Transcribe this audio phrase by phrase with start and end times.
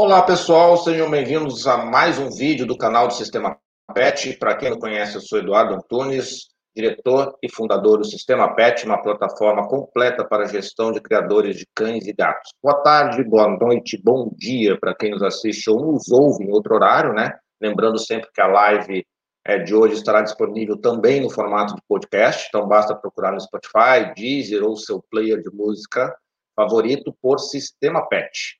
[0.00, 3.58] Olá pessoal, sejam bem-vindos a mais um vídeo do canal do Sistema
[3.92, 4.38] PET.
[4.38, 9.02] Para quem não conhece, eu sou Eduardo Antunes, diretor e fundador do Sistema PET, uma
[9.02, 12.52] plataforma completa para gestão de criadores de cães e gatos.
[12.62, 16.76] Boa tarde, boa noite, bom dia para quem nos assiste ou nos ouve em outro
[16.76, 17.36] horário, né?
[17.60, 19.04] Lembrando sempre que a live
[19.44, 24.14] é, de hoje estará disponível também no formato de podcast, então basta procurar no Spotify,
[24.14, 26.16] Deezer ou seu player de música
[26.54, 28.58] favorito por Sistema PET.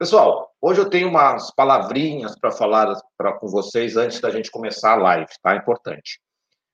[0.00, 4.92] Pessoal, hoje eu tenho umas palavrinhas para falar pra, com vocês antes da gente começar
[4.92, 5.54] a live, tá?
[5.54, 6.18] Importante.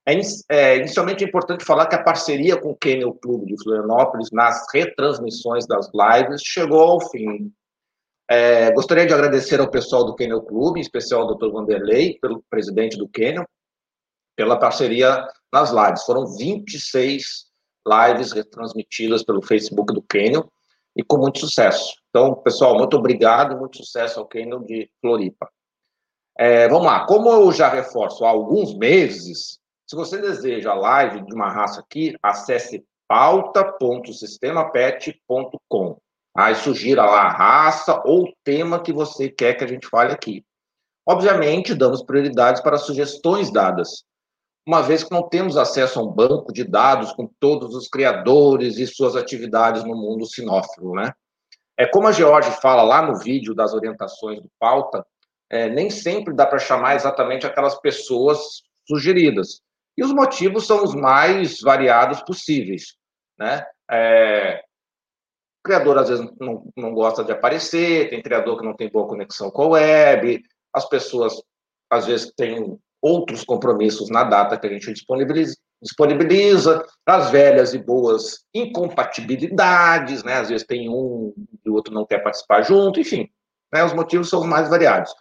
[0.06, 0.14] É,
[0.48, 4.64] é, inicialmente é importante falar que a parceria com o Kennel Clube de Florianópolis nas
[4.72, 7.52] retransmissões das lives chegou ao fim.
[8.30, 11.50] É, gostaria de agradecer ao pessoal do Kennel Clube, em especial ao Dr.
[11.50, 13.44] Vanderlei, pelo presidente do Kennel,
[14.36, 16.04] pela parceria nas lives.
[16.04, 17.46] Foram 26
[17.84, 20.48] lives retransmitidas pelo Facebook do Kennel
[20.94, 22.05] e com muito sucesso.
[22.16, 25.50] Então, pessoal, muito obrigado, muito sucesso ao Kennel de Floripa.
[26.38, 31.26] É, vamos lá, como eu já reforço há alguns meses, se você deseja a live
[31.26, 35.98] de uma raça aqui, acesse pauta.sistemapet.com.
[36.34, 40.42] Aí sugira lá a raça ou tema que você quer que a gente fale aqui.
[41.06, 44.06] Obviamente, damos prioridades para sugestões dadas,
[44.66, 48.78] uma vez que não temos acesso a um banco de dados com todos os criadores
[48.78, 51.12] e suas atividades no mundo sinófilo, né?
[51.78, 55.06] É como a George fala lá no vídeo das orientações do pauta,
[55.50, 59.60] é, nem sempre dá para chamar exatamente aquelas pessoas sugeridas.
[59.96, 62.96] E os motivos são os mais variados possíveis,
[63.38, 63.66] né?
[63.90, 64.62] É,
[65.60, 69.08] o criador às vezes não, não gosta de aparecer, tem criador que não tem boa
[69.08, 70.42] conexão com a web,
[70.72, 71.40] as pessoas
[71.90, 77.78] às vezes têm outros compromissos na data que a gente disponibiliza, disponibiliza, as velhas e
[77.78, 80.34] boas incompatibilidades, né?
[80.34, 83.28] Às vezes tem um e o outro não quer participar junto, enfim,
[83.72, 83.84] né?
[83.84, 85.14] Os motivos são mais variados.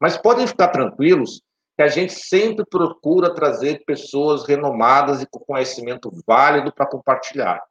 [0.00, 1.42] Mas podem ficar tranquilos
[1.76, 7.62] que a gente sempre procura trazer pessoas renomadas e com conhecimento válido para compartilhar.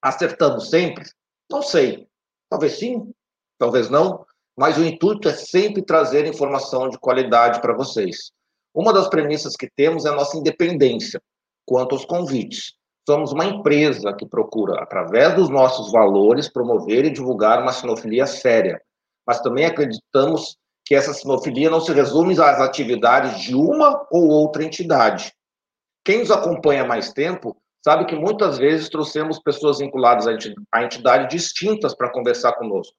[0.00, 1.04] Acertamos sempre?
[1.50, 2.08] Não sei.
[2.50, 3.12] Talvez sim,
[3.58, 8.32] talvez não, mas o intuito é sempre trazer informação de qualidade para vocês.
[8.74, 11.22] Uma das premissas que temos é a nossa independência
[11.66, 12.74] quanto aos convites.
[13.08, 18.80] Somos uma empresa que procura, através dos nossos valores, promover e divulgar uma sinofilia séria,
[19.26, 24.64] mas também acreditamos que essa sinofilia não se resume às atividades de uma ou outra
[24.64, 25.32] entidade.
[26.04, 30.26] Quem nos acompanha há mais tempo sabe que muitas vezes trouxemos pessoas vinculadas
[30.72, 32.94] a entidades distintas para conversar conosco.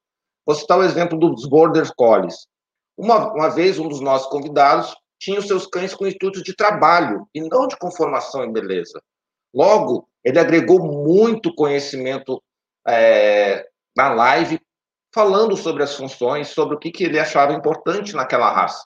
[0.46, 2.47] Vou citar o exemplo dos Border Collies.
[2.97, 7.28] Uma, uma vez, um dos nossos convidados tinha os seus cães com intuito de trabalho
[7.34, 9.01] e não de conformação e beleza.
[9.53, 12.44] Logo, ele agregou muito conhecimento
[12.85, 14.59] é, na live,
[15.13, 18.84] falando sobre as funções, sobre o que, que ele achava importante naquela raça.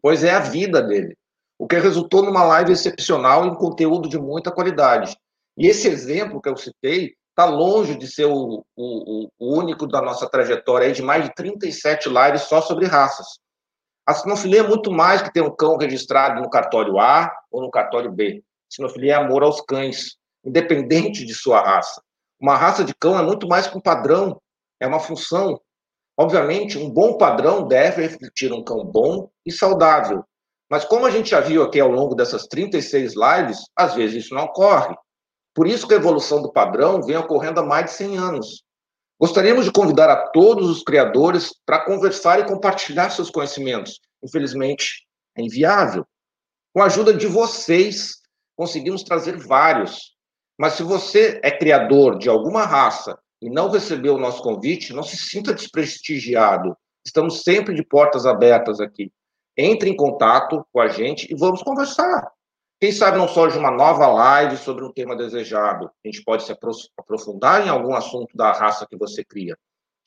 [0.00, 1.14] Pois é a vida dele.
[1.58, 5.14] O que resultou numa live excepcional em conteúdo de muita qualidade.
[5.58, 10.00] E esse exemplo que eu citei está longe de ser o, o, o, único da
[10.00, 13.26] nossa trajetória de mais de 37 lives só sobre raças.
[14.12, 17.70] A sinofilia é muito mais que ter um cão registrado no cartório A ou no
[17.70, 18.44] cartório B.
[18.68, 22.02] Sinofilia é amor aos cães, independente de sua raça.
[22.38, 24.38] Uma raça de cão é muito mais que um padrão,
[24.78, 25.58] é uma função.
[26.14, 30.22] Obviamente, um bom padrão deve refletir um cão bom e saudável.
[30.70, 34.34] Mas como a gente já viu aqui ao longo dessas 36 lives, às vezes isso
[34.34, 34.94] não ocorre.
[35.54, 38.62] Por isso que a evolução do padrão vem ocorrendo há mais de 100 anos.
[39.22, 44.00] Gostaríamos de convidar a todos os criadores para conversar e compartilhar seus conhecimentos.
[44.20, 45.06] Infelizmente,
[45.38, 46.04] é inviável.
[46.74, 48.16] Com a ajuda de vocês,
[48.56, 50.16] conseguimos trazer vários.
[50.58, 55.04] Mas se você é criador de alguma raça e não recebeu o nosso convite, não
[55.04, 56.76] se sinta desprestigiado.
[57.06, 59.12] Estamos sempre de portas abertas aqui.
[59.56, 62.28] Entre em contato com a gente e vamos conversar.
[62.82, 65.88] Quem sabe não surge uma nova live sobre um tema desejado.
[66.04, 66.52] A gente pode se
[66.98, 69.56] aprofundar em algum assunto da raça que você cria.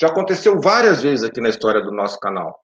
[0.01, 2.59] Já aconteceu várias vezes aqui na história do nosso canal.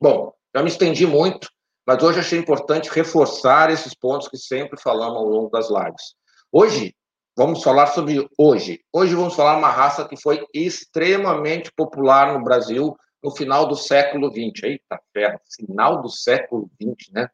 [0.00, 1.48] Bom, já me estendi muito,
[1.84, 6.14] mas hoje achei importante reforçar esses pontos que sempre falamos ao longo das lives.
[6.52, 6.94] Hoje,
[7.36, 8.84] vamos falar sobre hoje.
[8.92, 14.30] Hoje vamos falar uma raça que foi extremamente popular no Brasil no final do século
[14.30, 14.62] XX.
[14.62, 17.28] Eita ferro, final do século XX, né?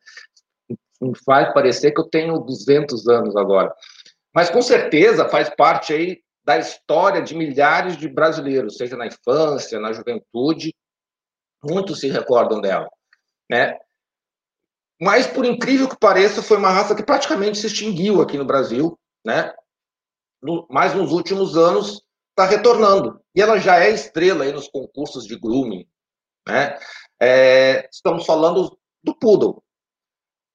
[1.00, 3.74] Me faz parecer que eu tenho 200 anos agora.
[4.34, 9.78] Mas com certeza faz parte aí da história de milhares de brasileiros, seja na infância,
[9.78, 10.74] na juventude,
[11.62, 12.88] muitos se recordam dela,
[13.48, 13.78] né?
[15.00, 18.98] Mas por incrível que pareça, foi uma raça que praticamente se extinguiu aqui no Brasil,
[19.24, 19.54] né?
[20.42, 23.20] No, mas nos últimos anos está retornando.
[23.34, 25.86] E ela já é estrela aí nos concursos de grooming.
[26.46, 26.78] Né?
[27.20, 29.62] É, estamos falando do poodle.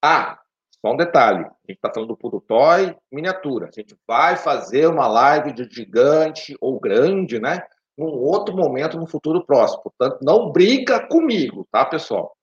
[0.07, 0.37] Ah,
[0.69, 3.69] só um detalhe: a gente está falando do toy miniatura.
[3.69, 7.63] A gente vai fazer uma live de gigante ou grande, né?
[7.97, 9.81] Num outro momento, no futuro próximo.
[9.81, 12.37] Portanto, não briga comigo, tá, pessoal?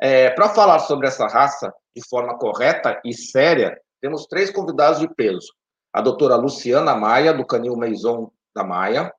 [0.00, 5.12] É, Para falar sobre essa raça de forma correta e séria, temos três convidados de
[5.12, 5.52] peso.
[5.92, 9.12] A doutora Luciana Maia, do Canil Maison da Maia,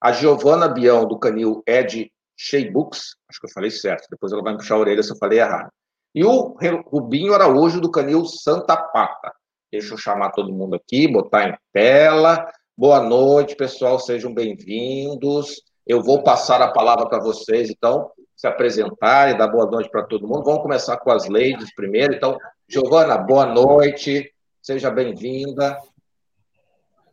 [0.00, 4.52] a Giovana Bião, do Canil Ed Sheibux, acho que eu falei certo, depois ela vai
[4.52, 5.70] me puxar a orelha se eu falei errado.
[6.14, 6.54] E o
[6.86, 9.32] Rubinho Araújo, do Canil Santa Pata.
[9.70, 12.46] Deixa eu chamar todo mundo aqui, botar em tela.
[12.76, 15.62] Boa noite, pessoal, sejam bem-vindos.
[15.86, 20.28] Eu vou passar a palavra para vocês, então, se apresentarem, dar boa noite para todo
[20.28, 20.44] mundo.
[20.44, 22.12] Vamos começar com as ladies primeiro.
[22.12, 22.36] Então,
[22.68, 24.30] Giovana, boa noite,
[24.60, 25.78] seja bem-vinda.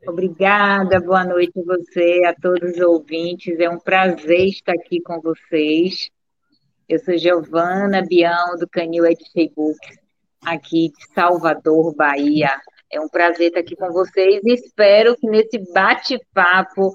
[0.06, 3.58] Obrigada, boa noite a você, a todos os ouvintes.
[3.62, 6.12] É um prazer estar aqui com vocês.
[6.90, 10.00] Eu sou Giovana Bião, do Canil Edifei Books,
[10.44, 12.50] aqui de Salvador, Bahia.
[12.92, 16.92] É um prazer estar aqui com vocês e espero que nesse bate-papo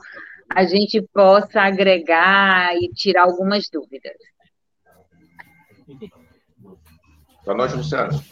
[0.51, 4.17] a gente possa agregar e tirar algumas dúvidas.
[7.45, 8.25] Boa noite, Luciano.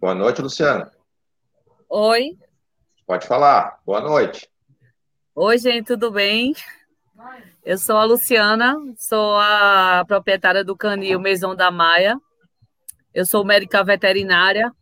[0.00, 0.92] Boa noite, Luciana.
[1.88, 2.38] Oi.
[3.04, 3.80] Pode falar.
[3.84, 4.48] Boa noite.
[5.34, 6.54] Oi, gente, tudo bem?
[7.64, 12.18] Eu sou a Luciana, sou a proprietária do canil Maison da Maia.
[13.12, 14.72] Eu sou médica veterinária,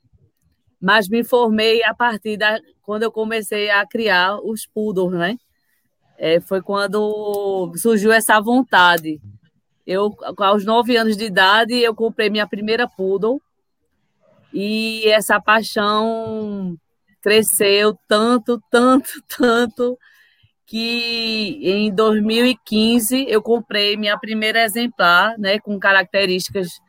[0.81, 5.37] mas me formei a partir da quando eu comecei a criar os poodles, né?
[6.19, 9.21] É, foi quando surgiu essa vontade.
[9.87, 13.41] Eu, aos nove anos de idade, eu comprei minha primeira poodle
[14.53, 16.77] e essa paixão
[17.21, 19.99] cresceu tanto, tanto, tanto,
[20.67, 26.81] que em 2015 eu comprei minha primeira exemplar, né, com características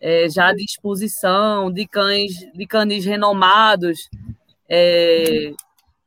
[0.00, 4.08] é, já de exposição, de cães, de canis renomados.
[4.68, 5.52] É,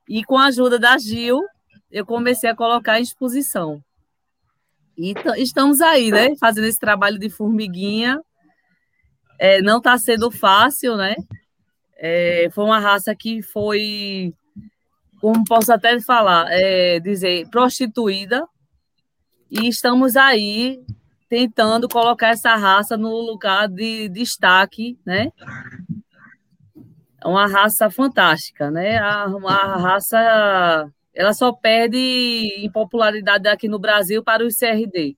[0.08, 1.44] e com a ajuda da Gil,
[1.92, 3.84] eu comecei a colocar em exposição.
[4.98, 8.20] E estamos aí, né, fazendo esse trabalho de formiguinha
[9.40, 11.16] é, não está sendo fácil, né?
[11.98, 14.34] É, foi uma raça que foi,
[15.22, 18.48] como posso até falar, é, dizer, prostituída,
[19.50, 20.84] e estamos aí
[21.30, 25.32] tentando colocar essa raça no lugar de destaque, né?
[27.22, 28.98] É uma raça fantástica, né?
[28.98, 35.18] A, uma raça, ela só perde em popularidade aqui no Brasil para o CRD.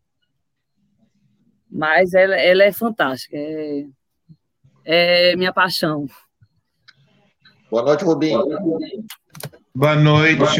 [1.69, 3.37] Mas ela, ela é fantástica.
[3.37, 3.85] É,
[4.85, 6.07] é minha paixão.
[7.69, 8.43] Boa noite, Rubinho.
[8.43, 9.05] Boa noite,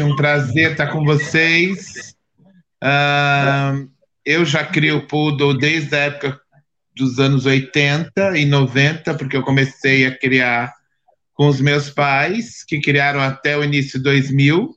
[0.02, 2.16] um prazer estar com vocês.
[2.82, 3.86] Uh,
[4.24, 6.40] eu já crio Poodle desde a época
[6.96, 10.72] dos anos 80 e 90, porque eu comecei a criar
[11.34, 14.74] com os meus pais, que criaram até o início de 2000.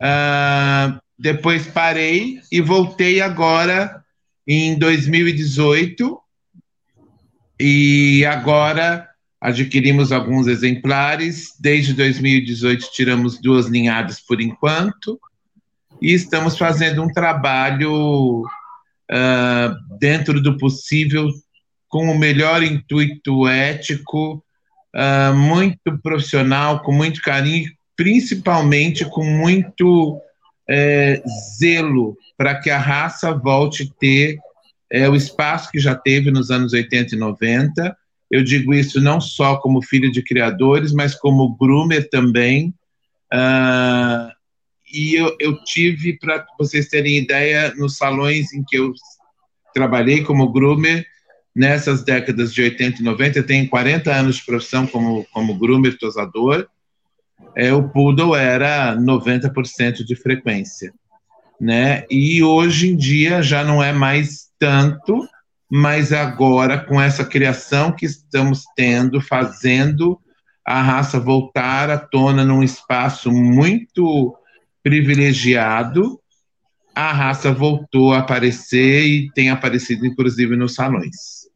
[0.00, 4.02] Uh, depois parei e voltei agora
[4.48, 6.18] em 2018
[7.60, 9.09] e agora
[9.40, 11.54] adquirimos alguns exemplares.
[11.58, 15.18] Desde 2018 tiramos duas linhadas por enquanto
[16.00, 21.28] e estamos fazendo um trabalho uh, dentro do possível
[21.88, 24.44] com o melhor intuito ético,
[24.94, 30.20] uh, muito profissional, com muito carinho, principalmente com muito
[30.70, 31.20] é,
[31.58, 34.38] zelo para que a raça volte a ter
[34.90, 37.96] é, o espaço que já teve nos anos 80 e 90.
[38.30, 42.74] Eu digo isso não só como filho de criadores, mas como groomer também.
[43.32, 44.30] Uh,
[44.92, 48.92] e eu, eu tive, para vocês terem ideia, nos salões em que eu
[49.74, 51.06] trabalhei como groomer,
[51.54, 55.98] nessas décadas de 80 e 90, eu tenho 40 anos de profissão como, como groomer
[55.98, 56.68] tosador,
[57.56, 60.92] é, o poodle era 90% de frequência.
[61.60, 62.04] Né?
[62.10, 65.28] E hoje em dia já não é mais tanto,
[65.70, 70.20] mas agora com essa criação que estamos tendo, fazendo
[70.66, 74.36] a raça voltar à tona num espaço muito
[74.82, 76.20] privilegiado,
[76.94, 81.48] a raça voltou a aparecer e tem aparecido inclusive nos salões.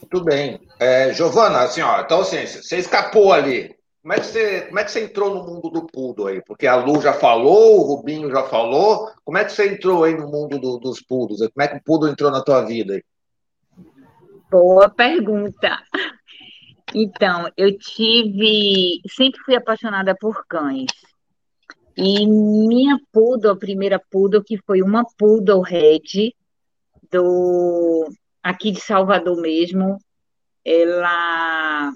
[0.00, 0.60] Muito bem.
[0.78, 3.73] É, Giovana, assim, ó, então assim, você escapou ali.
[4.04, 6.42] Como é, que você, como é que você entrou no mundo do Pudo aí?
[6.42, 9.10] Porque a Lu já falou, o Rubinho já falou.
[9.24, 11.38] Como é que você entrou aí no mundo do, dos Pudos?
[11.38, 13.04] Como é que o Pudo entrou na tua vida aí?
[14.50, 15.82] Boa pergunta.
[16.94, 19.00] Então, eu tive.
[19.08, 20.92] Sempre fui apaixonada por cães.
[21.96, 26.34] E minha poodle, a primeira poodle, que foi uma poodle red,
[27.10, 28.06] do,
[28.42, 29.96] aqui de Salvador mesmo,
[30.62, 31.90] ela,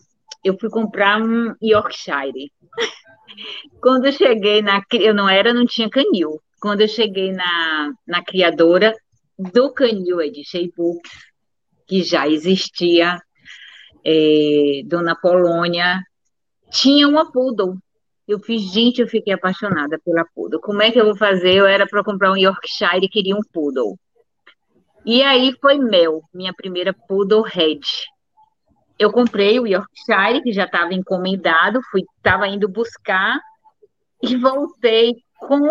[0.48, 2.50] eu fui comprar um Yorkshire.
[3.80, 6.40] Quando eu cheguei na, eu não era, não tinha canil.
[6.60, 8.94] Quando eu cheguei na, na criadora
[9.38, 10.42] do canil é de
[10.76, 11.10] Books,
[11.86, 13.20] que já existia,
[14.04, 16.02] é, Dona Polônia,
[16.70, 17.76] tinha uma poodle.
[18.26, 20.60] Eu fiz, gente, eu fiquei apaixonada pela poodle.
[20.60, 21.54] Como é que eu vou fazer?
[21.54, 23.98] Eu era para comprar um Yorkshire e queria um poodle.
[25.06, 27.80] E aí foi Mel, minha primeira poodle red.
[28.98, 33.38] Eu comprei o Yorkshire, que já estava encomendado, fui, estava indo buscar
[34.22, 35.70] e voltei com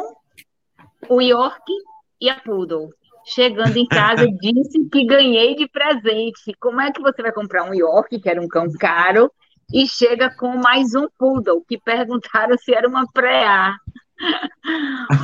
[1.10, 1.74] o York
[2.22, 2.90] e a poodle.
[3.26, 6.56] Chegando em casa, disse que ganhei de presente.
[6.60, 9.32] Como é que você vai comprar um York, que era um cão caro,
[9.74, 13.76] e chega com mais um poodle, que perguntaram se era uma preá.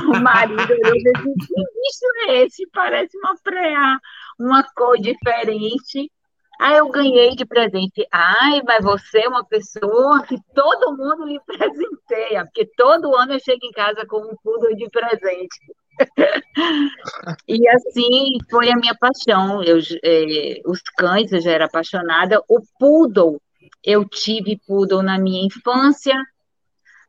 [0.06, 2.68] O marido olhou e disse, que bicho é esse?
[2.72, 3.98] Parece uma preá,
[4.38, 6.10] uma cor diferente.
[6.60, 8.06] Aí eu ganhei de presente.
[8.10, 13.40] Ai, mas você é uma pessoa que todo mundo lhe presenteia, porque todo ano eu
[13.40, 15.58] chego em casa com um poodle de presente.
[17.48, 19.62] e assim foi a minha paixão.
[19.62, 22.42] Eu, é, os cães eu já era apaixonada.
[22.48, 23.40] O poodle,
[23.82, 26.14] eu tive poodle na minha infância.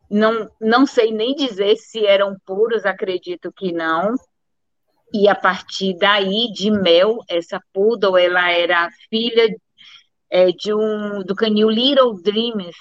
[0.10, 4.16] Não, não sei nem dizer se eram puros, acredito que não.
[5.14, 9.48] E a partir daí, de Mel, essa poodle, ela era filha
[10.30, 12.76] é, de um do canil Little Dreams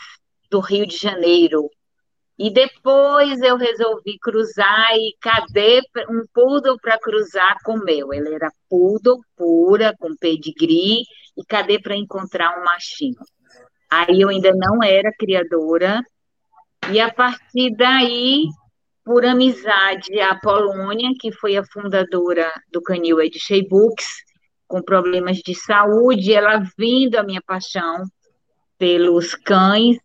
[0.50, 1.70] do Rio de Janeiro.
[2.36, 8.12] E depois eu resolvi cruzar e cadê um poodle para cruzar com meu?
[8.12, 11.04] Ele era poodle pura, com pedigree,
[11.36, 13.20] e cadê para encontrar um machinho?
[13.88, 16.02] Aí eu ainda não era criadora,
[16.90, 18.46] e a partir daí,
[19.04, 24.24] por amizade, a Polônia, que foi a fundadora do Canil Ed Books,
[24.66, 28.04] com problemas de saúde, ela vindo a minha paixão
[28.78, 29.98] pelos cães,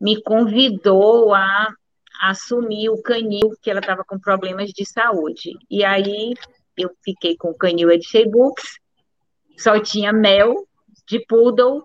[0.00, 1.72] me convidou a
[2.20, 5.52] assumir o canil, que ela estava com problemas de saúde.
[5.70, 6.34] E aí
[6.76, 8.78] eu fiquei com o canil Edshey Books,
[9.56, 10.66] só tinha mel
[11.08, 11.84] de poodle,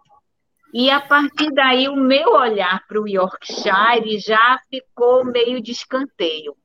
[0.74, 6.56] e a partir daí o meu olhar para o Yorkshire já ficou meio de escanteio.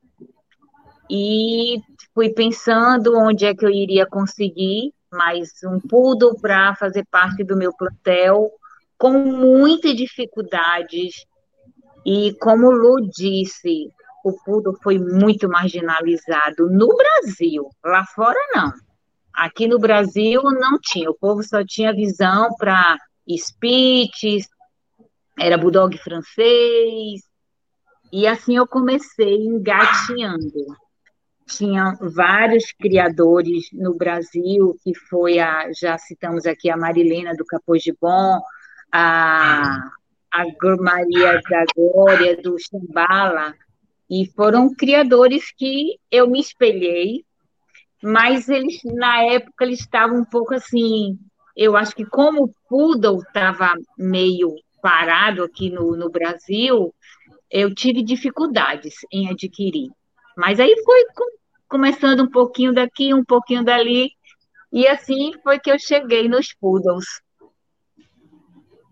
[1.11, 1.81] E
[2.15, 7.57] fui pensando onde é que eu iria conseguir mais um poodle para fazer parte do
[7.57, 8.51] meu plantel,
[8.97, 11.27] com muitas dificuldades,
[12.05, 13.91] e como o Lu disse,
[14.25, 18.73] o poodle foi muito marginalizado no Brasil, lá fora não.
[19.35, 22.97] Aqui no Brasil não tinha, o povo só tinha visão para
[23.29, 24.49] Spitz,
[25.39, 27.23] era bulldog francês,
[28.13, 30.77] e assim eu comecei engatinhando.
[31.47, 37.83] Tinha vários criadores no Brasil, que foi a, já citamos aqui a Marilena do Capôs
[37.83, 38.41] de Bom,
[38.93, 39.91] a
[40.33, 40.45] a
[40.81, 43.55] Maria da Glória, do Chambala,
[44.09, 47.23] e foram criadores que eu me espelhei,
[48.03, 51.19] mas eles, na época, eles estavam um pouco assim,
[51.57, 56.93] eu acho que como o Poodle estava meio parado aqui no, no Brasil,
[57.51, 59.91] eu tive dificuldades em adquirir.
[60.37, 61.05] Mas aí foi
[61.69, 64.11] começando um pouquinho daqui, um pouquinho dali,
[64.73, 67.05] e assim foi que eu cheguei nos Poodles.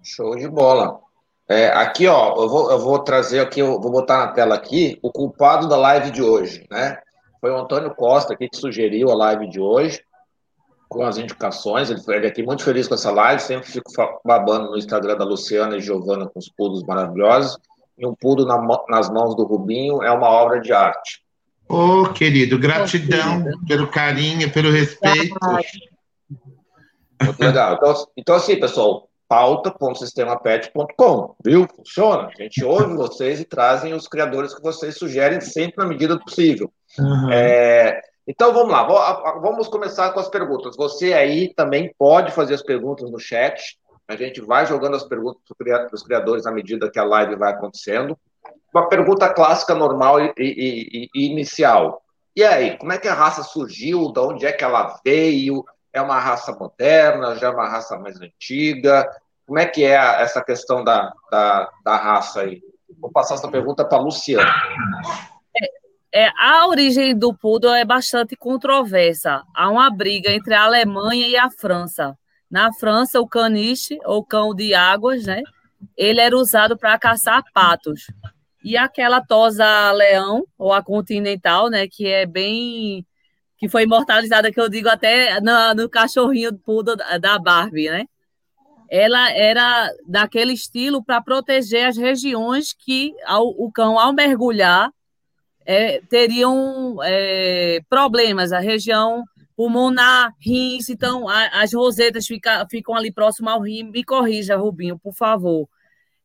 [0.03, 1.01] Show de bola.
[1.49, 4.99] É, aqui, ó, eu vou, eu vou trazer aqui, eu vou botar na tela aqui
[5.03, 6.97] o culpado da live de hoje, né?
[7.41, 10.05] Foi o Antônio Costa aqui que sugeriu a live de hoje,
[10.91, 11.89] com as indicações.
[11.89, 13.91] Ele foi ele aqui muito feliz com essa live, sempre fico
[14.25, 17.57] babando no Instagram da Luciana e Giovana com os pulos maravilhosos.
[17.97, 21.23] E um pulo na, nas mãos do Rubinho é uma obra de arte.
[21.69, 25.39] Ô, oh, querido, gratidão oh, pelo carinho, pelo respeito.
[27.23, 27.75] Muito legal.
[27.75, 31.69] Então, então assim, pessoal, pauta.sistemapet.com, viu?
[31.69, 32.31] Funciona.
[32.37, 36.25] A gente ouve vocês e trazem os criadores que vocês sugerem sempre na medida do
[36.25, 36.73] possível.
[36.99, 37.31] Uhum.
[37.31, 38.85] É, então vamos lá,
[39.41, 40.77] vamos começar com as perguntas.
[40.77, 43.79] Você aí também pode fazer as perguntas no chat.
[44.07, 47.53] A gente vai jogando as perguntas para os criadores à medida que a live vai
[47.53, 48.19] acontecendo.
[48.75, 52.03] Uma pergunta clássica, normal e, e, e inicial.
[52.37, 54.13] E aí, como é que a raça surgiu?
[54.13, 55.65] De onde é que ela veio?
[55.93, 57.35] É uma raça moderna?
[57.37, 59.09] Já é uma raça mais antiga?
[59.47, 62.63] Como é que é essa questão da, da, da raça aí?
[63.01, 64.53] Vou passar essa pergunta para a Luciana.
[66.13, 69.45] É, a origem do poodle é bastante controversa.
[69.55, 72.17] Há uma briga entre a Alemanha e a França.
[72.51, 75.43] Na França, o caniche, ou cão de águas, né?
[75.97, 78.07] Ele era usado para caçar patos.
[78.63, 83.07] e aquela tosa leão, ou a continental, né, que é bem
[83.59, 88.05] que foi imortalizada, que eu digo até no, no cachorrinho pudo da Barbie, né?
[88.91, 94.91] Ela era daquele estilo para proteger as regiões que ao, o cão, ao mergulhar,
[95.71, 99.23] é, teriam é, problemas, a região
[99.57, 103.85] pulmonar, rins, então a, as rosetas fica, ficam ali próximo ao rim.
[103.85, 105.69] Me corrija, Rubinho, por favor.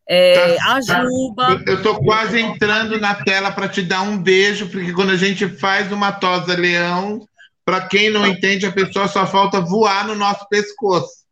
[0.10, 1.64] É, tá, a juba.
[1.68, 5.48] Eu estou quase entrando na tela para te dar um beijo, porque quando a gente
[5.48, 7.20] faz uma tosa leão,
[7.64, 11.24] para quem não entende, a pessoa só falta voar no nosso pescoço.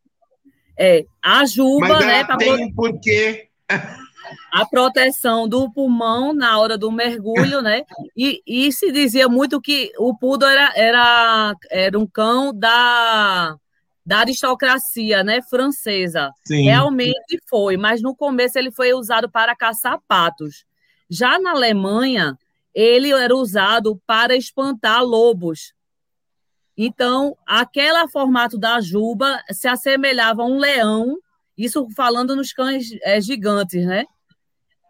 [0.77, 2.27] É, a juba, Mas né?
[2.37, 3.47] Tem um porquê.
[4.51, 7.83] A proteção do pulmão na hora do mergulho, né?
[8.15, 13.57] E, e se dizia muito que o poodle era, era, era um cão da
[14.05, 16.31] da aristocracia né, francesa.
[16.45, 16.63] Sim.
[16.63, 20.65] Realmente foi, mas no começo ele foi usado para caçar patos.
[21.09, 22.37] Já na Alemanha,
[22.73, 25.73] ele era usado para espantar lobos.
[26.75, 31.17] Então, aquele formato da juba se assemelhava a um leão,
[31.57, 34.05] isso falando nos cães é, gigantes, né?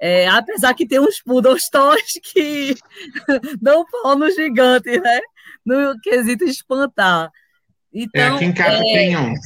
[0.05, 1.69] É, apesar que tem uns poodles
[2.21, 2.75] que
[3.61, 5.21] dão pau no gigante, né?
[5.65, 7.31] No quesito espantar.
[7.93, 9.39] Então, é, aqui em casa é, tem uns.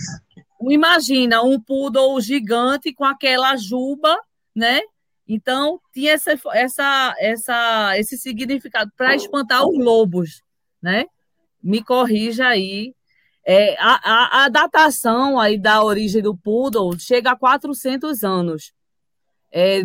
[0.60, 4.18] Imagina um poodle gigante com aquela juba,
[4.56, 4.82] né?
[5.28, 10.42] Então, tinha essa, essa, essa, esse significado para espantar os lobos,
[10.82, 11.06] né?
[11.62, 12.96] Me corrija aí.
[13.46, 18.74] É, a, a, a, datação aí da origem do poodle chega a 400 anos.
[19.52, 19.82] É,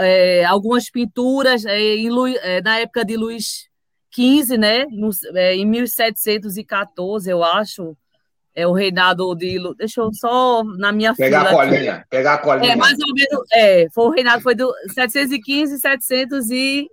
[0.00, 3.68] é, algumas pinturas é, em, é, na época de Luís
[4.12, 4.86] 15, né?
[4.90, 7.96] No, é, em 1714, eu acho,
[8.54, 9.58] é o reinado de.
[9.76, 12.72] Deixa eu só na minha Pegar a colinha, pegar a colinha.
[12.72, 13.46] É, mais ou menos.
[13.52, 16.88] É, foi o reinado foi do 715, 700 e.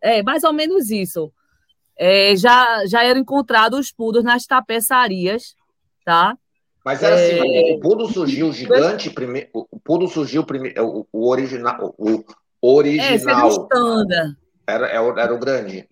[0.00, 1.32] É, mais ou menos isso.
[1.96, 5.56] É, já, já eram encontrados os pudos nas tapeçarias,
[6.04, 6.36] tá?
[6.84, 7.74] Mas era assim, é...
[7.74, 12.24] o pudo surgiu gigante primeiro, o pudo surgiu primeiro, o, o original, o
[12.62, 13.68] original.
[14.66, 15.88] É, era, era, era o grande.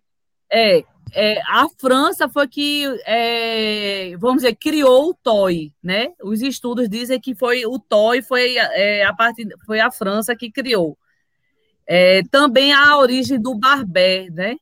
[0.51, 6.12] É, é, a França foi que, é, vamos dizer, criou o toy, né?
[6.22, 10.51] Os estudos dizem que foi o toy foi é, a parte, foi a França que
[10.51, 10.96] criou.
[11.87, 14.57] É, também a origem do barbé, né?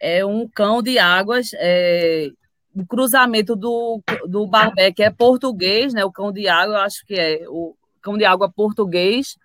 [0.00, 2.30] É um cão de águas, é,
[2.74, 6.04] o cruzamento do, do barbé, que é português, né?
[6.04, 9.36] O cão de água, eu acho que é o cão de água português,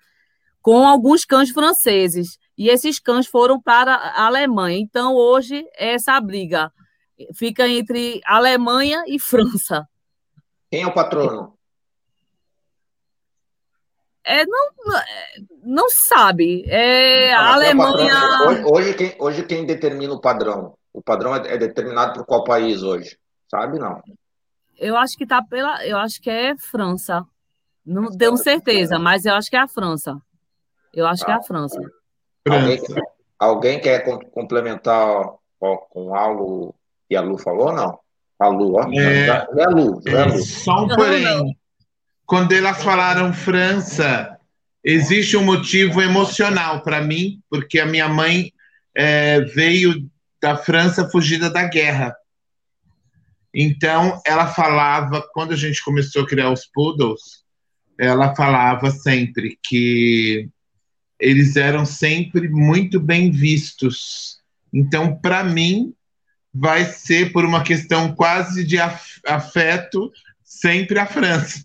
[0.61, 4.77] com alguns cães franceses e esses cães foram para a Alemanha.
[4.77, 6.71] Então, hoje, essa briga
[7.33, 9.88] fica entre Alemanha e França.
[10.71, 11.53] Quem é o patrono?
[14.23, 14.71] É, não,
[15.63, 16.63] não sabe.
[16.67, 18.11] É, ah, a Alemanha.
[18.11, 20.75] É hoje, hoje, quem, hoje, quem determina o padrão?
[20.95, 23.17] O padrão é, é determinado por qual país hoje?
[23.51, 24.01] Sabe, não?
[24.77, 25.86] Eu acho que tá pela.
[25.86, 27.25] Eu acho que é França.
[27.86, 30.17] Não tenho certeza, mas eu acho que é a França.
[30.93, 31.79] Eu acho ah, que é a França.
[32.47, 32.79] Alguém,
[33.38, 35.05] alguém, quer complementar
[35.60, 36.73] ó, com algo
[37.10, 37.99] que a Lu falou, não?
[38.39, 38.89] A Lu, ó.
[38.93, 40.41] É, é a Lu, é a Lu.
[40.41, 41.58] Só um porém.
[42.25, 44.39] Quando elas falaram França,
[44.84, 48.51] existe um motivo emocional para mim, porque a minha mãe
[48.95, 50.10] é, veio
[50.45, 52.15] da França fugida da guerra.
[53.51, 57.43] Então, ela falava, quando a gente começou a criar os poodles,
[57.97, 60.47] ela falava sempre que
[61.19, 64.39] eles eram sempre muito bem vistos.
[64.71, 65.95] Então, para mim,
[66.53, 68.77] vai ser por uma questão quase de
[69.25, 70.12] afeto,
[70.43, 71.63] sempre a França.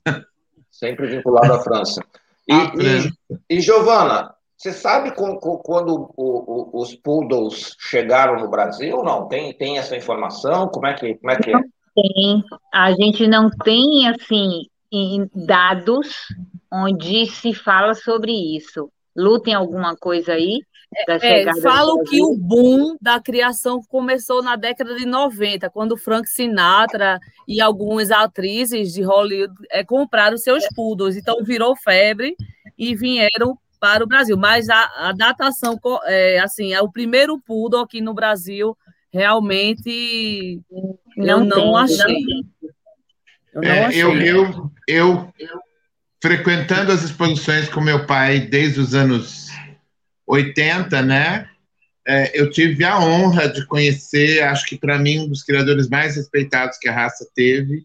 [0.71, 2.03] Sempre vinculado à França.
[2.49, 3.12] E, França.
[3.51, 9.03] e, e Giovana, você sabe quando o, o, os poodles chegaram no Brasil?
[9.03, 10.68] Não tem, tem essa informação?
[10.68, 11.59] Como é que, como é que é?
[11.94, 12.44] Tem.
[12.70, 14.64] A gente não tem assim
[15.35, 16.09] dados
[16.70, 18.92] onde se fala sobre isso.
[19.16, 20.61] Lu, tem alguma coisa aí?
[21.09, 27.18] É, falam que o boom da criação começou na década de 90, quando Frank Sinatra
[27.49, 31.16] e algumas atrizes de Hollywood é, compraram seus poodles.
[31.16, 32.37] Então virou febre
[32.77, 34.37] e vieram para o Brasil.
[34.37, 38.77] Mas a, a datação, é, assim, é o primeiro poodle aqui no Brasil,
[39.12, 40.61] realmente
[41.16, 42.25] não eu não tem, achei.
[43.53, 44.03] Eu, não é, achei.
[44.03, 45.61] eu, eu, eu, eu
[46.23, 49.49] frequentando as exposições com meu pai desde os anos
[50.27, 51.49] 80, né?
[52.07, 56.16] É, eu tive a honra de conhecer, acho que para mim, um dos criadores mais
[56.16, 57.85] respeitados que a raça teve,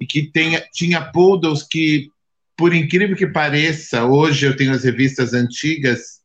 [0.00, 2.08] e que tenha, tinha poodles que,
[2.56, 6.20] por incrível que pareça, hoje eu tenho as revistas antigas,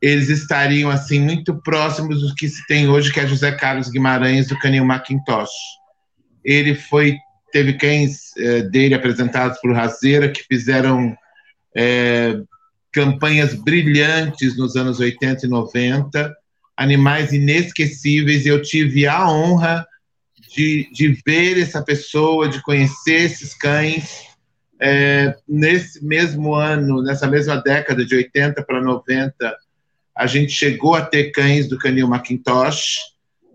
[0.00, 4.48] eles estariam assim muito próximos do que se tem hoje, que é José Carlos Guimarães
[4.48, 5.50] do Canil Macintosh.
[6.42, 7.18] Ele foi
[7.52, 11.16] teve cães é, dele apresentados por Razeira que fizeram
[11.76, 12.40] é,
[12.92, 16.34] campanhas brilhantes nos anos 80 e 90,
[16.76, 18.46] animais inesquecíveis.
[18.46, 19.86] Eu tive a honra
[20.54, 24.29] de, de ver essa pessoa, de conhecer esses cães.
[24.82, 29.56] É, nesse mesmo ano, nessa mesma década de 80 para 90,
[30.16, 32.98] a gente chegou a ter cães do canil Macintosh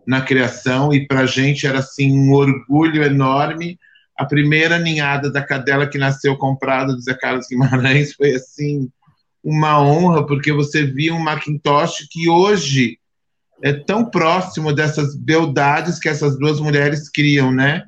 [0.05, 3.79] na criação e para a gente era assim um orgulho enorme.
[4.15, 8.89] A primeira ninhada da cadela que nasceu comprada do Zé Carlos Guimarães foi assim
[9.43, 12.99] uma honra porque você via um Macintosh que hoje
[13.63, 17.83] é tão próximo dessas beldades que essas duas mulheres criam, né?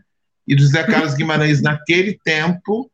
[0.47, 2.89] E do José Carlos Guimarães, naquele tempo,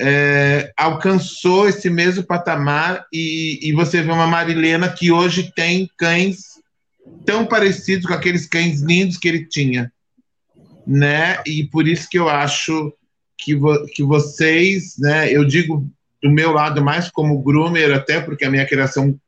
[0.00, 6.54] é, alcançou esse mesmo patamar e, e, você vê uma Marilena que hoje tem cães
[7.24, 9.92] tão parecidos com aqueles cães lindos que ele tinha,
[10.86, 11.40] né?
[11.46, 12.92] E por isso que eu acho
[13.38, 15.30] que, vo, que vocês, né?
[15.32, 15.88] Eu digo
[16.22, 19.18] do meu lado mais como groomer, até porque a minha criação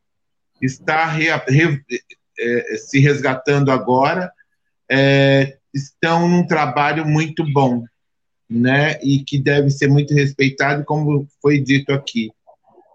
[0.61, 1.81] está re, re,
[2.39, 4.33] é, se resgatando agora,
[4.91, 7.85] é, estão num trabalho muito bom,
[8.49, 8.99] né?
[9.03, 12.31] E que deve ser muito respeitado, como foi dito aqui.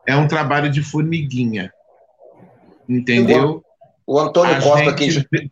[0.08, 1.72] É um trabalho de formiguinha,
[2.88, 3.64] entendeu?
[4.06, 5.20] O, Antônio A Costa gente...
[5.20, 5.52] aqui.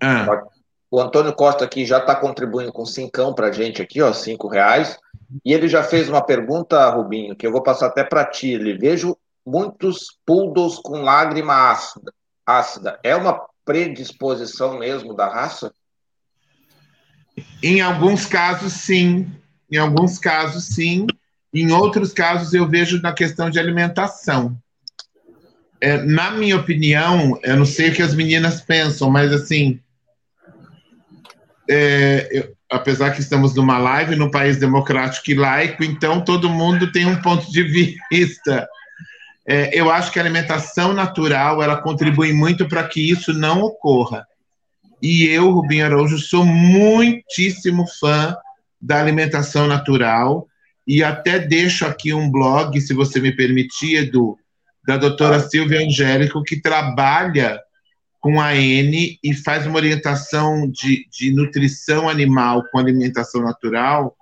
[0.00, 0.44] Ah.
[0.90, 4.48] O Antônio Costa aqui já está contribuindo com cincão para a gente aqui, ó, cinco
[4.48, 4.98] reais.
[5.44, 8.52] E ele já fez uma pergunta, Rubinho, que eu vou passar até para ti.
[8.52, 12.12] Ele vejo muitos poodles com lágrima ácida
[12.48, 15.72] ácida é uma predisposição mesmo da raça?
[17.62, 19.30] Em alguns casos, sim.
[19.70, 21.06] Em alguns casos, sim.
[21.52, 24.56] Em outros casos, eu vejo na questão de alimentação.
[25.80, 29.80] É, na minha opinião, eu não sei o que as meninas pensam, mas assim,
[31.70, 36.90] é, eu, apesar que estamos numa live num país democrático e laico, então todo mundo
[36.90, 37.62] tem um ponto de
[38.10, 38.68] vista.
[39.46, 44.26] É, eu acho que a alimentação natural ela contribui muito para que isso não ocorra.
[45.00, 48.36] E eu, Rubinho Araújo, sou muitíssimo fã
[48.80, 50.46] da alimentação natural.
[50.86, 54.36] E até deixo aqui um blog, se você me permitir, Edu,
[54.86, 57.60] da doutora Silvia Angélico, que trabalha
[58.20, 64.16] com a N e faz uma orientação de, de nutrição animal com alimentação natural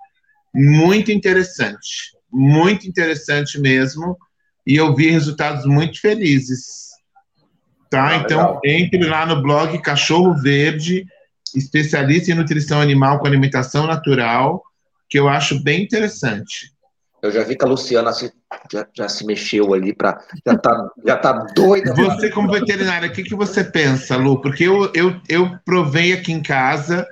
[0.57, 4.17] muito interessante, muito interessante mesmo.
[4.65, 6.86] E eu vi resultados muito felizes.
[7.89, 8.07] Tá?
[8.07, 11.05] Ah, então, entre lá no blog Cachorro Verde,
[11.55, 14.61] especialista em nutrição animal com alimentação natural,
[15.09, 16.71] que eu acho bem interessante.
[17.21, 18.31] Eu já vi que a Luciana se,
[18.71, 21.93] já, já se mexeu ali para já tá, já tá doida.
[21.93, 24.39] Você, como veterinária, o que, que você pensa, Lu?
[24.39, 27.07] Porque eu, eu, eu provei aqui em casa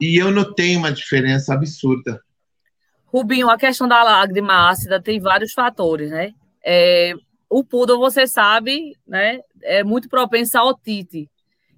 [0.00, 2.20] e eu notei uma diferença absurda.
[3.06, 6.32] Rubinho, a questão da lágrima ácida tem vários fatores, né?
[6.64, 7.12] É,
[7.50, 11.30] o poodle, você sabe, né, é muito propenso à otite.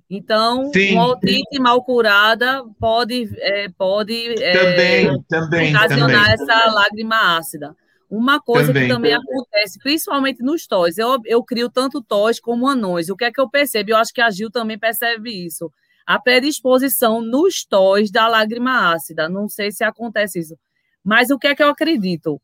[0.08, 0.92] Então, Sim.
[0.92, 6.54] uma otite mal curada pode, é, pode também, é, também, ocasionar também.
[6.54, 7.74] essa lágrima ácida.
[8.10, 8.86] Uma coisa também.
[8.86, 13.08] que também acontece, principalmente nos toys, eu, eu crio tanto toys como anões.
[13.08, 13.90] O que é que eu percebo?
[13.90, 15.72] Eu acho que a Gil também percebe isso.
[16.06, 19.28] A predisposição nos toys da lágrima ácida.
[19.28, 20.56] Não sei se acontece isso.
[21.02, 22.40] Mas o que é que eu acredito?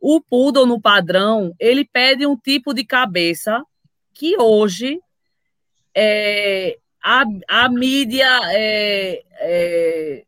[0.00, 3.62] O poodle no padrão, ele pede um tipo de cabeça
[4.14, 5.00] que hoje
[5.94, 10.24] é, a, a mídia, é, é,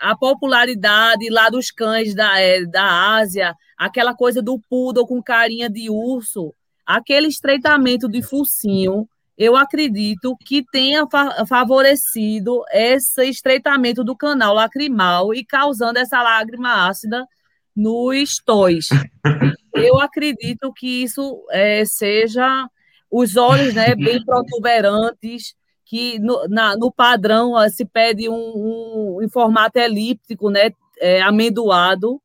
[0.00, 5.68] a popularidade lá dos cães da, é, da Ásia, aquela coisa do poodle com carinha
[5.68, 14.16] de urso, aquele estreitamento de focinho, eu acredito que tenha fa favorecido esse estreitamento do
[14.16, 17.26] canal lacrimal e causando essa lágrima ácida
[17.74, 18.88] nos toys.
[19.74, 22.66] Eu acredito que isso é, seja
[23.10, 29.28] os olhos né, bem protuberantes, que no, na, no padrão se pede um, um, em
[29.28, 32.20] formato elíptico, né, é, amendoado,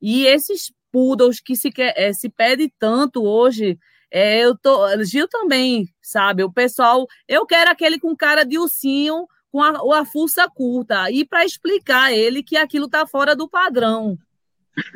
[0.00, 3.78] e esses poodles que se, quer, é, se pede tanto hoje,
[4.10, 9.26] é, eu tô, Gil também, sabe, o pessoal, eu quero aquele com cara de ursinho,
[9.50, 14.18] com a, a curta, e para explicar ele que aquilo está fora do padrão.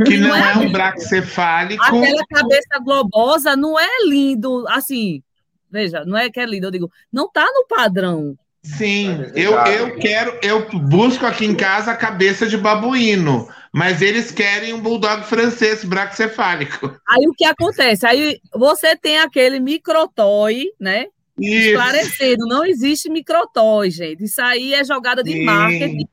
[0.04, 1.82] Que não, não é, é um bracefálico.
[1.82, 5.22] Aquela cabeça globosa não é lindo, assim,
[5.70, 8.36] veja, não é que é lindo, eu digo, não está no padrão.
[8.62, 14.30] Sim, eu, eu quero, eu busco aqui em casa a cabeça de babuíno, mas eles
[14.30, 16.86] querem um bulldog francês braxcefálico.
[17.08, 18.06] Aí o que acontece?
[18.06, 21.06] Aí você tem aquele microtoy, né?
[21.36, 21.70] Isso.
[21.70, 24.22] Esclarecido, não existe microtoy, gente.
[24.22, 25.44] Isso aí é jogada de Sim.
[25.44, 26.06] marketing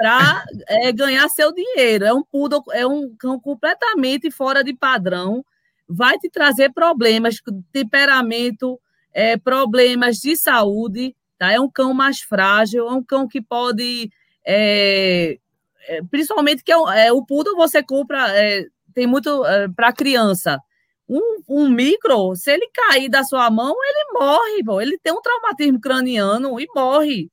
[0.00, 2.06] para é, ganhar seu dinheiro.
[2.06, 5.44] É um poodle, é um cão completamente fora de padrão.
[5.86, 7.36] Vai te trazer problemas,
[7.70, 8.80] temperamento,
[9.12, 11.14] é, problemas de saúde.
[11.38, 11.52] Tá?
[11.52, 14.10] É um cão mais frágil, é um cão que pode.
[14.42, 15.38] É,
[15.86, 19.42] é principalmente que é, é, o poodle você compra, é, tem muito
[19.76, 20.58] para criança.
[21.06, 24.80] Um, um, micro, se ele cair da sua mão, ele morre, pô.
[24.80, 27.28] ele tem um traumatismo craniano e morre.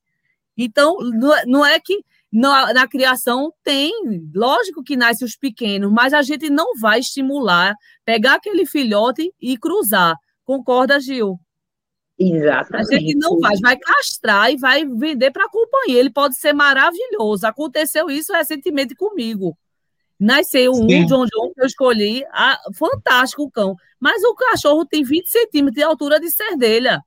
[0.56, 0.96] Então,
[1.46, 3.92] não é que na, na, criação tem,
[4.34, 9.56] lógico que nasce os pequenos, mas a gente não vai estimular, pegar aquele filhote e
[9.56, 10.14] cruzar.
[10.44, 11.38] Concorda, Gil?
[12.18, 12.94] Exatamente.
[12.94, 16.00] A gente não vai, vai castrar e vai vender para a companhia.
[16.00, 17.46] Ele pode ser maravilhoso.
[17.46, 19.56] Aconteceu isso recentemente comigo.
[20.18, 21.06] Nasceu um Sim.
[21.06, 23.76] John John que eu escolhi, ah, fantástico o cão.
[24.00, 27.00] Mas o cachorro tem 20 centímetros de altura de cerdelha.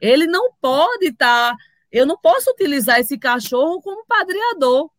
[0.00, 1.52] Ele não pode estar.
[1.52, 1.56] Tá
[1.96, 4.90] eu não posso utilizar esse cachorro como padreador.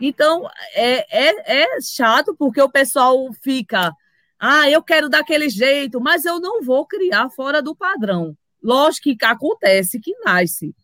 [0.00, 3.92] Então, é, é, é chato porque o pessoal fica,
[4.38, 8.36] ah, eu quero daquele jeito, mas eu não vou criar fora do padrão.
[8.62, 10.74] Lógico que acontece que nasce.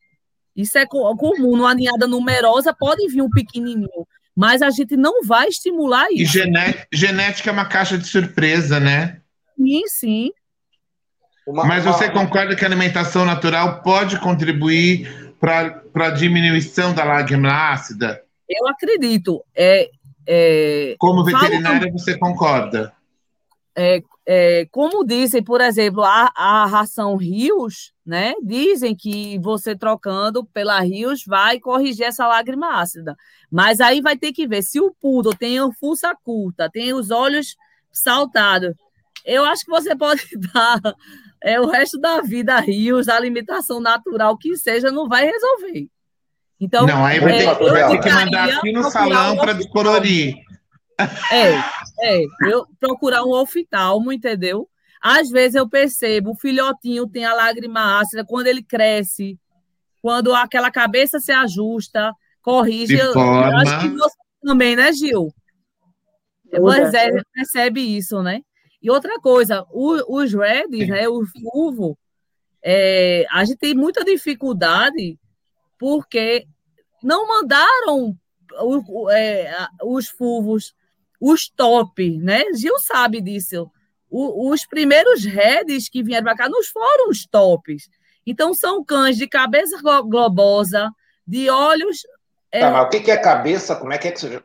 [0.57, 4.07] Isso é comum, numa ninhada numerosa pode vir um pequenininho,
[4.37, 6.39] mas a gente não vai estimular isso.
[6.39, 9.21] E genética é uma caixa de surpresa, né?
[9.57, 10.31] Sim, sim.
[11.51, 12.13] Uma, Mas você uma...
[12.13, 18.23] concorda que a alimentação natural pode contribuir para a diminuição da lágrima ácida?
[18.49, 19.43] Eu acredito.
[19.55, 19.91] É,
[20.27, 20.95] é...
[20.99, 22.93] Como veterinária, você concorda?
[23.77, 28.35] É, é, como dizem, por exemplo, a, a ração Rios, né?
[28.43, 33.17] Dizem que você trocando pela Rios vai corrigir essa lágrima ácida.
[33.51, 37.11] Mas aí vai ter que ver se o pudo tem a fuça curta, tem os
[37.11, 37.57] olhos
[37.91, 38.73] saltados.
[39.25, 40.23] Eu acho que você pode
[40.55, 40.81] dar
[41.43, 45.89] é, o resto da vida, rios, alimentação natural que seja, não vai resolver.
[46.61, 50.35] Então, não, aí vai é, ter, que mandar aqui no salão para descolorir.
[51.33, 51.55] É,
[52.03, 54.69] é, eu procurar um oftalmo, entendeu?
[55.01, 59.39] Às vezes eu percebo, o filhotinho tem a lágrima ácida, quando ele cresce,
[60.03, 62.99] quando aquela cabeça se ajusta, corrige.
[62.99, 65.33] eu, eu acho que você também, né, Gil?
[66.53, 68.43] Você percebe isso, né?
[68.83, 71.99] E outra coisa, o, os Reds, né, o fulvo,
[72.63, 75.19] é, a gente tem muita dificuldade
[75.79, 76.47] porque
[77.03, 78.17] não mandaram
[78.61, 80.75] o, é, os fulvos,
[81.21, 82.45] os top, né?
[82.55, 83.71] Gil sabe disso.
[84.11, 87.89] O, os primeiros Reds que vieram para cá não foram os tops.
[88.27, 90.91] Então, são cães de cabeça globosa,
[91.27, 92.03] de olhos.
[92.53, 93.77] É, tá, mas o que é cabeça?
[93.77, 94.41] Como é que é que você.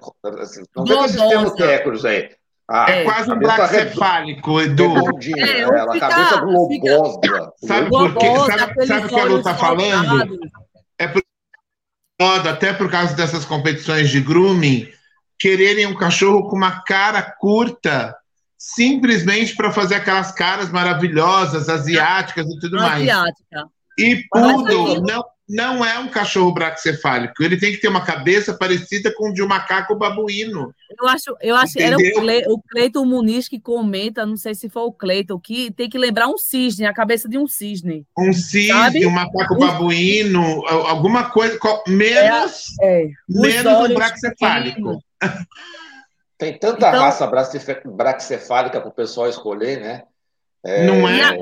[0.76, 2.30] Não tem esses termos técnicos aí.
[2.68, 4.94] Ah, é quase um braxefálico, Edu.
[5.38, 7.54] É, ela, fica, cabeça globosa.
[7.64, 8.26] Sabe por quê?
[8.26, 10.40] Sabe, sabe o que a Lu está falando?
[10.98, 11.22] É por,
[12.48, 14.90] até por causa dessas competições de grooming,
[15.38, 18.16] quererem um cachorro com uma cara curta,
[18.58, 23.04] simplesmente para fazer aquelas caras maravilhosas, asiáticas e tudo mais.
[23.04, 23.68] Asiática.
[23.98, 27.44] E poodle não, não é um cachorro braxefálico.
[27.44, 30.74] Ele tem que ter uma cabeça parecida com de um macaco babuíno.
[31.00, 34.92] Eu acho, eu acho era o, Cleiton Muniz que comenta, não sei se foi o
[34.92, 38.06] Cleiton, que tem que lembrar um cisne, a cabeça de um cisne.
[38.18, 39.06] Um cisne, sabe?
[39.06, 43.10] um macaco babuíno, alguma coisa, menos, é, é.
[43.30, 45.00] menos um braxefálico.
[46.38, 47.26] Tem tanta então, raça
[47.86, 50.04] braxefálica para o pessoal escolher, né?
[50.66, 51.38] É, não é?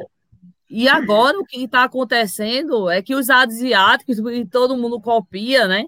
[0.76, 5.86] E agora o que está acontecendo é que os asiáticos, e todo mundo copia, né?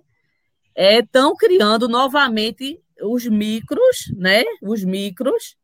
[0.75, 4.43] Estão é, criando novamente os micros, né?
[4.61, 5.55] Os micros,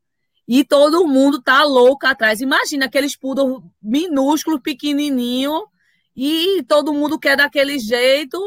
[0.48, 2.40] e todo mundo tá louco atrás.
[2.40, 5.68] Imagina aqueles poodle minúsculos, pequenininho,
[6.16, 8.40] e todo mundo quer daquele jeito,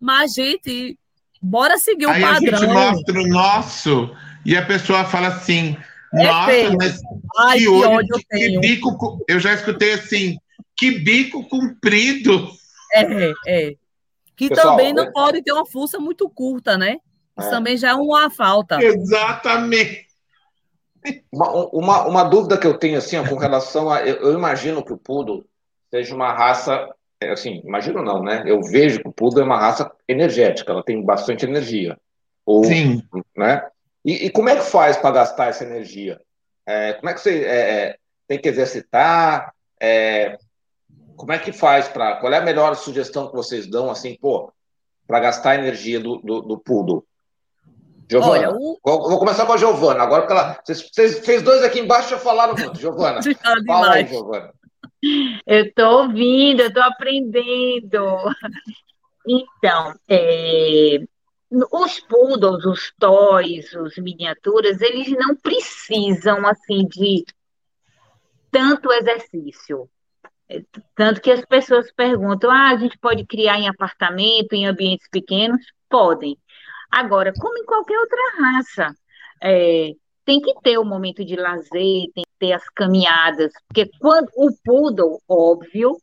[0.00, 0.98] mas, gente,
[1.42, 2.54] bora seguir o Aí padrão.
[2.54, 4.10] a gente mostra o nosso,
[4.42, 5.76] e a pessoa fala assim,
[6.18, 6.76] é nossa, feio.
[6.76, 7.00] mas
[7.36, 9.24] Ai, que, olho, que bico.
[9.28, 10.36] Eu já escutei assim,
[10.76, 12.48] que bico comprido.
[12.92, 13.74] É, é.
[14.36, 15.12] Que Pessoal, também não é...
[15.12, 16.98] pode ter uma força muito curta, né?
[17.38, 17.50] Isso é.
[17.50, 18.82] também já é uma falta.
[18.82, 20.06] Exatamente.
[21.30, 24.00] Uma, uma, uma, dúvida que eu tenho assim com relação a.
[24.02, 25.44] Eu, eu, imagino que o Poodle
[25.90, 26.88] seja uma raça.
[27.20, 28.42] É, assim, imagino não, né?
[28.46, 31.98] Eu vejo que o Poodle é uma raça energética, ela tem bastante energia.
[32.46, 33.02] Ou, Sim.
[33.36, 33.62] Né?
[34.04, 36.20] E, e como é que faz para gastar essa energia?
[36.66, 37.96] É, como é que você é, é,
[38.28, 39.54] tem que exercitar?
[39.80, 40.36] É,
[41.16, 42.16] como é que faz para.
[42.16, 44.52] Qual é a melhor sugestão que vocês dão, assim, pô,
[45.06, 47.04] para gastar a energia do, do, do poodle?
[48.10, 48.78] Giovana, Olha, o...
[48.84, 50.60] vou, começar com a Giovana, agora porque ela.
[50.62, 52.78] Vocês, vocês dois aqui embaixo já falaram muito.
[52.78, 53.20] Giovana,
[53.66, 54.52] fala aí, Giovana.
[55.46, 58.16] Eu estou ouvindo, eu estou aprendendo.
[59.26, 60.98] Então, é,
[61.50, 67.24] os poodles, os toys, os miniaturas, eles não precisam assim de
[68.50, 69.88] tanto exercício.
[70.48, 70.62] É,
[70.94, 75.60] tanto que as pessoas perguntam: ah, a gente pode criar em apartamento, em ambientes pequenos?
[75.88, 76.36] Podem.
[76.90, 78.94] Agora, como em qualquer outra raça,
[79.42, 79.92] é,
[80.24, 84.28] tem que ter o um momento de lazer, tem que ter as caminhadas, porque quando
[84.36, 85.98] o poodle, óbvio,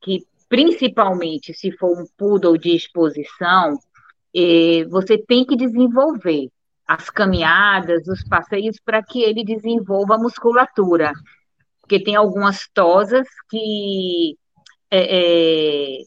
[0.00, 3.78] que principalmente se for um poodle de exposição,
[4.34, 6.48] eh, você tem que desenvolver
[6.86, 11.12] as caminhadas, os passeios para que ele desenvolva a musculatura,
[11.80, 14.36] porque tem algumas tosas que
[14.90, 16.02] é, é,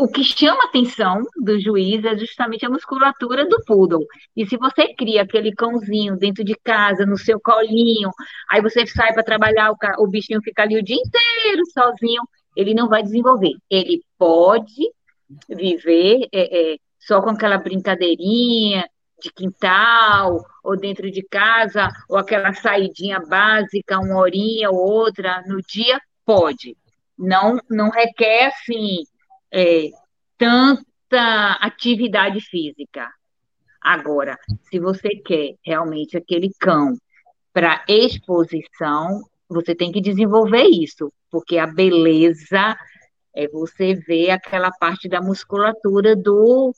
[0.00, 4.04] o que chama a atenção do juiz é justamente a musculatura do poodle.
[4.36, 8.10] E se você cria aquele cãozinho dentro de casa, no seu colinho,
[8.50, 12.22] aí você sai para trabalhar, o, o bichinho fica ali o dia inteiro sozinho,
[12.56, 13.52] ele não vai desenvolver.
[13.70, 14.90] Ele pode
[15.48, 18.88] viver é, é, só com aquela brincadeirinha
[19.20, 25.60] de quintal, ou dentro de casa, ou aquela saidinha básica, uma horinha ou outra no
[25.62, 26.76] dia, pode.
[27.18, 29.04] Não, não requer, assim,
[29.50, 29.88] é,
[30.36, 33.08] tanta atividade física.
[33.80, 34.36] Agora,
[34.68, 36.94] se você quer realmente aquele cão
[37.52, 42.76] para exposição, você tem que desenvolver isso, porque a beleza
[43.36, 46.74] é você ver aquela parte da musculatura do,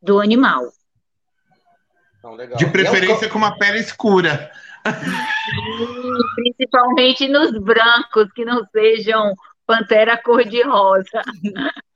[0.00, 0.72] do animal.
[2.56, 4.50] De preferência com uma pele escura.
[6.36, 9.34] Principalmente nos brancos, que não sejam
[9.66, 11.22] pantera cor-de-rosa.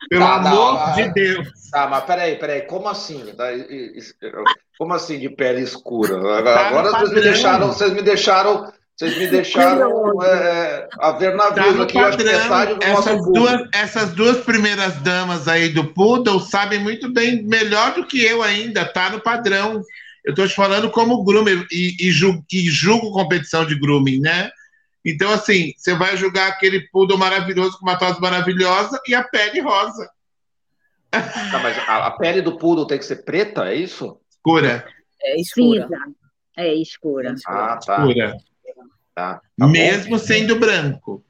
[0.08, 1.48] Pelo tá, amor tá, de Deus.
[1.70, 3.34] Tá, mas peraí, peraí, como assim?
[3.36, 3.44] Tá,
[4.76, 6.20] como assim de pele escura?
[6.42, 11.76] Tá agora vocês me deixaram, vocês me deixaram vocês me deixaram é, a ver navios
[11.76, 15.68] tá aqui, padrão, acho que metade do essas nosso duas, Essas duas primeiras damas aí
[15.68, 19.82] do Poodle sabem muito bem, melhor do que eu ainda, tá no padrão.
[20.24, 24.50] Eu estou te falando como groomer e, e, julgo, e julgo competição de grooming, né?
[25.04, 29.60] Então, assim, você vai julgar aquele poodle maravilhoso com uma tosse maravilhosa e a pele
[29.60, 30.08] rosa.
[31.10, 34.18] Tá, mas a, a, pele do poodle tem que ser preta, é isso?
[34.30, 34.86] Escura.
[35.20, 35.88] É escura.
[36.56, 37.34] É escura.
[37.46, 37.98] Ah, tá.
[37.98, 38.36] Escura.
[39.14, 41.24] Tá, tá Mesmo sendo branco.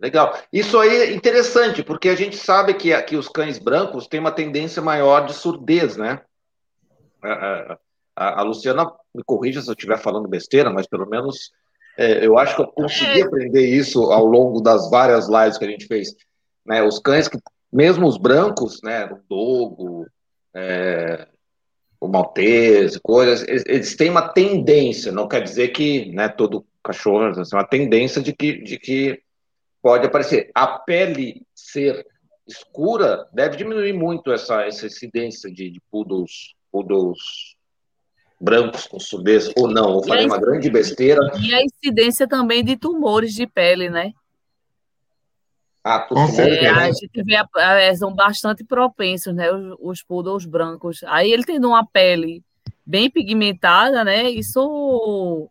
[0.00, 0.36] Legal.
[0.52, 4.32] Isso aí é interessante, porque a gente sabe que, que os cães brancos têm uma
[4.32, 6.20] tendência maior de surdez, né?
[7.22, 7.78] A,
[8.16, 11.52] a, a Luciana me corrija se eu estiver falando besteira, mas pelo menos
[11.96, 13.24] é, eu acho que eu consegui é.
[13.24, 16.14] aprender isso ao longo das várias lives que a gente fez.
[16.66, 16.82] Né?
[16.82, 17.38] Os cães que,
[17.72, 20.06] mesmo os brancos, né, o dogo,
[20.54, 21.28] é,
[22.04, 27.24] o maltese, coisas, eles, eles, têm uma tendência, não quer dizer que né, todo cachorro,
[27.24, 29.22] é uma tendência de que, de que
[29.82, 30.50] pode aparecer.
[30.54, 32.06] A pele ser
[32.46, 37.18] escura deve diminuir muito essa, essa incidência de, de poodles, poodles
[38.38, 41.20] brancos com surdez, ou não, eu falei uma grande besteira.
[41.40, 44.12] E a incidência também de tumores de pele, né?
[45.84, 46.62] Ah, com certeza.
[46.62, 51.04] É, a gente vê, é, são bastante propensos, né, os, os poodles brancos.
[51.04, 52.42] Aí ele tendo uma pele
[52.86, 55.50] bem pigmentada, né, isso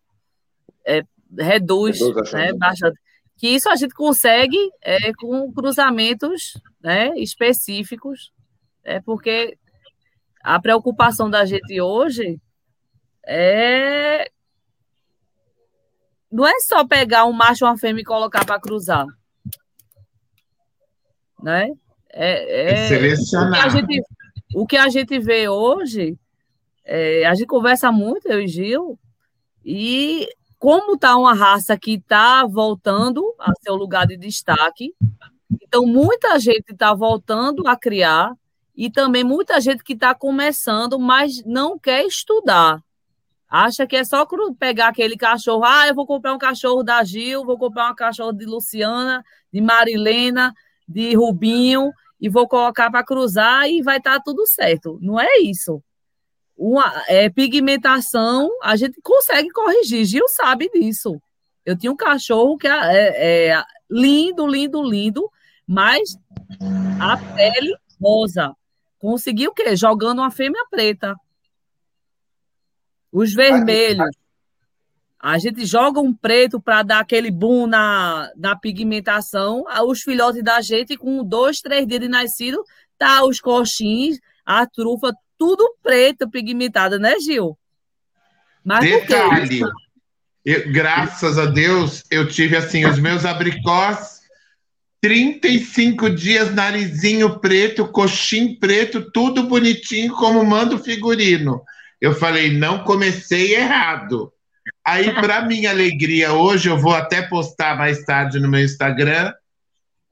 [0.84, 1.04] é,
[1.38, 3.00] reduz, reduz né, bastante.
[3.38, 8.32] Que isso a gente consegue é, com cruzamentos né, específicos,
[8.84, 9.56] é porque
[10.44, 12.42] a preocupação da gente hoje
[13.26, 14.32] é
[16.32, 19.06] não é só pegar um macho e uma fêmea e colocar para cruzar
[21.44, 21.70] né?
[22.10, 23.50] É, é, Selecionar.
[23.50, 24.04] O que, a gente,
[24.56, 26.18] o que a gente vê hoje,
[26.86, 28.98] é, a gente conversa muito, eu e Gil,
[29.64, 30.28] e
[30.58, 34.94] como está uma raça que está voltando a seu lugar de destaque,
[35.62, 38.32] então muita gente está voltando a criar
[38.76, 42.82] e também muita gente que está começando, mas não quer estudar.
[43.50, 44.26] Acha que é só
[44.58, 45.64] pegar aquele cachorro.
[45.64, 49.62] Ah, eu vou comprar um cachorro da Gil, vou comprar um cachorro de Luciana, de
[49.62, 50.52] Marilena,
[50.88, 54.98] de Rubinho e vou colocar para cruzar e vai estar tá tudo certo.
[55.02, 55.84] Não é isso.
[56.56, 60.06] Uma é, pigmentação, a gente consegue corrigir.
[60.06, 61.20] Gil sabe disso.
[61.66, 65.30] Eu tinha um cachorro que é, é, é lindo, lindo, lindo,
[65.68, 66.18] mas
[67.00, 68.56] a pele rosa.
[69.00, 69.76] Conseguiu o quê?
[69.76, 71.16] Jogando uma fêmea preta.
[73.12, 74.23] Os vermelhos.
[75.24, 79.64] A gente joga um preto para dar aquele boom na, na pigmentação.
[79.88, 82.62] Os filhotes da gente, com dois, três dias de nascido,
[82.98, 87.58] tá os coxins, a trufa tudo preto, pigmentada, né, Gil?
[88.66, 89.62] Mas Detalhe,
[90.44, 94.24] eu, graças a Deus, eu tive assim, os meus abricós,
[95.00, 101.62] 35 dias, narizinho preto, coxim preto, tudo bonitinho, como manda o figurino.
[102.02, 104.33] Eu falei, não comecei errado.
[104.86, 109.34] Aí, para minha alegria, hoje eu vou até postar mais tarde no meu Instagram.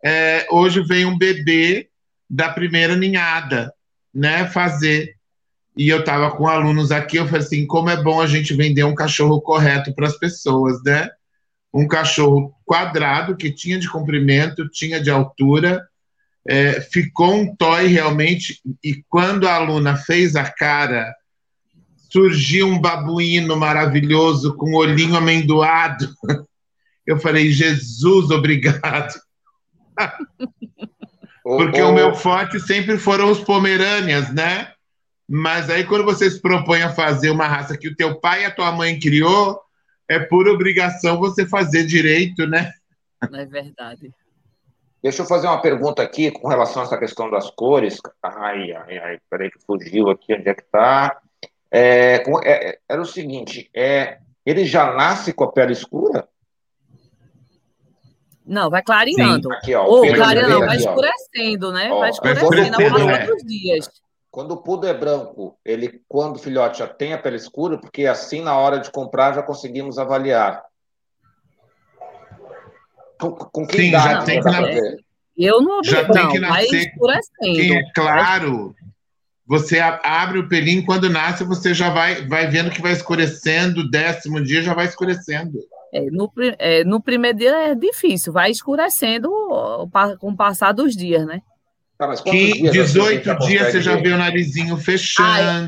[0.03, 1.89] É, hoje vem um bebê
[2.29, 3.73] da primeira ninhada,
[4.13, 4.47] né?
[4.47, 5.13] Fazer.
[5.75, 8.85] E eu estava com alunos aqui, eu falei assim, como é bom a gente vender
[8.85, 11.09] um cachorro correto para as pessoas, né?
[11.73, 15.85] Um cachorro quadrado, que tinha de comprimento, tinha de altura,
[16.47, 21.13] é, ficou um toy realmente, e quando a aluna fez a cara,
[22.11, 26.13] surgiu um babuíno maravilhoso com um olhinho amendoado.
[27.07, 29.13] Eu falei, Jesus, obrigado.
[31.43, 34.71] Porque o meu forte sempre foram os pomerâneas, né?
[35.27, 38.45] Mas aí quando você se propõe a fazer uma raça que o teu pai e
[38.45, 39.59] a tua mãe criou,
[40.07, 42.73] é por obrigação você fazer direito, né?
[43.33, 44.13] É verdade.
[45.01, 47.97] Deixa eu fazer uma pergunta aqui com relação a essa questão das cores.
[48.21, 51.20] Ai, ai, ai, peraí que fugiu aqui, onde é que tá?
[51.71, 56.27] É, é, era o seguinte, é, ele já nasce com a pele escura?
[58.45, 59.51] Não, vai clareando.
[59.53, 61.89] Aqui, ó, Ou clareando, vai escurecendo, né?
[61.91, 63.89] Ó, vai escurecendo ao passar dos dias.
[64.29, 68.05] Quando o pudo é branco, ele, quando o filhote já tem a pele escura, porque
[68.05, 70.63] assim na hora de comprar já conseguimos avaliar.
[73.19, 75.05] Com, com que Sim, idade já tem que nascer.
[75.37, 76.93] Eu não já não, tem que nascer.
[77.39, 78.75] Quem é claro,
[79.51, 84.41] você abre o pelinho, quando nasce, você já vai, vai vendo que vai escurecendo, décimo
[84.41, 85.59] dia já vai escurecendo.
[85.93, 89.29] É, no, é, no primeiro dia é difícil, vai escurecendo
[90.21, 91.41] com o passar dos dias, né?
[91.97, 95.27] Tá, que dias 18 dias você já vê o narizinho fechando.
[95.27, 95.67] Ai,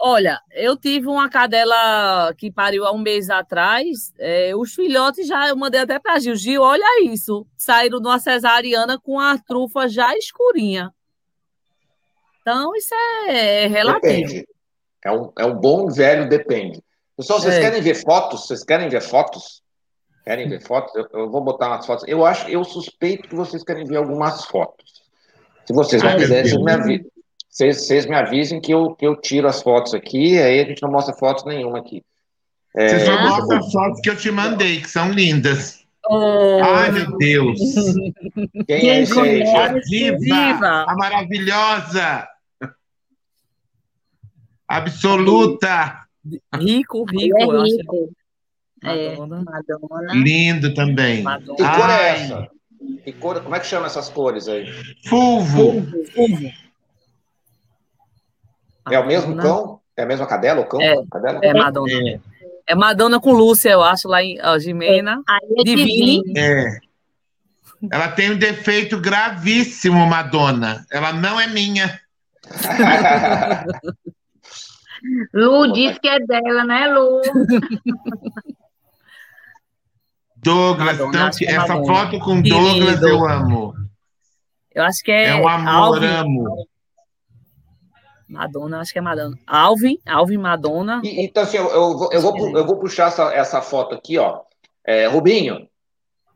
[0.00, 4.12] olha, eu tive uma cadela que pariu há um mês atrás.
[4.18, 6.34] É, os filhotes já, eu mandei até para Gil.
[6.34, 7.46] Gil, olha isso.
[7.56, 10.92] Saíram de uma cesariana com a trufa já escurinha.
[12.48, 14.00] Então, isso é, é relativo.
[14.00, 14.48] Depende.
[15.04, 16.82] É um, é um bom velho depende.
[17.14, 17.60] Pessoal, vocês é.
[17.60, 18.46] querem ver fotos?
[18.46, 19.62] Vocês querem ver fotos?
[20.24, 20.94] Querem ver fotos?
[20.94, 22.06] Eu, eu, vou botar umas fotos.
[22.08, 25.02] Eu acho, eu suspeito que vocês querem ver algumas fotos.
[25.66, 27.06] Se vocês não quiserem, vocês me avisem.
[27.50, 30.80] Vocês, vocês, me avisem que eu, que eu tiro as fotos aqui, aí a gente
[30.80, 32.02] não mostra fotos nenhuma aqui.
[32.74, 35.84] É, Você só mostra as fotos que eu te mandei, que são lindas.
[36.08, 36.60] Oh.
[36.62, 37.58] Ai, meu Deus!
[38.66, 39.42] Quem, Quem é esse aí?
[39.42, 42.26] A diva, a maravilhosa!
[44.68, 46.06] Absoluta!
[46.54, 48.10] Rico, rico, é rico.
[48.84, 50.12] É, Madonna.
[50.12, 51.22] Lindo também.
[51.22, 51.56] Madonna.
[51.56, 52.48] Que cor é essa?
[53.04, 54.66] Que cor, como é que chama essas cores aí?
[55.06, 55.82] Fulvo.
[56.14, 56.50] Fulvo.
[58.90, 59.80] É o mesmo cão?
[59.96, 60.80] É a mesma cadela, o cão?
[60.80, 61.40] É, cadela?
[61.42, 61.92] é Madonna.
[61.92, 62.20] É.
[62.68, 62.74] é.
[62.74, 65.22] Madonna com Lúcia, eu acho, lá em ó, Jimena.
[65.28, 66.22] É, Divine.
[66.36, 66.78] É.
[67.90, 70.84] Ela tem um defeito gravíssimo, Madonna.
[70.90, 72.00] Ela não é minha.
[75.32, 77.20] Lu disse que é dela, né, Lu?
[80.36, 81.86] Douglas, Madonna, tanto, é essa Madonna.
[81.86, 83.74] foto com Douglas eu amo.
[84.72, 85.30] Eu acho que é.
[85.30, 86.06] É um amor, Alvin.
[86.06, 86.68] amo.
[88.28, 89.36] Madonna, acho que é Madonna.
[89.46, 91.00] Alvin, Alvin Madonna.
[91.02, 94.42] E, então, assim, eu, eu, eu, vou, eu vou puxar essa, essa foto aqui, ó.
[94.86, 95.68] É, Rubinho,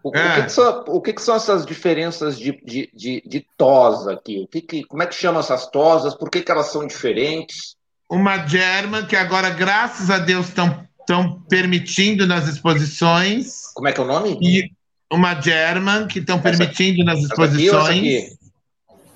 [0.02, 0.32] o, é.
[0.32, 4.14] o, que, que, são, o que, que, são essas diferenças de, de, de, de tosa
[4.14, 4.42] aqui?
[4.42, 6.14] O que que, como é que chama essas tosas?
[6.14, 7.76] Por que, que elas são diferentes?
[8.12, 13.72] Uma German, que agora, graças a Deus, estão estão permitindo nas exposições.
[13.74, 14.38] Como é que é o nome?
[14.40, 14.70] E
[15.10, 18.36] uma German, que estão permitindo nas exposições.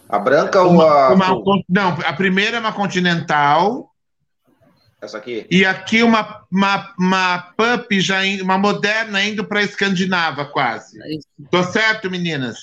[0.08, 1.14] a branca uma, ou a.
[1.14, 3.90] Uma, não, a primeira é uma Continental.
[4.98, 5.46] Essa aqui?
[5.50, 10.98] E aqui uma, uma, uma pup, já in, uma moderna, indo para a Escandinava, quase.
[11.50, 12.56] Tô certo, meninas?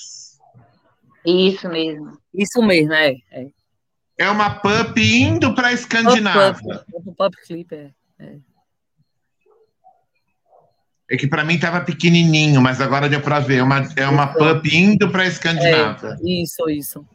[1.24, 2.18] Isso mesmo.
[2.34, 3.14] Isso mesmo, é.
[3.30, 3.46] É,
[4.16, 6.84] é uma pup indo para a Escandinava.
[6.90, 7.90] Pup, pup, clip, é.
[8.18, 8.36] é.
[11.10, 13.58] É que para mim estava pequenininho, mas agora deu para ver.
[13.58, 16.18] É uma, é uma pup indo para a Escandinava.
[16.22, 17.06] É, isso, isso.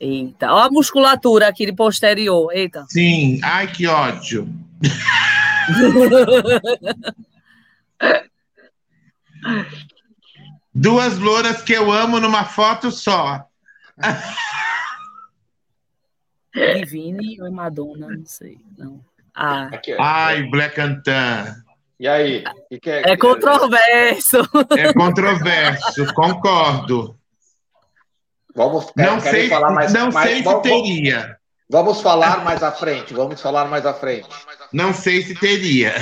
[0.00, 2.52] Eita, olha a musculatura aqui de posterior.
[2.52, 2.86] Eita.
[2.88, 4.48] Sim, ai que ódio.
[10.72, 13.44] Duas louras que eu amo numa foto só.
[16.58, 18.58] Divine ou Madonna, não sei.
[18.76, 19.00] Não.
[19.34, 19.70] Ah.
[19.98, 21.54] Ai, Black Antan.
[22.00, 22.44] E aí?
[22.68, 24.38] Que que é, é controverso.
[24.76, 27.18] É controverso, concordo.
[28.54, 31.38] Vamos não sei, falar mais, não mais, sei se teria.
[31.70, 34.28] Vamos falar mais à frente, vamos falar mais à frente.
[34.72, 35.94] Não sei se teria.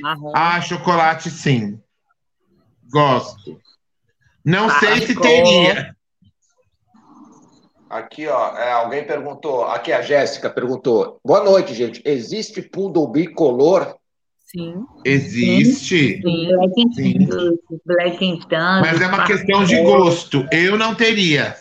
[0.00, 0.32] Marrom.
[0.34, 1.80] Ah, chocolate sim.
[2.90, 3.60] Gosto.
[4.44, 5.95] Não ah, sei se teria.
[7.88, 11.20] Aqui, ó, é, alguém perguntou, aqui a Jéssica perguntou.
[11.24, 12.02] Boa noite, gente.
[12.04, 13.96] Existe poodle bicolor?
[14.44, 14.84] Sim.
[15.04, 16.20] Existe.
[16.20, 16.48] Sim.
[16.48, 17.28] Black, Sim.
[17.84, 18.40] Black
[18.80, 20.46] Mas é uma questão de gosto.
[20.50, 21.56] Eu não teria.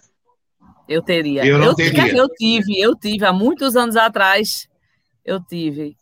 [0.87, 1.45] Eu teria.
[1.45, 2.15] Eu não eu, teria.
[2.15, 4.67] Eu tive, eu tive, há muitos anos atrás,
[5.23, 5.95] eu tive.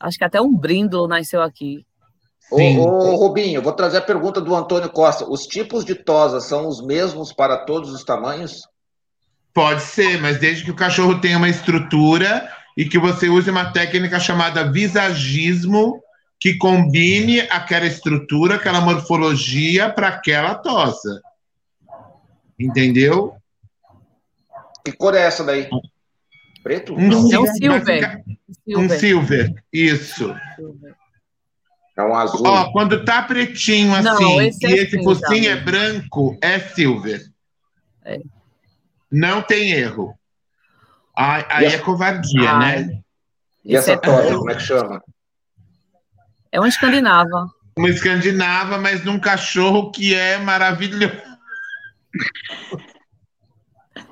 [0.00, 1.84] Acho que até um brindle nasceu aqui.
[2.50, 5.28] Ô, ô, Rubinho, vou trazer a pergunta do Antônio Costa.
[5.28, 8.62] Os tipos de tosa são os mesmos para todos os tamanhos?
[9.58, 13.72] Pode ser, mas desde que o cachorro tenha uma estrutura e que você use uma
[13.72, 16.00] técnica chamada visagismo,
[16.38, 21.20] que combine aquela estrutura, aquela morfologia para aquela tosa.
[22.56, 23.34] Entendeu?
[24.84, 25.68] Que cor é essa daí?
[26.62, 26.94] Preto?
[26.94, 28.22] Um, é um silver.
[28.68, 30.36] Um silver, isso.
[31.96, 32.46] É um azul.
[32.46, 37.26] Ó, quando tá pretinho assim Não, esse e é esse focinho é branco, é silver.
[38.04, 38.20] É.
[39.10, 40.14] Não tem erro.
[41.16, 42.84] Aí, é covardia, Ai.
[42.84, 43.00] né?
[43.64, 43.96] E essa é...
[43.96, 45.02] tosa, como é que chama?
[46.52, 47.46] É uma escandinava.
[47.76, 51.20] Uma escandinava, mas num cachorro que é maravilhoso.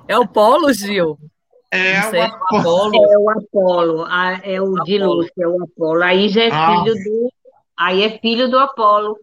[0.08, 1.18] É o Polo, Gil?
[1.70, 3.12] É, o Apolo.
[3.12, 4.06] É o Apolo.
[4.42, 6.02] É o de Lúcia, é o Apolo.
[6.02, 6.84] Aí já é ah.
[6.84, 7.32] filho do.
[7.76, 9.16] Aí é filho do Apolo.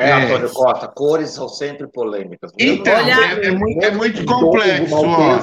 [0.00, 2.50] É, é, Antônio Costa, cores são sempre polêmicas.
[2.58, 4.94] Então, é, é, muito, é muito complexo.
[4.94, 5.40] Ó.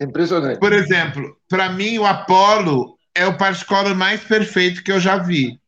[0.00, 0.58] É impressionante.
[0.58, 5.60] Por exemplo, para mim, o Apolo é o particular mais perfeito que eu já vi.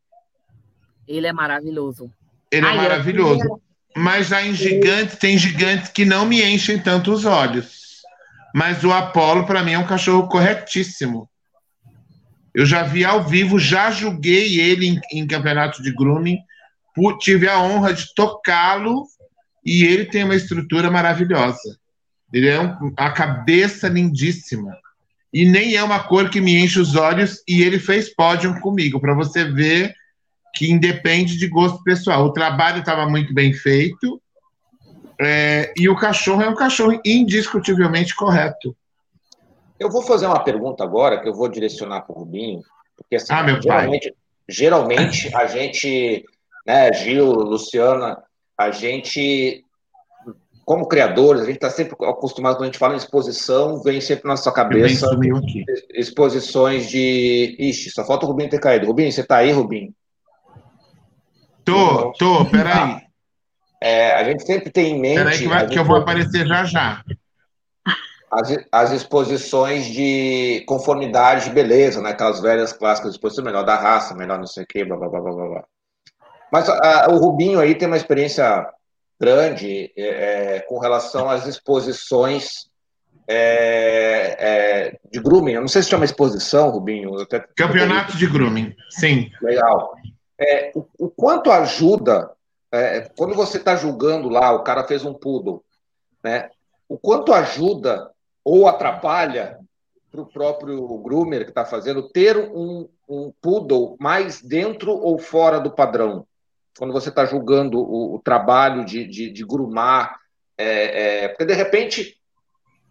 [1.06, 2.10] Ele é maravilhoso.
[2.50, 3.60] Ele é Ai, maravilhoso.
[3.96, 8.02] Mas já em gigantes, tem gigantes que não me enchem tanto os olhos.
[8.52, 11.28] Mas o Apolo, para mim, é um cachorro corretíssimo.
[12.52, 16.38] Eu já vi ao vivo, já julguei ele em, em campeonato de grooming,
[17.18, 19.04] tive a honra de tocá-lo
[19.64, 21.78] e ele tem uma estrutura maravilhosa.
[22.32, 24.76] Ele é um, a cabeça lindíssima.
[25.32, 29.00] E nem é uma cor que me enche os olhos e ele fez pódio comigo,
[29.00, 29.94] para você ver
[30.54, 32.24] que independe de gosto pessoal.
[32.24, 34.22] O trabalho estava muito bem feito
[35.20, 38.76] é, e o cachorro é um cachorro indiscutivelmente correto.
[39.78, 42.62] Eu vou fazer uma pergunta agora que eu vou direcionar para o Rubinho,
[42.96, 44.14] porque assim, ah, geralmente,
[44.48, 46.24] geralmente a gente,
[46.66, 48.22] né, Gil, Luciana,
[48.58, 49.64] a gente,
[50.64, 54.28] como criadores, a gente está sempre acostumado, quando a gente fala em exposição, vem sempre
[54.28, 55.06] na sua cabeça
[55.92, 57.56] exposições de.
[57.58, 58.86] Ixi, só falta o Rubinho ter caído.
[58.86, 59.92] Rubinho, você está aí, Rubinho?
[61.64, 63.02] Tô, tô, peraí.
[63.82, 65.16] É, a gente sempre tem em mente.
[65.16, 67.02] Peraí que, vai, que eu vou aparecer já já.
[68.30, 72.10] As, as exposições de conformidade de beleza, né?
[72.10, 75.20] Aquelas velhas clássicas, exposição melhor da raça, melhor não sei o quê, blá blá blá
[75.20, 75.64] blá blá.
[76.54, 78.64] Mas a, o Rubinho aí tem uma experiência
[79.20, 82.70] grande é, é com relação às exposições
[83.26, 85.54] é, é, de grooming.
[85.54, 87.20] Eu não sei se chama exposição, Rubinho.
[87.20, 87.44] Até...
[87.56, 89.30] Campeonato de grooming, sim.
[89.42, 89.94] Legal
[90.38, 92.30] é, o, o, quanto ajuda,
[93.16, 95.64] quando você está julgando lá, o cara fez um poodle,
[96.22, 96.50] né?
[96.88, 98.10] O quanto ajuda
[98.44, 99.58] ou atrapalha
[100.10, 105.60] para o próprio groomer que está fazendo ter um, um poodle mais dentro ou fora
[105.60, 106.26] do padrão?
[106.78, 110.18] Quando você está julgando o, o, trabalho de, de, de grumar,
[110.56, 112.18] é, é, porque de repente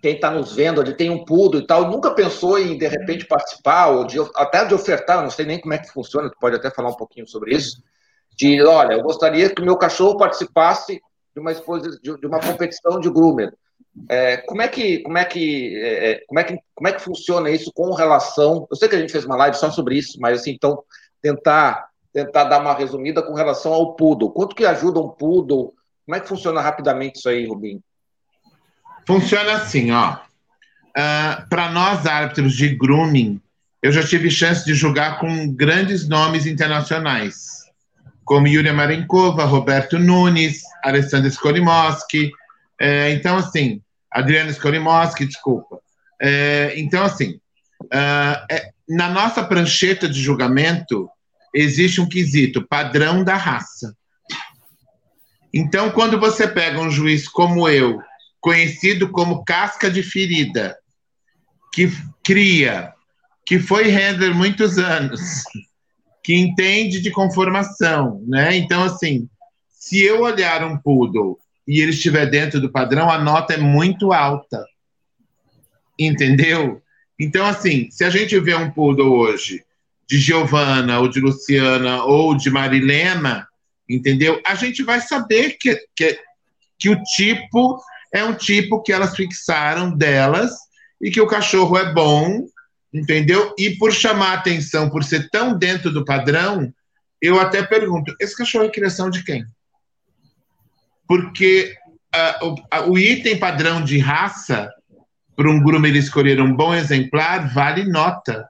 [0.01, 3.25] quem está nos vendo ali tem um pudo e tal, nunca pensou em, de repente,
[3.25, 6.57] participar, ou de, até de ofertar, não sei nem como é que funciona, tu pode
[6.57, 7.81] até falar um pouquinho sobre isso,
[8.35, 11.01] de, olha, eu gostaria que o meu cachorro participasse
[11.33, 13.53] de uma, de uma competição de groomer.
[14.09, 17.01] É, como é que como é que, é, é, como é que como é que
[17.01, 18.67] funciona isso com relação?
[18.69, 20.83] Eu sei que a gente fez uma live só sobre isso, mas assim, então
[21.21, 24.31] tentar tentar dar uma resumida com relação ao poodle.
[24.31, 25.73] Quanto que ajuda um poodle?
[26.05, 27.81] Como é que funciona rapidamente isso aí, Rubinho?
[29.07, 30.13] Funciona assim, ó.
[30.13, 30.19] Uh,
[30.95, 33.41] ah, Para nós, árbitros de grooming,
[33.81, 37.63] eu já tive chance de jogar com grandes nomes internacionais,
[38.23, 42.31] como Yulia Marenkova, Roberto Nunes, Alessandro Skolimowski.
[42.79, 45.79] É, então, assim, Adriano Skolimowski, desculpa.
[46.21, 47.39] É, então, assim,
[47.83, 51.09] uh, é, na nossa prancheta de julgamento,
[51.53, 53.95] existe um quesito padrão da raça.
[55.53, 58.01] Então, quando você pega um juiz como eu,
[58.41, 60.75] conhecido como casca de ferida,
[61.71, 61.91] que
[62.23, 62.91] cria,
[63.45, 65.43] que foi handler muitos anos,
[66.23, 68.55] que entende de conformação, né?
[68.55, 69.29] Então, assim,
[69.69, 71.37] se eu olhar um poodle
[71.67, 74.65] e ele estiver dentro do padrão, a nota é muito alta.
[75.99, 76.81] Entendeu?
[77.19, 79.63] Então, assim, se a gente vê um poodle hoje
[80.13, 83.47] de Giovana, ou de Luciana, ou de Marilena,
[83.89, 84.39] entendeu?
[84.45, 86.19] A gente vai saber que, que,
[86.77, 87.81] que o tipo
[88.13, 90.51] é um tipo que elas fixaram delas
[91.01, 92.45] e que o cachorro é bom,
[92.93, 93.55] entendeu?
[93.57, 96.71] E por chamar atenção, por ser tão dentro do padrão,
[97.19, 99.43] eu até pergunto: esse cachorro é criação de quem?
[101.07, 101.75] Porque
[102.43, 102.55] uh,
[102.85, 104.69] o, o item padrão de raça,
[105.35, 108.47] para um groomer escolher um bom exemplar, vale nota.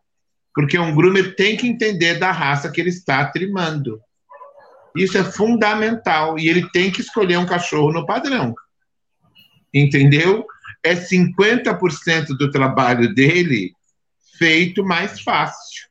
[0.54, 4.00] Porque um groomer tem que entender da raça que ele está trimando.
[4.96, 6.38] Isso é fundamental.
[6.38, 8.54] E ele tem que escolher um cachorro no padrão.
[9.74, 10.46] Entendeu?
[10.84, 13.74] É 50% do trabalho dele
[14.38, 15.88] feito mais fácil.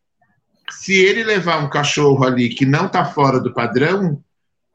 [0.70, 4.22] Se ele levar um cachorro ali que não está fora do padrão,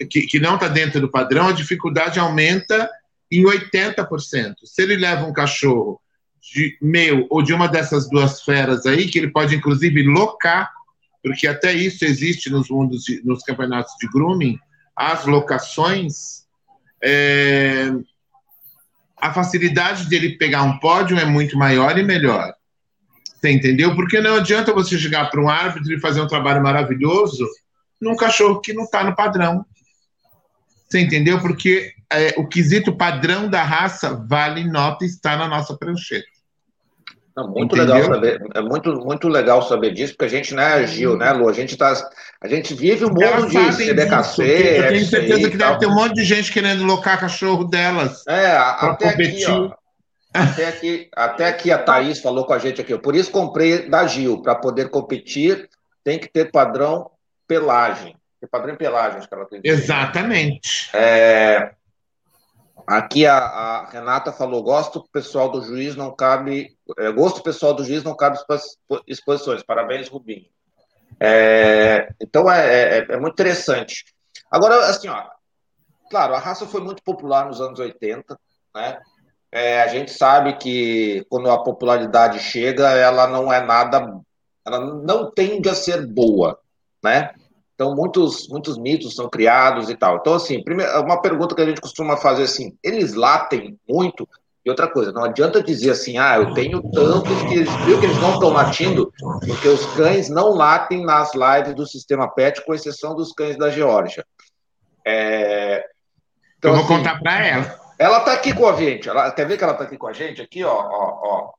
[0.09, 2.89] que, que não está dentro do padrão, a dificuldade aumenta
[3.31, 4.55] em 80%.
[4.63, 5.99] Se ele leva um cachorro
[6.41, 10.71] de meu ou de uma dessas duas feras aí, que ele pode inclusive locar,
[11.23, 14.59] porque até isso existe nos mundos, de, nos campeonatos de grooming,
[14.95, 16.45] as locações,
[17.03, 17.91] é,
[19.19, 22.53] a facilidade dele pegar um pódio é muito maior e melhor.
[23.35, 23.95] Você entendeu?
[23.95, 27.47] Porque não adianta você chegar para um árbitro e fazer um trabalho maravilhoso
[28.01, 29.65] num cachorro que não está no padrão.
[30.87, 31.39] Você entendeu?
[31.39, 36.27] Porque é, o quesito padrão da raça vale nota está na nossa prancheta.
[37.35, 37.95] Não, muito Entendeu?
[37.95, 41.47] legal saber, é muito, muito legal saber disso, porque a gente, né, Gil, né, Lu,
[41.47, 41.93] a gente tá,
[42.41, 44.41] a gente vive um mundo de CBKC.
[44.43, 48.25] Eu tenho certeza que deve ter um monte de gente querendo locar cachorro delas.
[48.27, 49.71] É, até aqui, ó,
[50.33, 54.07] até aqui, até aqui a Thaís falou com a gente aqui, por isso comprei da
[54.07, 55.69] Gil, para poder competir,
[56.03, 57.11] tem que ter padrão
[57.47, 58.15] pelagem.
[58.39, 59.61] Tem padrão pelagem, acho que ela tem.
[59.63, 60.89] Exatamente.
[60.91, 61.71] É,
[62.87, 66.77] Aqui a, a, Renata falou: gosto pessoal do juiz não cabe.
[66.97, 68.37] É, gosto pessoal do juiz não cabe
[69.05, 69.61] exposições.
[69.61, 70.45] Parabéns, Rubinho.
[71.19, 74.05] É, então é, é, é, muito interessante.
[74.49, 75.25] Agora, assim, ó,
[76.09, 78.39] claro, a raça foi muito popular nos anos 80,
[78.73, 79.01] né?
[79.51, 84.21] É, a gente sabe que quando a popularidade chega, ela não é nada,
[84.65, 86.57] ela não tende a ser boa,
[87.03, 87.33] né?
[87.77, 90.17] Então, muitos, muitos mitos são criados e tal.
[90.17, 94.27] Então, assim, primeiro, uma pergunta que a gente costuma fazer assim: eles latem muito?
[94.65, 98.05] E outra coisa, não adianta dizer assim, ah, eu tenho tantos que eles viu que
[98.07, 99.13] eles não estão latindo,
[99.45, 103.69] porque os cães não latem nas lives do sistema PET, com exceção dos cães da
[103.69, 104.25] Geórgia.
[105.05, 105.85] É...
[106.57, 107.79] Então, eu vou assim, contar para ela.
[107.99, 109.07] Ela está aqui com a gente.
[109.07, 110.41] Ela, quer ver que ela está aqui com a gente?
[110.41, 111.53] Aqui, ó, ó,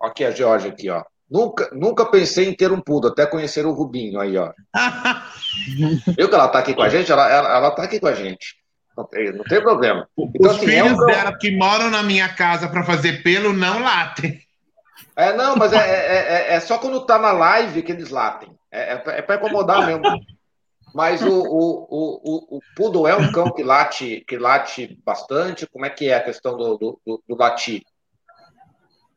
[0.00, 0.06] ó.
[0.06, 1.04] Aqui a Geórgia, aqui, ó.
[1.34, 4.52] Nunca, nunca pensei em ter um pudo, até conhecer o Rubinho aí, ó.
[6.16, 7.10] Viu que ela tá aqui com a gente?
[7.10, 8.54] Ela, ela, ela tá aqui com a gente.
[8.96, 10.08] Não tem, não tem problema.
[10.16, 11.06] Então, Os assim, filhos é um...
[11.06, 14.38] dela que moram na minha casa para fazer pelo não latem.
[15.16, 18.56] É, não, mas é, é, é, é, só quando tá na live que eles latem.
[18.70, 20.04] É, é, é para incomodar mesmo.
[20.94, 25.66] Mas o, o, o, o, Poodle é um cão que late, que late bastante?
[25.66, 27.82] Como é que é a questão do, do, do, do latir?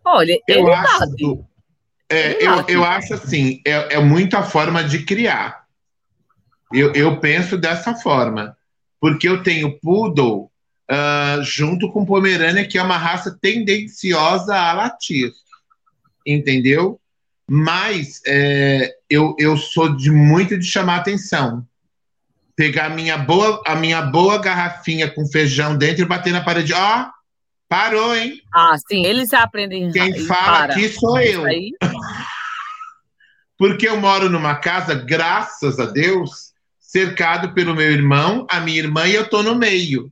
[0.03, 1.45] Olha, eu ele acho, late.
[2.10, 5.66] É, eu, eu acho assim, é, é muita forma de criar.
[6.72, 8.55] Eu, eu penso dessa forma.
[8.99, 10.49] Porque eu tenho Poodle
[10.89, 15.32] uh, junto com Pomerânia, que é uma raça tendenciosa a latir.
[16.26, 16.99] Entendeu?
[17.49, 21.66] Mas é, eu, eu sou de muito de chamar atenção.
[22.55, 26.74] Pegar a minha boa, a minha boa garrafinha com feijão dentro e bater na parede.
[26.74, 27.12] Ó, oh,
[27.70, 28.41] parou, hein?
[28.53, 29.91] Ah, sim, eles aprendem.
[29.91, 30.74] Quem fala para.
[30.74, 31.45] aqui sou eu.
[33.58, 39.08] Porque eu moro numa casa, graças a Deus, cercado pelo meu irmão, a minha irmã
[39.08, 40.12] e eu tô no meio.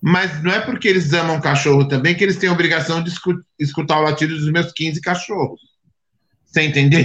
[0.00, 3.12] Mas não é porque eles amam cachorro também que eles têm a obrigação de
[3.58, 5.60] escutar o latido dos meus 15 cachorros.
[6.44, 7.04] Você entendeu?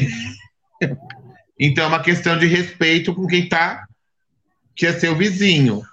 [1.59, 3.87] Então é uma questão de respeito com quem tá,
[4.75, 5.83] que é seu vizinho.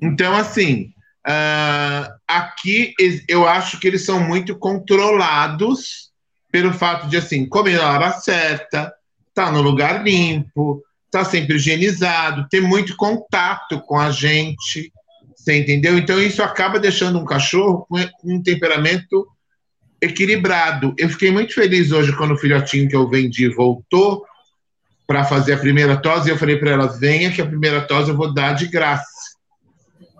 [0.00, 0.92] Então, assim,
[1.26, 2.94] uh, aqui
[3.28, 6.10] eu acho que eles são muito controlados
[6.54, 8.94] pelo fato de, assim, comer na hora certa,
[9.34, 10.80] tá no lugar limpo,
[11.10, 14.92] tá sempre higienizado, ter muito contato com a gente,
[15.34, 15.98] você entendeu?
[15.98, 19.26] Então, isso acaba deixando um cachorro com um temperamento
[20.00, 20.94] equilibrado.
[20.96, 24.24] Eu fiquei muito feliz hoje quando o filhotinho que eu vendi voltou
[25.08, 28.10] para fazer a primeira tosse, e eu falei para ela: venha, que a primeira tosse
[28.10, 29.34] eu vou dar de graça,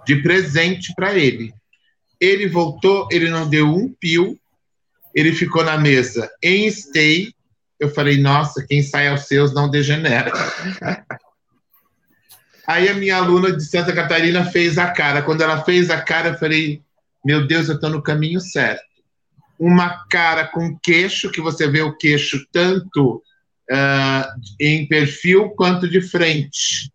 [0.05, 1.55] de presente para ele.
[2.20, 4.37] Ele voltou, ele não deu um pio,
[5.14, 7.32] ele ficou na mesa em stay.
[7.78, 10.32] Eu falei, nossa, quem sai aos seus não degenera.
[12.66, 15.22] Aí a minha aluna de Santa Catarina fez a cara.
[15.22, 16.82] Quando ela fez a cara, eu falei,
[17.24, 18.82] meu Deus, eu estou no caminho certo.
[19.58, 23.22] uma cara com queixo, que você vê o queixo tanto
[23.70, 24.24] uh,
[24.58, 26.90] em perfil quanto de frente.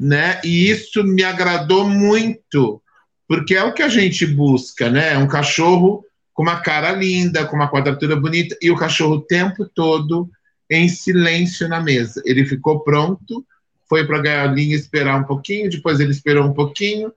[0.00, 0.40] Né?
[0.42, 2.82] E isso me agradou muito,
[3.28, 5.16] porque é o que a gente busca, né?
[5.16, 6.04] Um cachorro
[6.42, 10.28] com uma cara linda, com uma quadratura bonita, e o cachorro o tempo todo
[10.68, 12.20] em silêncio na mesa.
[12.24, 13.46] Ele ficou pronto,
[13.88, 17.12] foi para a galinha esperar um pouquinho, depois ele esperou um pouquinho,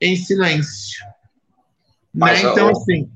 [0.00, 1.06] em silêncio.
[2.12, 2.50] Mas, né?
[2.50, 3.08] Então, assim.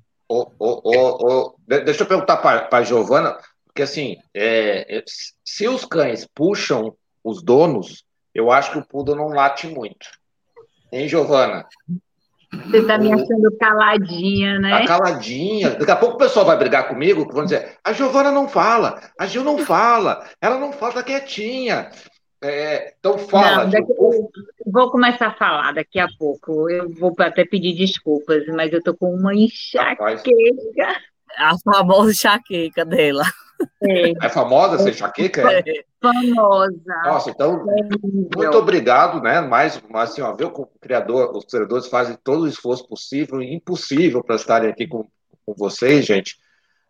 [1.67, 3.37] deixa eu perguntar para a Giovana,
[3.67, 5.05] porque assim, é, é,
[5.45, 10.07] se os cães puxam os donos, eu acho que o poodle não late muito.
[10.93, 11.67] Hein, Giovana?
[12.51, 14.81] Você está me achando caladinha, né?
[14.81, 15.71] Tá caladinha.
[15.71, 19.27] Daqui a pouco o pessoal vai brigar comigo, vão dizer: a Giovana não fala, a
[19.27, 21.91] Gil não fala, ela não fala, tá quietinha.
[22.43, 23.65] É, então fala.
[23.65, 23.93] Não, daqui,
[24.67, 26.71] vou começar a falar daqui a pouco.
[26.71, 30.23] Eu vou até pedir desculpas, mas eu tô com uma enxaqueca.
[31.37, 33.25] A famosa enxaqueca dela.
[33.83, 35.43] É, é famosa essa enxaqueca?
[35.51, 35.63] É.
[36.01, 37.03] Famosa.
[37.05, 37.83] Nossa, então, é
[38.37, 39.41] muito obrigado, né?
[39.41, 43.41] Mais, mais assim, ó, viu que o criador, os criadores fazem todo o esforço possível
[43.41, 45.05] e impossível para estarem aqui com,
[45.45, 46.37] com vocês, gente.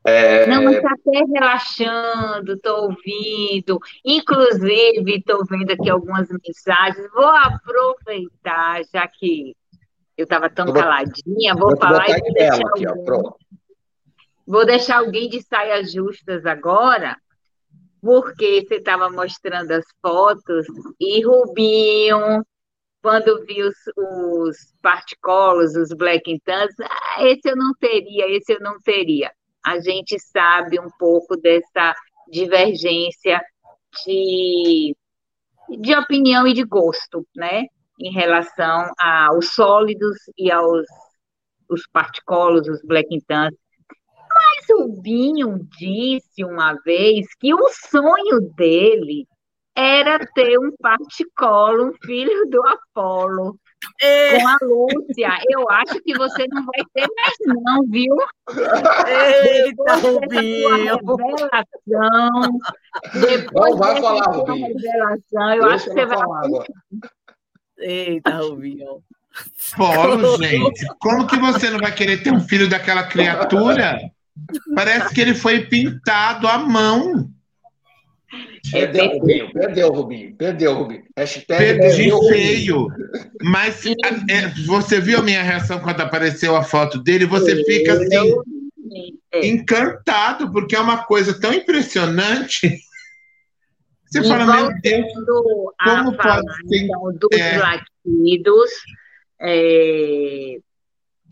[0.04, 0.46] É...
[0.46, 3.78] Não, mas está até relaxando, estou ouvindo.
[4.04, 7.06] Inclusive, estou vendo aqui algumas mensagens.
[7.12, 9.54] Vou aproveitar, já que
[10.16, 13.32] eu estava tão vou, caladinha, vou, vou falar e vou deixar, aqui, ó,
[14.48, 17.16] vou deixar alguém de saias justas agora,
[18.00, 20.66] porque você estava mostrando as fotos
[20.98, 22.44] e Rubinho,
[23.02, 28.60] quando vi os, os particolos, os black tans, ah, esse eu não teria, esse eu
[28.60, 29.30] não teria
[29.68, 31.94] a gente sabe um pouco dessa
[32.30, 33.40] divergência
[34.04, 34.96] de,
[35.78, 37.64] de opinião e de gosto, né?
[38.00, 40.86] Em relação aos sólidos e aos
[41.68, 43.54] os particolos, os black tans.
[44.68, 49.26] Mas o Binho disse uma vez que o sonho dele
[49.74, 53.58] era ter um particolo, um filho do Apolo.
[54.02, 54.40] É.
[54.40, 58.16] Com a Lúcia, eu acho que você não vai ter mais, não, viu?
[59.06, 61.16] Eita, Rubinho!
[61.16, 62.58] Revelação.
[63.14, 64.66] Depois não vai falar, Rubinho.
[64.66, 66.18] Revelação, eu Deixa acho que você vai.
[66.18, 66.66] Agora.
[67.78, 69.02] Eita, Rubinho.
[69.76, 74.10] Pô, gente, como que você não vai querer ter um filho daquela criatura?
[74.74, 77.30] Parece que ele foi pintado à mão.
[78.70, 81.02] Perdeu, é, Rubinho, perdeu, Rubinho, perdeu, Rubinho.
[81.16, 82.88] Hashtag Perdi feio.
[83.42, 87.24] Mas é, você viu a minha reação quando apareceu a foto dele?
[87.24, 88.34] Você fica assim,
[89.32, 89.46] é.
[89.46, 92.78] encantado, porque é uma coisa tão impressionante.
[94.06, 95.06] Você e fala, meu Deus,
[95.84, 96.84] como pode ser?
[96.84, 97.58] Então, dos é...
[97.58, 98.70] latidos,
[99.40, 100.58] é,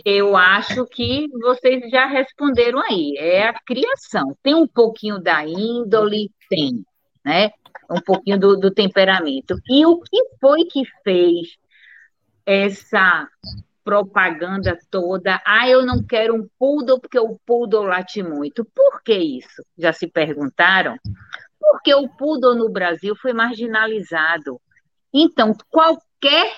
[0.09, 3.17] eu acho que vocês já responderam aí.
[3.19, 4.39] É a criação.
[4.41, 6.85] Tem um pouquinho da índole, tem
[7.25, 7.51] né?
[7.91, 9.57] Um pouquinho do, do temperamento.
[9.69, 11.57] E o que foi que fez
[12.47, 13.29] essa
[13.83, 15.43] propaganda toda?
[15.45, 18.65] Ah, eu não quero um poodle porque o poodle late muito.
[18.65, 19.61] Por que isso?
[19.77, 20.97] Já se perguntaram?
[21.59, 24.61] Porque o poodle no Brasil foi marginalizado.
[25.13, 26.55] Então, qualquer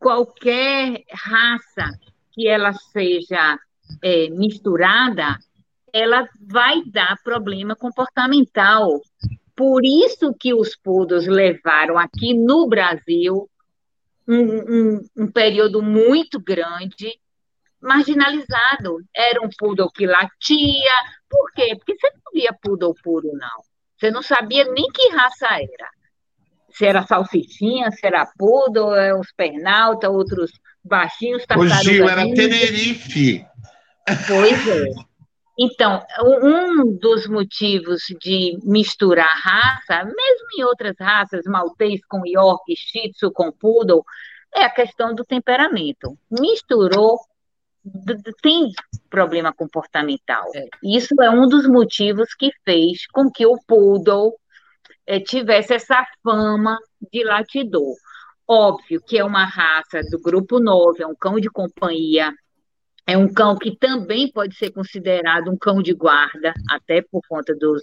[0.00, 1.88] qualquer raça
[2.32, 3.58] que ela seja
[4.02, 5.38] é, misturada,
[5.92, 9.00] ela vai dar problema comportamental.
[9.54, 13.48] Por isso que os poodles levaram aqui no Brasil
[14.26, 17.12] um, um, um período muito grande
[17.80, 18.98] marginalizado.
[19.14, 20.94] Era um poodle que latia.
[21.28, 21.74] Por quê?
[21.76, 23.62] Porque você não via poodle puro, não.
[23.98, 25.90] Você não sabia nem que raça era.
[26.72, 30.50] Se era salsichinha, se era poodle, é, os pernalta, outros
[30.84, 31.44] baixinhos.
[31.56, 33.44] O Gil, era Tenerife.
[34.26, 34.88] Pois é.
[35.58, 36.02] Então,
[36.42, 43.30] um dos motivos de misturar raça, mesmo em outras raças, maltês com York, Shih Tzu
[43.30, 44.02] com Poodle,
[44.54, 46.16] é a questão do temperamento.
[46.30, 47.18] Misturou,
[48.42, 48.72] tem
[49.10, 50.50] problema comportamental.
[50.54, 50.68] É.
[50.82, 54.32] Isso é um dos motivos que fez com que o Poodle
[55.06, 56.78] é, tivesse essa fama
[57.12, 57.94] de latidor.
[58.46, 62.32] Óbvio que é uma raça do grupo 9, é um cão de companhia,
[63.06, 67.54] é um cão que também pode ser considerado um cão de guarda, até por conta
[67.54, 67.82] dos,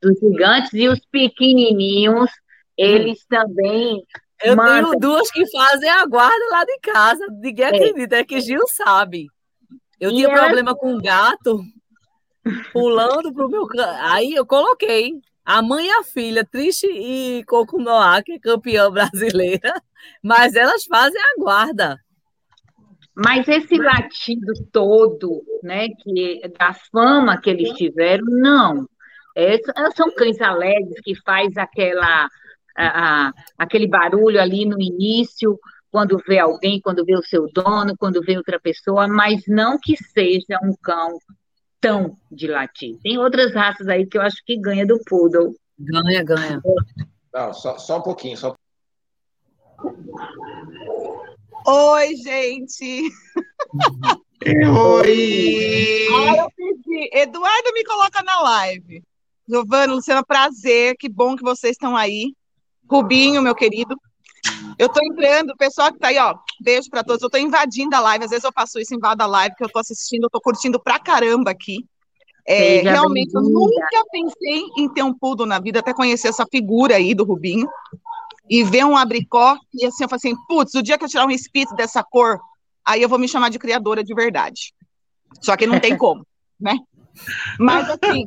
[0.00, 2.30] dos gigantes, e os pequenininhos,
[2.76, 4.02] eles também.
[4.42, 4.90] Eu mandam...
[4.90, 7.68] tenho duas que fazem a guarda lá de casa, ninguém é.
[7.68, 9.26] acredita, é que Gil sabe.
[10.00, 10.44] Eu e tinha ela...
[10.44, 11.60] problema com um gato
[12.72, 13.66] pulando pro meu.
[14.00, 15.12] Aí eu coloquei
[15.46, 17.78] a mãe e a filha, Triste e Coco
[18.24, 19.72] que é campeã brasileira,
[20.20, 21.96] mas elas fazem a guarda.
[23.14, 28.88] Mas esse latido todo, né, que da fama que eles tiveram, não.
[29.34, 29.58] É,
[29.94, 32.28] são cães alegres que faz aquela
[32.76, 35.58] a, a, aquele barulho ali no início,
[35.90, 39.96] quando vê alguém, quando vê o seu dono, quando vê outra pessoa, mas não que
[39.96, 41.18] seja um cão
[41.80, 42.98] tão de latir.
[43.02, 45.54] Tem outras raças aí que eu acho que ganha do poodle.
[45.78, 46.60] Ganha, ganha.
[47.32, 48.54] Não, só, só um pouquinho, só
[51.68, 53.10] Oi, gente!
[54.46, 56.06] Oi!
[56.12, 57.10] Ah, eu pedi.
[57.12, 59.02] Eduardo me coloca na live.
[59.48, 62.34] Giovana, Luciana, prazer, que bom que vocês estão aí.
[62.88, 63.96] Rubinho, meu querido.
[64.78, 67.22] Eu tô entrando, o pessoal que tá aí, ó, beijo para todos.
[67.22, 69.70] Eu tô invadindo a live, às vezes eu faço isso, invado a live, que eu
[69.70, 71.84] tô assistindo, eu tô curtindo pra caramba aqui.
[72.46, 76.94] É, realmente, eu nunca pensei em ter um poodle na vida, até conhecer essa figura
[76.94, 77.68] aí do Rubinho
[78.48, 81.26] e ver um abricó, e assim, eu falei assim, putz, o dia que eu tirar
[81.26, 82.38] um espírito dessa cor,
[82.84, 84.72] aí eu vou me chamar de criadora de verdade.
[85.40, 86.24] Só que não tem como,
[86.60, 86.78] né?
[87.58, 88.26] Mas, assim,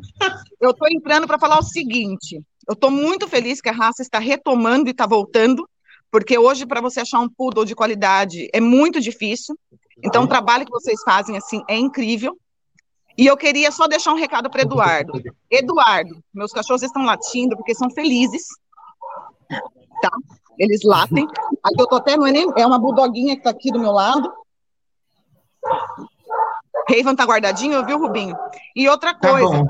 [0.59, 4.19] eu tô entrando para falar o seguinte, eu tô muito feliz que a raça está
[4.19, 5.67] retomando e está voltando,
[6.11, 9.57] porque hoje, para você achar um poodle de qualidade, é muito difícil.
[10.03, 12.37] Então, o trabalho que vocês fazem, assim, é incrível.
[13.17, 15.13] E eu queria só deixar um recado para Eduardo.
[15.51, 18.43] Eduardo, meus cachorros estão latindo porque são felizes
[20.01, 20.11] tá?
[20.57, 21.27] Eles latem.
[21.63, 23.91] Aqui eu tô até, não é, nem, é uma bulldoguinha que tá aqui do meu
[23.91, 24.31] lado.
[26.89, 28.35] Raven tá guardadinho, viu, Rubinho?
[28.75, 29.65] E outra tá coisa.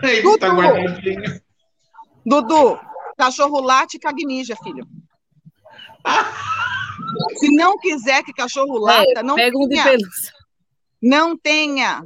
[0.00, 1.40] Tá Dudu, tá.
[2.24, 2.80] Dudu,
[3.16, 4.86] cachorro late e cagnija, filho.
[7.38, 9.64] Se não quiser que cachorro lata, é, não pega tenha.
[9.64, 10.32] Um de pelúcia.
[11.02, 12.02] Não tenha.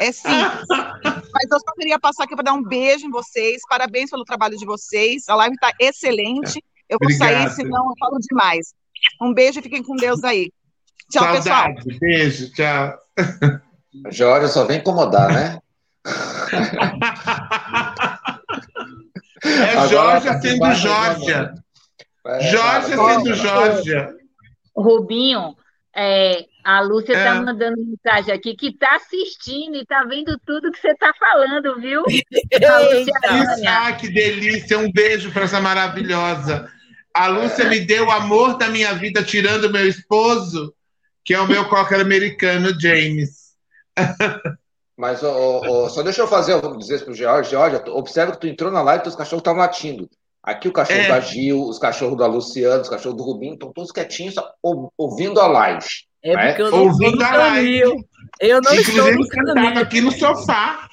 [0.00, 0.66] É simples.
[1.34, 3.62] Mas eu só queria passar aqui para dar um beijo em vocês.
[3.68, 5.28] Parabéns pelo trabalho de vocês.
[5.28, 6.62] A live está excelente.
[6.88, 7.48] Eu vou Obrigado.
[7.48, 8.74] sair, senão eu falo demais.
[9.20, 10.50] Um beijo e fiquem com Deus aí.
[11.10, 11.74] Tchau, Saudade.
[11.74, 11.98] pessoal.
[12.00, 12.98] Beijo, tchau.
[14.10, 15.58] Jorge só vem incomodar, né?
[19.44, 21.63] é Jorge sendo Jorge.
[22.50, 23.92] Jorge sendo Jorge.
[24.74, 25.54] Rubinho,
[25.94, 27.40] é, a Lúcia está é.
[27.40, 32.02] mandando mensagem aqui que está assistindo e está vendo tudo que você está falando, viu?
[33.68, 34.78] ah, que delícia!
[34.78, 36.68] Um beijo para essa maravilhosa.
[37.12, 37.68] A Lúcia é.
[37.68, 40.74] me deu o amor da minha vida, tirando meu esposo,
[41.24, 43.54] que é o meu cocker americano, James.
[44.96, 48.40] Mas oh, oh, só deixa eu fazer, vou dizer para o George, George, observa que
[48.40, 50.08] tu entrou na live e teus cachorros estavam latindo.
[50.44, 51.08] Aqui o cachorro é.
[51.08, 54.34] da Gil, os cachorros da Luciana, os cachorros do Rubinho, estão todos quietinhos,
[54.98, 55.86] ouvindo a live.
[56.22, 56.48] É né?
[56.48, 58.04] porque eu não Ouvindo estou no canil.
[58.40, 60.88] Eu não Inclusive, estou no sentado aqui no sofá,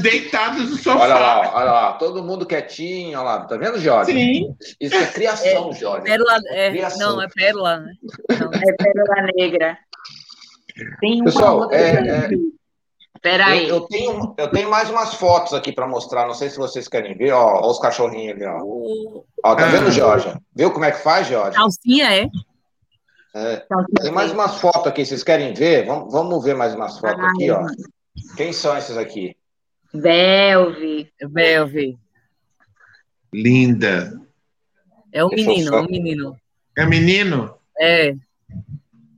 [0.00, 1.00] deitado no sofá.
[1.00, 3.40] Olha lá, olha lá, todo mundo quietinho, olha lá.
[3.46, 4.12] Tá vendo, Jorge?
[4.12, 4.56] Sim.
[4.80, 6.04] Isso é criação, é, Jorge.
[6.04, 7.16] Pérola, é, criação.
[7.16, 7.92] Não, é pérola, né?
[8.40, 8.50] Não.
[8.52, 9.78] É pérola negra.
[11.00, 12.28] Tem Pessoal, é, é,
[13.22, 13.68] Peraí.
[13.68, 16.88] Eu, eu, tenho, eu tenho mais umas fotos aqui para mostrar, não sei se vocês
[16.88, 19.22] querem ver, ó, ó os cachorrinhos ali, ó.
[19.44, 20.34] Ó, tá vendo, Jorge?
[20.54, 21.56] Viu como é que faz, Jorge?
[21.56, 22.28] Calcinha, é?
[23.34, 23.64] É,
[24.02, 25.86] tem mais umas fotos aqui, vocês querem ver?
[25.86, 27.64] Vamos, vamos ver mais umas fotos aqui, ó.
[28.36, 29.36] Quem são esses aqui?
[29.94, 31.08] Belvi.
[31.30, 31.98] Belvi.
[33.32, 34.20] Linda.
[35.12, 36.36] É um menino, é um menino.
[36.76, 37.54] É menino?
[37.78, 38.14] É.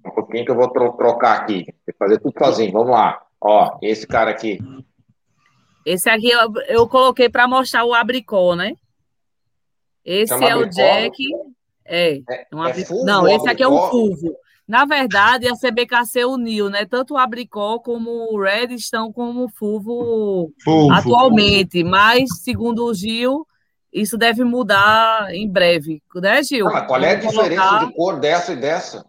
[0.04, 1.66] Um pouquinho que eu vou tro trocar aqui.
[1.86, 2.72] Vou fazer tudo sozinho.
[2.72, 3.23] Vamos lá.
[3.44, 4.58] Ó, esse cara aqui.
[5.84, 8.72] Esse aqui eu, eu coloquei para mostrar o abricó, né?
[10.02, 11.16] Esse é o Jack.
[11.84, 12.16] É.
[12.16, 14.34] é, um é fulvo, Não, esse aqui é um fulvo.
[14.66, 16.86] Na verdade, a CBKC uniu, né?
[16.86, 23.46] Tanto o Abricó como o Red estão como fulvo, fulvo atualmente, mas, segundo o Gil,
[23.92, 26.66] isso deve mudar em breve, né, Gil?
[26.68, 27.86] Ah, qual é a diferença colocar...
[27.86, 29.04] de cor dessa e dessa?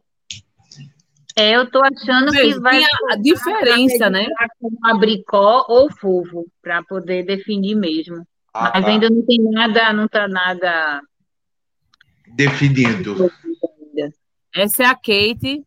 [1.37, 2.81] É, eu tô achando que vai
[3.11, 4.25] a diferença, né?
[4.59, 8.25] Com abricó ou fulvo, para poder definir mesmo.
[8.53, 8.91] Ah, Mas tá.
[8.91, 11.01] ainda não tem nada, não tá nada
[12.35, 13.31] definido.
[14.53, 15.63] Essa é a Kate.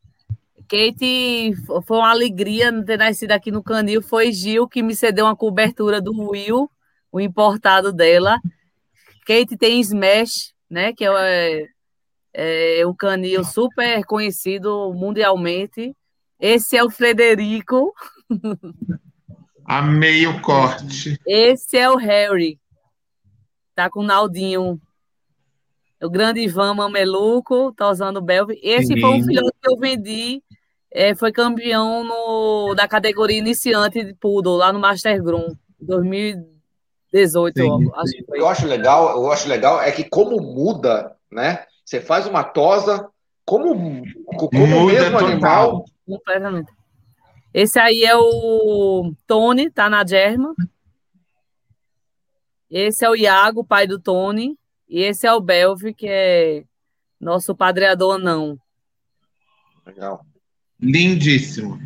[0.69, 1.55] Kate,
[1.87, 4.03] foi uma alegria ter nascido aqui no Canil.
[4.03, 6.71] Foi Gil que me cedeu uma cobertura do Will,
[7.13, 8.39] o importado dela.
[9.27, 10.93] Kate tem Smash, né?
[10.95, 11.67] Que é,
[12.41, 15.95] é um canil super conhecido mundialmente.
[16.39, 17.93] Esse é o Frederico.
[19.65, 21.19] A meio corte.
[21.27, 22.59] Esse é o Harry.
[23.75, 24.81] Tá com o Naldinho
[26.03, 28.59] o grande Ivan Mameluco, tá usando o Belve.
[28.63, 29.01] Esse Sim.
[29.01, 30.43] foi um filhote que eu vendi,
[30.91, 35.49] é, foi campeão no, da categoria iniciante de Poodle, lá no Master Groom,
[35.81, 37.91] 2018, Sim.
[37.95, 38.39] acho que foi.
[38.39, 41.65] Eu acho legal, eu acho legal é que como muda, né?
[41.89, 43.09] Você faz uma tosa,
[43.47, 44.03] como,
[44.37, 45.27] como o mesmo total.
[45.27, 45.85] animal.
[46.07, 46.71] Completamente.
[47.55, 50.55] Esse aí é o Tony, tá na Germa.
[52.71, 54.55] Esse é o Iago, pai do Tony.
[54.87, 56.63] E esse é o Belvi, que é
[57.19, 58.59] nosso padreador não.
[59.87, 60.27] Legal.
[60.79, 61.81] Lindíssimo.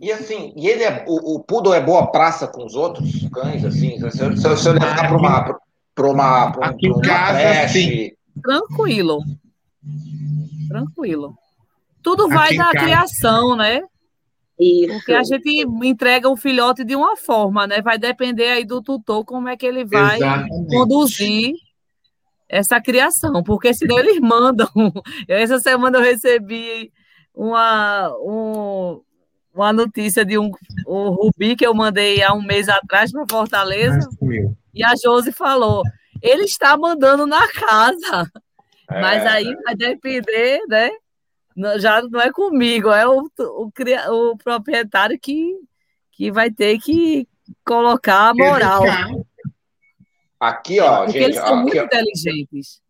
[0.00, 3.64] E assim, e ele é, o, o Poodle é boa praça com os outros cães,
[3.64, 5.63] assim, se, se, se eu levar para uma,
[5.94, 7.68] para uma, pra Aqui em casa, creche...
[7.68, 8.10] sim.
[8.42, 9.18] Tranquilo.
[10.68, 11.34] Tranquilo.
[12.02, 13.82] Tudo vai Aqui da criação, né?
[14.58, 14.92] Isso.
[14.92, 17.80] Porque a gente entrega o filhote de uma forma, né?
[17.80, 20.68] Vai depender aí do tutor como é que ele vai Exatamente.
[20.68, 21.54] conduzir
[22.48, 24.68] essa criação, porque senão eles mandam.
[25.26, 26.92] Essa semana eu recebi
[27.34, 29.00] uma, um,
[29.52, 30.50] uma notícia de um,
[30.86, 34.08] um Rubi que eu mandei há um mês atrás para Fortaleza.
[34.74, 35.82] E a Josi falou:
[36.20, 38.30] ele está mandando na casa.
[38.90, 39.00] É.
[39.00, 40.90] Mas aí vai depender, né?
[41.78, 43.70] Já não é comigo, é o, o,
[44.10, 45.54] o proprietário que,
[46.10, 47.28] que vai ter que
[47.64, 48.82] colocar a moral.
[50.40, 51.24] Aqui, ó, Porque gente.
[51.24, 52.82] Eles são aqui, muito ó, inteligentes.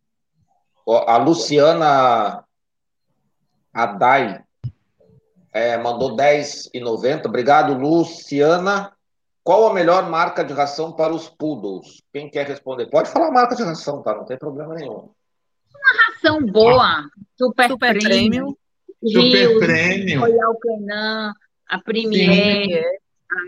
[1.06, 2.44] A Luciana
[3.72, 4.42] Adai
[5.52, 7.26] é, mandou 10,90.
[7.26, 8.92] Obrigado, Luciana.
[9.44, 12.02] Qual a melhor marca de ração para os poodles?
[12.10, 12.86] Quem quer responder?
[12.86, 14.14] Pode falar a marca de ração, tá?
[14.14, 15.10] Não tem problema nenhum.
[15.74, 17.04] Uma ração boa,
[17.36, 18.56] super, super prêmio.
[19.06, 20.20] Super prêmio.
[20.20, 21.34] Royal Canin,
[21.68, 22.84] a Premier.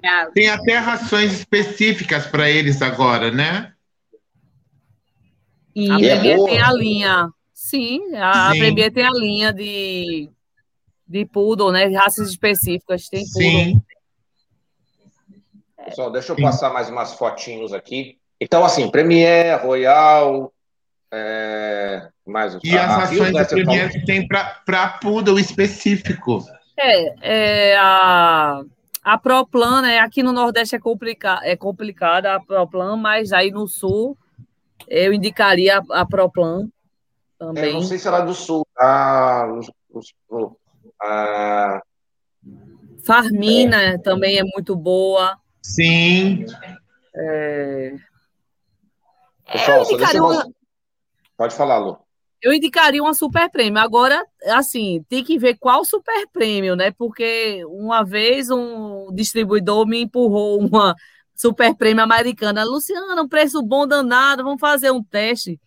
[0.05, 0.27] A...
[0.35, 3.73] Tem até rações específicas para eles agora, né?
[5.75, 7.31] E a Premier tem a linha.
[7.55, 8.59] Sim, a Sim.
[8.59, 10.31] Premier tem a linha de
[11.09, 11.87] de poodle, né?
[11.87, 13.51] Raças específicas, tem poodle.
[13.51, 13.83] Sim.
[15.87, 16.43] Pessoal, deixa eu Sim.
[16.43, 18.19] passar mais umas fotinhos aqui.
[18.41, 20.53] Então, assim, Premier, Royal,
[21.13, 22.09] é...
[22.27, 26.45] mais E as rações da Premier que tem para poodle específico.
[26.79, 28.63] É, é a,
[29.03, 30.01] a Proplan, né?
[30.01, 34.19] Aqui no Nordeste é, complica, é complicada a Proplan, mas aí no Sul
[34.89, 36.69] eu indicaria a, a Proplan
[37.39, 37.71] também.
[37.71, 39.47] É, não sei se ela é do Sul, ah,
[43.05, 43.99] Farmina é.
[43.99, 45.39] também é muito boa.
[45.67, 46.47] Sim.
[47.15, 47.97] É...
[49.51, 50.25] Pessoal, só deixa eu...
[50.25, 50.47] uma...
[51.37, 51.99] Pode falar, Lu.
[52.41, 53.81] Eu indicaria uma super prêmio.
[53.81, 56.93] Agora, assim, tem que ver qual super prêmio, né?
[56.93, 60.95] Porque uma vez um distribuidor me empurrou uma
[61.35, 62.65] super prêmio americana.
[62.65, 65.61] Luciana, um preço bom danado, vamos fazer um teste.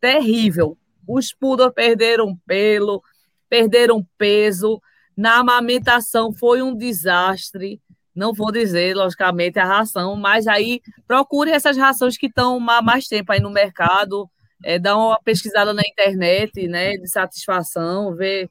[0.00, 0.78] Terrível.
[1.08, 3.02] Os poodles perderam pelo,
[3.48, 4.80] perderam peso.
[5.16, 7.80] Na amamentação foi um desastre.
[8.20, 13.08] Não vou dizer, logicamente, a ração, mas aí procure essas rações que estão há mais
[13.08, 14.28] tempo aí no mercado,
[14.62, 18.50] é, dá uma pesquisada na internet, né, de satisfação, ver,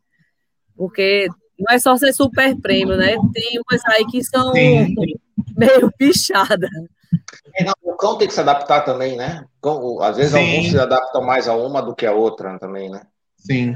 [0.76, 1.28] porque
[1.59, 3.15] não é só ser super prêmio, né?
[3.32, 4.95] Tem umas aí que são Sim.
[5.55, 6.72] meio pichadas.
[7.55, 9.45] É, o cão tem que se adaptar também, né?
[10.01, 10.39] Às vezes Sim.
[10.39, 13.03] alguns se adaptam mais a uma do que a outra também, né?
[13.38, 13.76] Sim.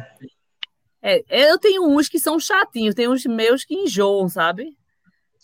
[1.04, 1.22] É,
[1.52, 4.76] eu tenho uns que são chatinhos, tem uns meus que enjoam, sabe?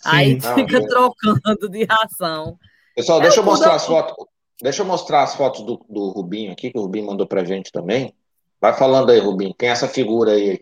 [0.06, 2.58] Aí fica trocando de ração.
[2.96, 4.26] Pessoal, deixa eu, eu mostrar as fotos.
[4.62, 7.72] Deixa eu mostrar as fotos do, do Rubinho aqui, que o Rubinho mandou pra gente
[7.72, 8.14] também.
[8.60, 9.56] Vai falando aí, Rubinho.
[9.58, 10.62] Quem é essa figura aí?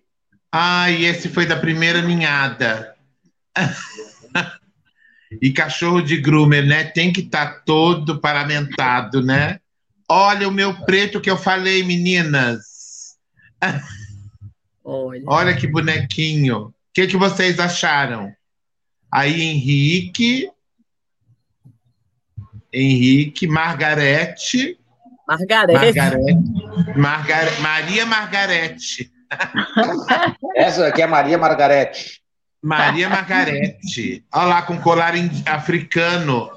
[0.51, 2.95] Ah, e esse foi da primeira ninhada.
[5.41, 6.83] e cachorro de groomer, né?
[6.85, 9.59] Tem que estar tá todo paramentado, né?
[10.09, 13.17] Olha o meu preto que eu falei, meninas.
[14.83, 15.23] Olha.
[15.25, 16.67] Olha que bonequinho.
[16.67, 18.31] O que, que vocês acharam?
[19.17, 20.47] Aí, Henrique.
[22.71, 24.77] Henrique, Margarete.
[25.27, 25.73] Margarete.
[25.73, 26.95] Margarete.
[26.95, 27.59] Margar...
[27.59, 29.11] Maria Margarete.
[30.55, 32.21] Essa aqui é Maria Margarete.
[32.61, 34.23] Maria Margarete.
[34.31, 35.15] Olha lá, com colar
[35.47, 36.51] africano.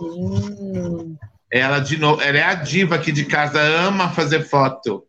[0.00, 1.16] Hum.
[1.50, 5.04] Ela, de novo, ela é a diva aqui de casa, ama fazer foto.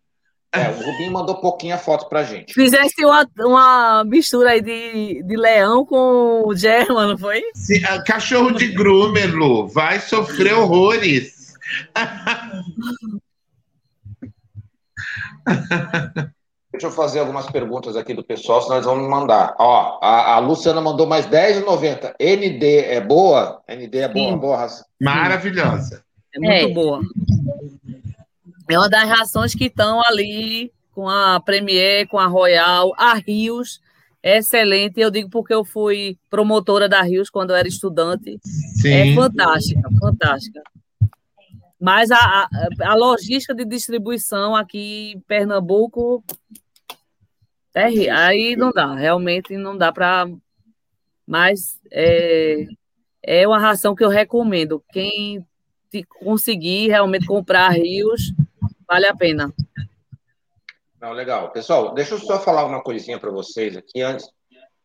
[0.56, 2.54] É, o Rubinho mandou pouquinha foto pra gente.
[2.54, 7.44] Fizesse uma, uma mistura aí de, de leão com o German, não foi?
[7.54, 11.54] Sim, cachorro de groomer, Lu, vai sofrer horrores.
[16.72, 19.56] Deixa eu fazer algumas perguntas aqui do pessoal, senão eles vão me mandar.
[19.58, 22.16] Ó, a, a Luciana mandou mais 10,90.
[22.20, 23.62] ND é boa?
[23.70, 24.86] ND é boa, boa raça.
[25.00, 26.04] Maravilhosa.
[26.34, 26.74] É muito é.
[26.74, 27.02] boa.
[28.70, 33.82] É uma das rações que estão ali com a Premier, com a Royal, a Rios,
[34.24, 35.00] é excelente.
[35.00, 38.40] Eu digo porque eu fui promotora da Rios quando eu era estudante.
[38.82, 38.92] Sim.
[38.92, 40.64] É fantástica, fantástica.
[41.80, 42.50] Mas a, a,
[42.92, 46.24] a logística de distribuição aqui em Pernambuco
[47.76, 50.28] é, aí não dá, realmente não dá para.
[51.28, 52.66] Mas é,
[53.22, 54.82] é uma ração que eu recomendo.
[54.94, 55.46] Quem
[56.20, 58.34] conseguir realmente comprar rios,
[58.88, 59.54] vale a pena.
[61.02, 61.52] Não, legal.
[61.52, 64.30] Pessoal, deixa eu só falar uma coisinha para vocês aqui antes.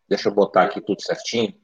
[0.09, 1.55] Deixa eu botar aqui tudo certinho.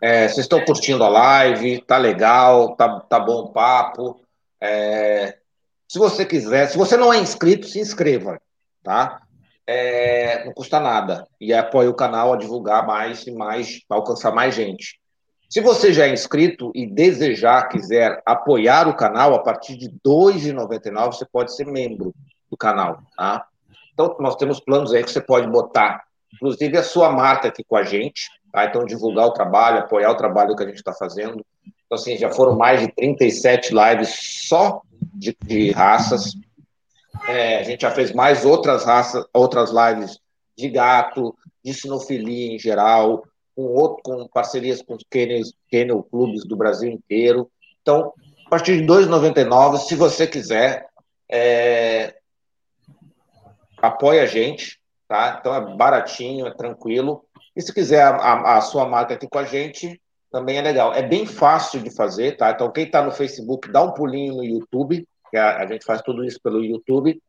[0.00, 4.24] É, vocês estão curtindo a live, tá legal, tá, tá bom o papo.
[4.60, 5.38] É,
[5.88, 8.40] se você quiser, se você não é inscrito, se inscreva,
[8.82, 9.22] tá?
[9.66, 14.54] É, não custa nada e apoia o canal a divulgar mais e mais, alcançar mais
[14.54, 15.00] gente.
[15.48, 19.92] Se você já é inscrito e desejar, quiser apoiar o canal, a partir de R$
[20.06, 22.14] 2,99 você pode ser membro
[22.50, 23.46] do canal, tá?
[23.94, 27.76] Então, nós temos planos aí que você pode botar, inclusive a sua marca aqui com
[27.76, 28.66] a gente, tá?
[28.66, 31.42] Então, divulgar o trabalho, apoiar o trabalho que a gente está fazendo.
[31.64, 34.14] Então, assim, já foram mais de 37 lives
[34.48, 34.82] só
[35.14, 36.34] de, de raças.
[37.26, 40.20] É, a gente já fez mais outras raças, outras lives
[40.56, 41.34] de gato,
[41.64, 43.24] de sinofilia em geral,
[43.58, 45.04] com, outro, com parcerias com os
[45.68, 47.50] kennel clubes do Brasil inteiro.
[47.82, 48.12] Então,
[48.46, 50.86] a partir de R$ 2,99, se você quiser,
[51.28, 52.14] é,
[53.78, 54.78] apoia a gente,
[55.08, 55.38] tá?
[55.40, 57.24] Então é baratinho, é tranquilo.
[57.56, 60.00] E se quiser a, a, a, sua marca aqui com a gente,
[60.30, 60.94] também é legal.
[60.94, 62.52] É bem fácil de fazer, tá?
[62.52, 66.00] Então quem está no Facebook, dá um pulinho no YouTube, que a, a, gente faz
[66.02, 67.20] tudo isso pelo YouTube.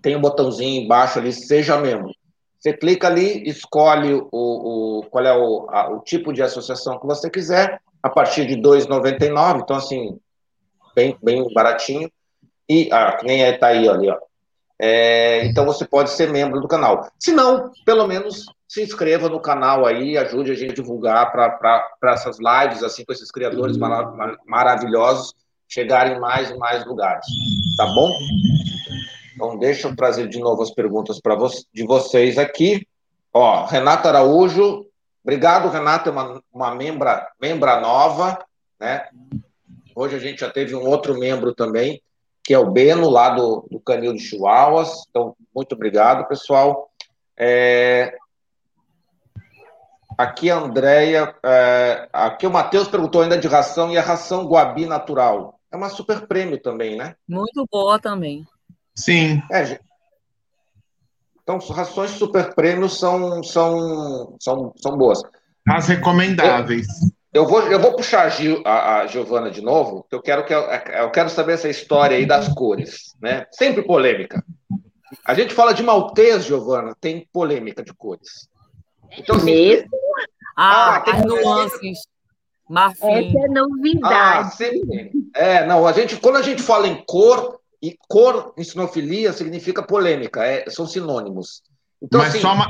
[0.00, 2.14] Tem um botãozinho embaixo ali, seja membro.
[2.62, 7.06] Você clica ali, escolhe o, o qual é o, a, o tipo de associação que
[7.06, 10.16] você quiser, a partir de R$ 2,99, então assim,
[10.94, 12.08] bem, bem baratinho.
[12.68, 14.16] E, ah, que nem está aí, ali, ó.
[14.80, 17.10] É, então você pode ser membro do canal.
[17.18, 21.90] Se não, pelo menos se inscreva no canal aí, ajude a gente a divulgar para
[22.12, 25.34] essas lives, assim, com esses criadores marav maravilhosos,
[25.68, 27.26] chegarem em mais e mais lugares.
[27.76, 28.12] Tá bom?
[29.42, 32.86] Então, deixa eu trazer de novo as perguntas para vo de vocês aqui.
[33.34, 34.86] Ó, Renata Araújo,
[35.24, 38.38] obrigado, Renata, é uma, uma membra, membra nova,
[38.78, 39.08] né?
[39.96, 42.00] Hoje a gente já teve um outro membro também
[42.44, 45.06] que é o Beno, lá do, do Canil de Chihuahuas.
[45.10, 46.88] Então, muito obrigado, pessoal.
[47.36, 48.16] É...
[50.16, 52.08] Aqui a Andréia, é...
[52.12, 55.58] aqui o Matheus perguntou ainda de ração e a ração Guabi natural.
[55.70, 57.16] É uma super prêmio também, né?
[57.28, 58.44] Muito boa também.
[58.94, 59.42] Sim.
[59.50, 59.78] É,
[61.42, 65.20] então, rações super prêmios são, são, são, são boas.
[65.68, 66.86] As recomendáveis.
[67.32, 70.44] Eu vou, eu vou puxar a, Gil, a, a Giovana de novo, que eu quero,
[70.44, 73.46] que eu, eu quero saber essa história aí das cores, né?
[73.50, 74.44] Sempre polêmica.
[75.24, 78.48] A gente fala de maltês, Giovana, tem polêmica de cores.
[79.16, 79.90] Então, assim, Mesmo?
[80.56, 81.98] Ah, ah tem as nuances.
[82.68, 83.28] Marfim.
[83.28, 84.14] Essa é novidade.
[84.14, 88.62] Ah, sempre É, não, a gente, quando a gente fala em cor, e cor em
[88.62, 91.62] sinofilia significa polêmica, é, são sinônimos.
[92.00, 92.68] Então, Mas assim, só uma,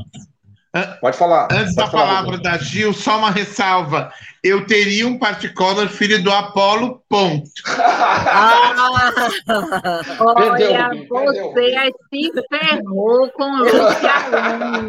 [1.03, 1.49] Pode falar.
[1.53, 4.11] Antes pode da falar, palavra da Gil, só uma ressalva.
[4.43, 7.51] Eu teria um particular filho do Apolo, ponto.
[7.77, 8.73] ah,
[10.19, 14.89] olha, você se ferrou com Luciana.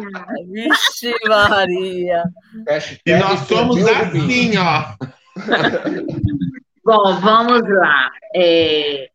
[0.50, 2.24] Vixe, Maria.
[3.04, 4.94] E nós somos assim, ó.
[6.84, 8.10] Bom, vamos lá.
[8.34, 9.08] É...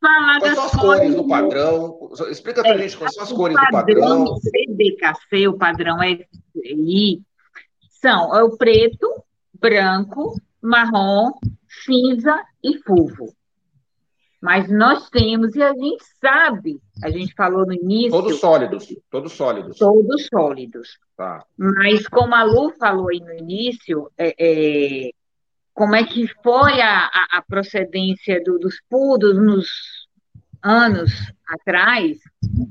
[0.00, 2.10] Falar quais são as cores do padrão?
[2.30, 4.24] Explica para a é, gente quais são as cores do padrão.
[4.24, 7.22] O CBKC, o padrão SI,
[7.88, 9.24] são é o preto,
[9.54, 11.32] branco, marrom,
[11.84, 13.32] cinza e fulvo.
[14.42, 18.10] Mas nós temos, e a gente sabe, a gente falou no início.
[18.10, 19.78] Todos sólidos, todos sólidos.
[19.78, 20.98] Todos sólidos.
[21.16, 21.44] Tá.
[21.56, 25.10] Mas, como a Lu falou aí no início, é, é
[25.74, 29.68] como é que foi a, a, procedência do, dos pudos nos
[30.62, 31.10] anos
[31.48, 32.18] atrás,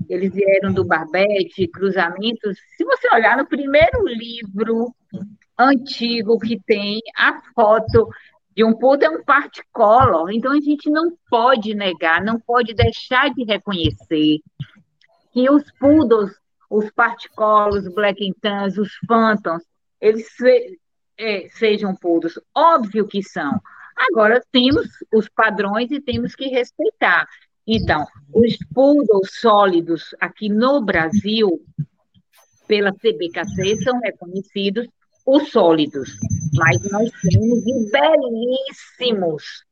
[0.09, 2.57] eles vieram do barbete, cruzamentos.
[2.77, 4.93] Se você olhar no primeiro livro
[5.57, 8.07] antigo que tem a foto
[8.55, 13.33] de um pudo é um particolor, então a gente não pode negar, não pode deixar
[13.33, 14.39] de reconhecer
[15.31, 16.31] que os poodles,
[16.69, 17.93] os particolos, os
[18.41, 19.63] tans, os phantoms,
[19.99, 20.27] eles
[21.21, 22.39] é, sejam puros.
[22.55, 23.61] Óbvio que são.
[23.95, 27.27] Agora, temos os padrões e temos que respeitar.
[27.67, 31.63] Então, os poodles sólidos aqui no Brasil,
[32.67, 34.87] pela CBKC, são reconhecidos
[35.25, 36.17] os sólidos,
[36.55, 39.63] mas nós temos belíssimos.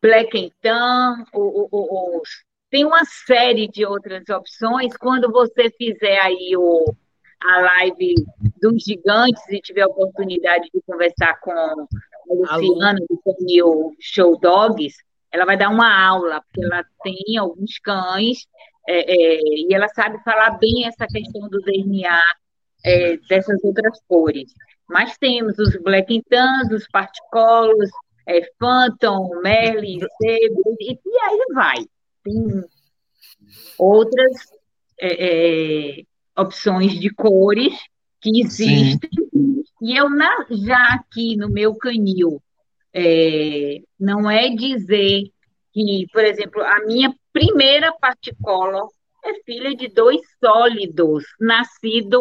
[0.00, 4.96] Black Tan, os, tem uma série de outras opções.
[4.96, 6.94] Quando você fizer aí o,
[7.42, 8.14] a live
[8.60, 11.74] dos gigantes e tiver a oportunidade de conversar com a
[12.28, 14.96] Luciana, do Canil Show Dogs,
[15.32, 18.46] ela vai dar uma aula, porque ela tem alguns cães,
[18.88, 22.20] é, é, e ela sabe falar bem essa questão do DNA
[22.84, 24.52] é, dessas outras cores.
[24.88, 27.90] Mas temos os Black Tans, os Particolos,
[28.26, 31.76] é, Phantom, Merlin, Sebo, e, e aí vai.
[32.24, 32.64] Tem
[33.78, 34.52] outras
[35.00, 36.02] é, é,
[36.40, 37.74] opções de cores
[38.20, 38.98] que existem.
[39.32, 39.62] Sim.
[39.82, 42.42] E eu, na, já aqui no meu canil,
[42.92, 45.30] é, não é dizer
[45.72, 48.86] que, por exemplo, a minha primeira particola
[49.24, 52.20] é filha de dois sólidos, nascido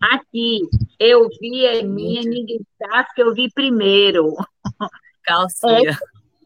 [0.00, 0.60] aqui.
[0.98, 4.34] Eu vi é minha, ninguém sabe que eu vi primeiro.
[5.24, 5.90] Calcinha.
[5.90, 5.96] É,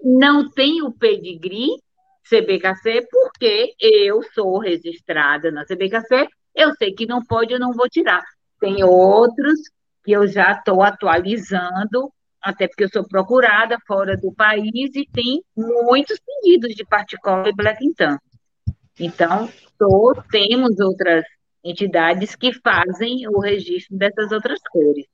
[0.05, 1.77] não tem o pedigree
[2.29, 6.29] CBKC porque eu sou registrada na CBKC.
[6.55, 8.23] Eu sei que não pode, eu não vou tirar.
[8.61, 9.59] Tem outros
[10.05, 15.43] que eu já estou atualizando, até porque eu sou procurada fora do país e tem
[15.57, 18.17] muitos pedidos de particola e Blackington.
[18.99, 19.49] Então,
[19.79, 21.25] tô, temos outras
[21.65, 25.07] entidades que fazem o registro dessas outras cores.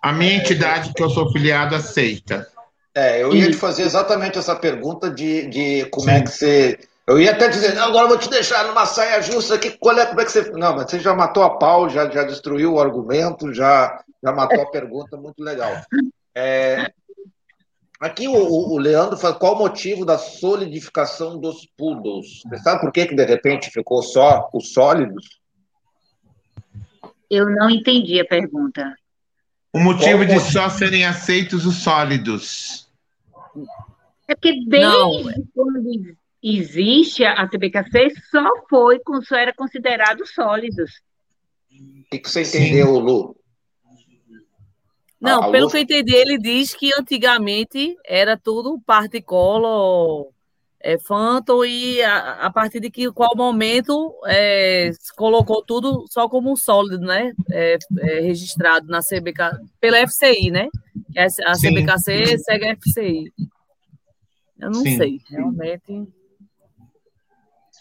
[0.00, 2.46] A minha entidade que eu sou filiado aceita.
[2.94, 6.12] É, eu ia te fazer exatamente essa pergunta de, de como Sim.
[6.12, 9.54] é que você eu ia até dizer, agora eu vou te deixar numa saia justa
[9.54, 10.50] aqui, qual é, como é que você.
[10.50, 14.60] Não, mas você já matou a pau, já, já destruiu o argumento, já, já matou
[14.60, 15.70] a pergunta, muito legal.
[16.34, 16.90] É,
[18.00, 22.42] aqui o, o, Leandro fala qual o motivo da solidificação dos poodles.
[22.48, 25.40] Você sabe por que, que de repente ficou só os sólidos?
[27.30, 28.96] Eu não entendi a pergunta.
[29.72, 30.52] O motivo qual de motivo?
[30.52, 32.88] só serem aceitos os sólidos.
[34.26, 35.22] É porque desde não.
[35.54, 35.82] quando
[36.46, 41.00] existe a CBKC só foi com só era considerado sólidos.
[41.70, 43.02] O que, você entendeu, Sim.
[43.02, 43.36] Lu?
[45.20, 45.70] Não, a, a pelo Lu...
[45.70, 50.32] que eu entendi, ele diz que antigamente era tudo particolo,
[50.80, 56.52] é, Phantom, e a, a, partir de que qual momento é, colocou tudo só como
[56.52, 57.32] um sólido, né?
[57.50, 59.50] É, é registrado na CBK,
[59.80, 60.68] pela FCI, né?
[61.44, 61.74] A Sim.
[61.74, 63.32] CBKC segue a FCI.
[64.60, 64.96] Eu não Sim.
[64.96, 66.06] sei, realmente.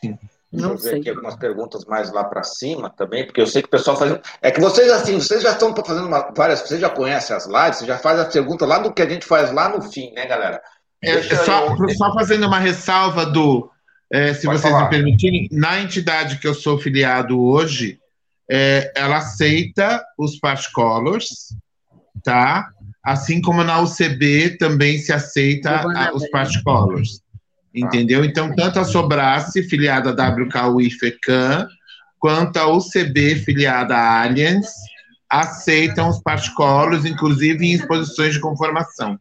[0.01, 0.17] Sim.
[0.51, 0.99] Deixa eu ver sei.
[0.99, 4.19] aqui algumas perguntas mais lá para cima também, porque eu sei que o pessoal faz.
[4.41, 6.31] É que vocês, assim, vocês já estão fazendo uma...
[6.35, 6.61] várias.
[6.61, 9.25] Vocês já conhecem as lives, você já faz a pergunta lá do que a gente
[9.25, 10.61] faz lá no fim, né, galera?
[11.03, 11.89] É, só, eu...
[11.89, 13.69] só, fazendo uma ressalva do.
[14.11, 14.85] É, se Pode vocês falar.
[14.85, 17.99] me permitirem, na entidade que eu sou filiado hoje,
[18.49, 21.55] é, ela aceita os particolors,
[22.23, 22.69] tá?
[23.03, 27.21] Assim como na UCB também se aceita a, os particolors.
[27.75, 28.23] Entendeu?
[28.23, 31.67] Então, tanto a Sobrace, filiada a WKU FECAM,
[32.17, 34.67] quanto a UCB, filiada Allianz,
[35.29, 39.19] aceitam os particolos, inclusive em exposições de conformação.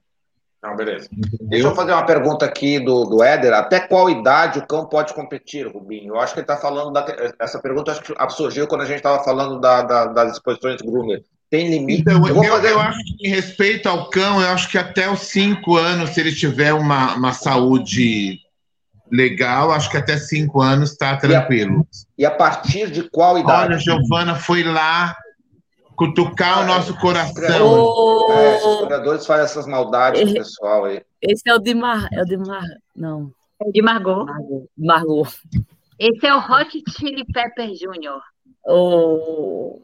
[0.62, 1.08] Não, beleza.
[1.12, 1.48] Entendeu?
[1.48, 3.52] Deixa eu fazer uma pergunta aqui do, do Éder.
[3.52, 6.14] Até qual idade o cão pode competir, Rubinho?
[6.14, 6.90] Eu acho que ele está falando.
[6.90, 7.04] Da,
[7.38, 11.22] essa pergunta acho que surgiu quando a gente estava falando da, da, das exposições Groomer.
[11.50, 12.00] Tem limite?
[12.00, 12.70] Então, eu, eu, fazer...
[12.70, 16.20] eu, acho que, em respeito ao cão, eu acho que até os cinco anos, se
[16.20, 18.40] ele tiver uma, uma saúde
[19.10, 21.86] legal, acho que até cinco anos está tranquilo.
[22.18, 23.72] E a, e a, partir de qual idade?
[23.72, 25.16] Olha, Giovana foi lá
[25.96, 27.66] cutucar ah, o nosso coração.
[27.66, 31.02] Oh, é, os jogadores fazem essas maldades esse, pessoal aí.
[31.22, 32.08] Esse é o de Mar...
[32.12, 32.64] É o de Mar...
[32.94, 33.30] Não.
[33.62, 34.24] É o de Margot.
[34.24, 34.68] Margot.
[34.76, 35.28] Margot.
[35.98, 38.20] Esse é o Hot Chili Pepper Jr.
[38.66, 39.80] Oh.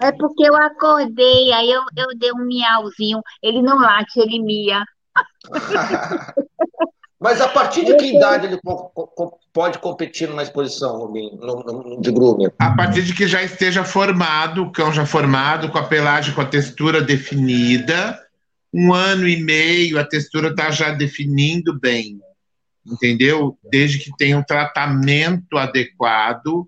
[0.00, 3.20] É porque eu acordei, aí eu, eu dei um miauzinho.
[3.42, 4.84] Ele não late, ele mia.
[7.20, 8.58] Mas a partir de que idade ele
[9.52, 11.12] pode competir numa exposição
[12.00, 12.50] de groomer?
[12.58, 16.40] A partir de que já esteja formado, o cão já formado, com a pelagem, com
[16.40, 18.18] a textura definida.
[18.72, 22.20] Um ano e meio, a textura está já definindo bem,
[22.86, 23.58] entendeu?
[23.70, 26.66] Desde que tenha um tratamento adequado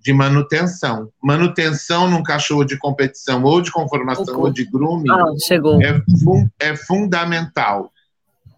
[0.00, 1.08] de manutenção.
[1.22, 5.32] Manutenção num cachorro de competição ou de conformação ou de grooming ah,
[5.80, 7.90] é, fun é fundamental,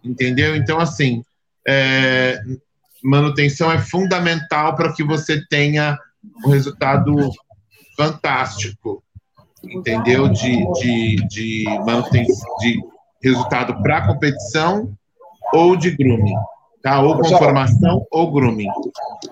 [0.03, 0.55] entendeu?
[0.55, 1.23] Então, assim,
[1.67, 2.39] é,
[3.03, 5.97] manutenção é fundamental para que você tenha
[6.45, 7.13] um resultado
[7.95, 9.03] fantástico,
[9.63, 10.29] entendeu?
[10.29, 12.79] De, de, de manutenção, de
[13.21, 14.93] resultado para competição
[15.53, 16.35] ou de grooming,
[16.81, 17.01] tá?
[17.01, 18.69] Ou conformação ou grooming.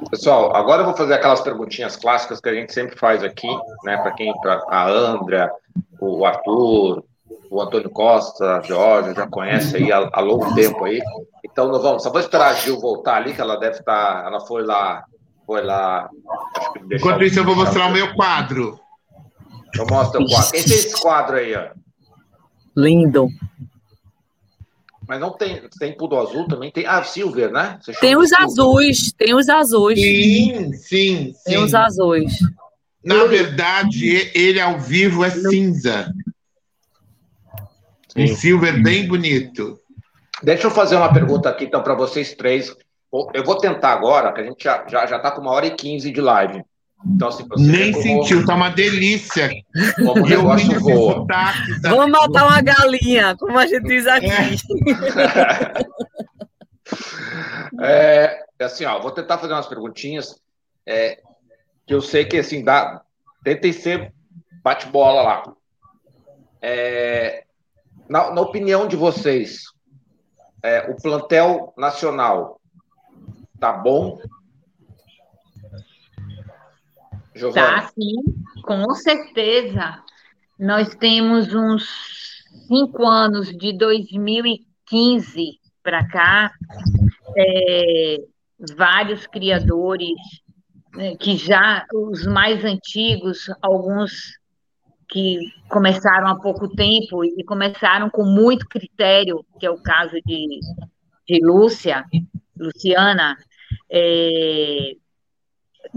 [0.10, 3.49] Pessoal, agora eu vou fazer aquelas perguntinhas clássicas que a gente sempre faz aqui,
[3.84, 3.98] né?
[3.98, 5.52] Para quem, para a Andra,
[5.99, 7.03] o Arthur,
[7.49, 11.01] o Antônio Costa, a Jorge, já conhece aí há, há longo tempo aí.
[11.43, 14.27] Então, nós vamos, só vou esperar a Gil voltar ali, que ela deve estar, tá,
[14.27, 15.03] ela foi lá,
[15.45, 16.09] foi lá.
[16.91, 18.80] Enquanto isso, eu vou mostrar o meu quadro.
[19.77, 20.51] Eu mostro o quadro.
[20.51, 21.69] Quem tem esse quadro aí, ó?
[22.76, 23.30] Lindo.
[25.07, 26.72] Mas não tem, tem Poodle azul também?
[26.72, 27.80] Tem, ah, Silver, né?
[28.01, 29.99] Tem os azuis, tem os azuis.
[29.99, 31.34] Sim, sim, sim.
[31.45, 32.34] Tem os azuis.
[33.03, 36.11] Na verdade, ele ao vivo é cinza.
[38.16, 39.80] Um silver bem bonito.
[40.42, 42.76] Deixa eu fazer uma pergunta aqui, então, para vocês três.
[43.34, 45.68] Eu vou tentar agora, que a gente já está já, já tá com uma hora
[45.68, 46.64] e quinze de live.
[47.06, 49.50] Então, assim, Nem sentiu, tá uma delícia.
[49.96, 51.26] Como o negócio voa.
[51.28, 54.28] Tá Vamos matar uma galinha, como a gente diz aqui.
[57.82, 60.40] É, é assim, ó, vou tentar fazer umas perguntinhas
[60.86, 61.20] é,
[61.86, 63.02] que eu sei que, assim, dá,
[63.44, 64.14] tentem ser
[64.64, 65.44] bate-bola lá.
[66.62, 67.44] É,
[68.07, 69.64] na, na, opinião de vocês,
[70.64, 72.60] é, o plantel nacional
[73.60, 74.19] tá bom
[77.36, 77.82] Giovana.
[77.82, 78.15] Tá, sim,
[78.64, 80.02] com certeza.
[80.57, 81.86] Nós temos uns
[82.68, 86.52] cinco anos de 2015 para cá,
[87.38, 88.18] é,
[88.77, 90.18] vários criadores
[90.95, 94.40] né, que já, os mais antigos, alguns
[95.16, 95.40] que
[95.70, 100.60] começaram há pouco tempo e começaram com muito critério, que é o caso de,
[101.26, 102.04] de Lúcia,
[102.60, 103.38] Luciana,
[103.90, 104.92] é,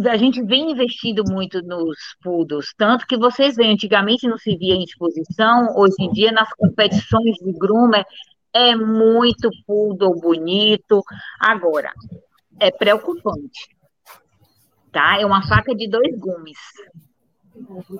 [0.08, 4.76] a gente vem investindo muito nos poodles, tanto que vocês veem, antigamente não se via
[4.76, 8.04] em exposição, hoje em dia nas competições de groomer
[8.52, 11.02] é muito poodle bonito.
[11.40, 11.92] Agora,
[12.60, 13.68] é preocupante,
[14.92, 15.20] tá?
[15.20, 16.58] É uma faca de dois gumes.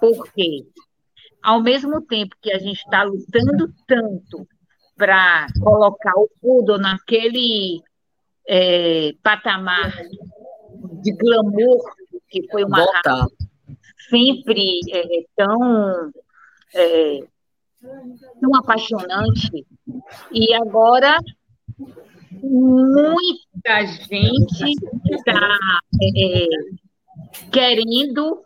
[0.01, 0.65] Por quê?
[1.43, 4.47] Ao mesmo tempo que a gente está lutando tanto
[4.97, 7.81] para colocar o poodle naquele
[8.49, 9.93] é, patamar
[11.01, 11.95] de glamour,
[12.29, 13.27] que foi uma Voltar.
[14.11, 16.11] sempre é, tão,
[16.75, 17.21] é,
[18.41, 19.67] tão apaixonante.
[20.33, 21.19] E agora
[22.43, 24.73] muita gente
[25.11, 25.59] está
[26.03, 26.47] é,
[27.53, 28.43] querendo,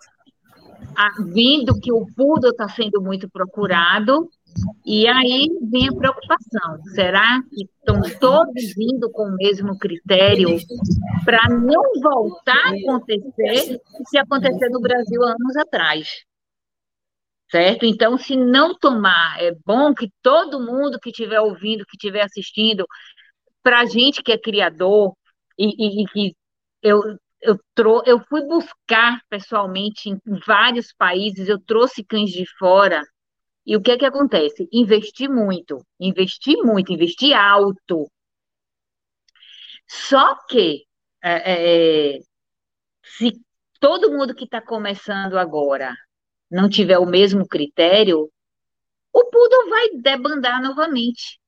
[1.33, 4.29] vindo que o poodle está sendo muito procurado,
[4.85, 10.59] e aí vem a preocupação: será que estão todos indo com o mesmo critério
[11.25, 16.09] para não voltar a acontecer se acontecer no Brasil anos atrás?
[17.51, 17.85] Certo?
[17.85, 22.87] Então, se não tomar, é bom que todo mundo que estiver ouvindo, que estiver assistindo,
[23.63, 25.15] para a gente que é criador
[25.59, 26.35] e, que
[26.83, 27.01] eu,
[27.43, 33.03] eu, trou eu fui buscar pessoalmente em vários países, eu trouxe cães de fora
[33.67, 34.69] e o que é que acontece?
[34.73, 38.11] Investir muito, investir muito, investir alto.
[39.89, 40.85] Só que
[41.23, 42.19] é, é,
[43.05, 43.33] se
[43.79, 45.95] todo mundo que está começando agora
[46.51, 48.31] não tiver o mesmo critério,
[49.13, 51.41] o poodle vai debandar novamente.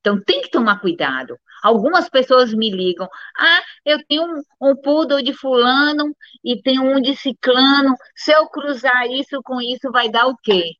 [0.00, 1.38] Então tem que tomar cuidado.
[1.64, 3.08] Algumas pessoas me ligam:
[3.38, 6.14] ah, eu tenho um, um poodle de fulano
[6.44, 7.96] e tenho um de ciclano.
[8.14, 10.72] Se eu cruzar isso com isso, vai dar o quê?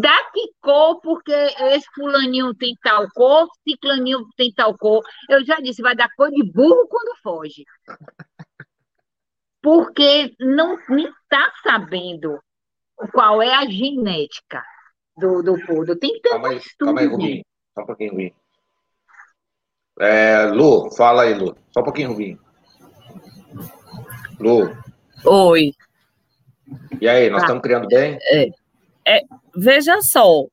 [0.00, 5.04] dá que cor, porque esse fulaninho tem tal cor, ciclaninho tem tal cor.
[5.30, 7.64] Eu já disse, vai dar cor de burro quando foge.
[9.62, 12.40] Porque não está sabendo
[13.12, 14.64] qual é a genética
[15.16, 15.98] do, do poodle.
[15.98, 16.86] Tem que ter calma aí, estudo.
[16.86, 17.44] Calma aí, Rubinho.
[17.74, 18.34] Só um pouquinho, Rubinho.
[20.00, 21.56] É, Lu, fala aí, Lu.
[21.72, 22.38] Só um pouquinho, Rubinho.
[24.38, 24.76] Lu.
[25.24, 25.72] Oi.
[27.00, 27.46] E aí, nós tá.
[27.46, 28.18] estamos criando bem?
[28.22, 28.48] É.
[29.06, 29.22] É,
[29.56, 30.44] veja só,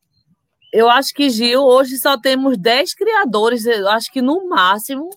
[0.71, 5.09] eu acho que Gil, hoje só temos 10 criadores, eu acho que no máximo,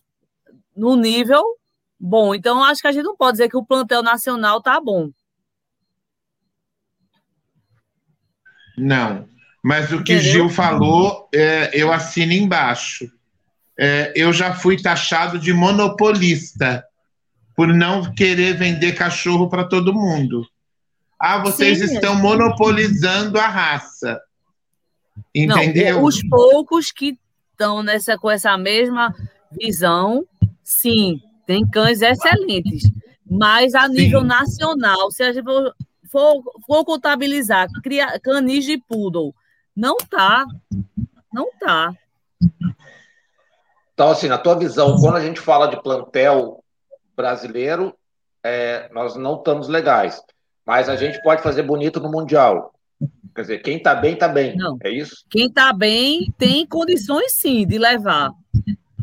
[0.76, 1.44] no nível
[1.98, 2.34] bom.
[2.34, 5.10] Então, acho que a gente não pode dizer que o plantel nacional tá bom.
[8.76, 9.28] Não,
[9.62, 10.32] mas o que Entendeu?
[10.32, 13.08] Gil falou, é, eu assino embaixo.
[13.78, 16.84] É, eu já fui taxado de monopolista
[17.54, 20.44] por não querer vender cachorro para todo mundo.
[21.18, 24.20] Ah, vocês Sim, estão monopolizando a raça.
[25.34, 25.96] Entendeu?
[25.96, 27.18] Não, os poucos que
[27.52, 29.14] estão nessa, com essa mesma
[29.60, 30.24] visão,
[30.62, 32.90] sim, tem cães excelentes.
[33.28, 34.26] Mas a nível sim.
[34.26, 35.74] nacional, se a gente for,
[36.10, 39.34] for, for contabilizar cria, canis de poodle,
[39.74, 40.46] não tá.
[41.32, 41.92] Não tá.
[43.98, 46.62] Então, assim, na tua visão, quando a gente fala de plantel
[47.16, 47.92] brasileiro,
[48.44, 50.22] é, nós não estamos legais.
[50.64, 52.72] Mas a gente pode fazer bonito no Mundial.
[53.34, 54.56] Quer dizer, quem está bem, está bem.
[54.56, 54.78] Não.
[54.84, 55.24] É isso?
[55.28, 58.30] Quem está bem tem condições sim de levar.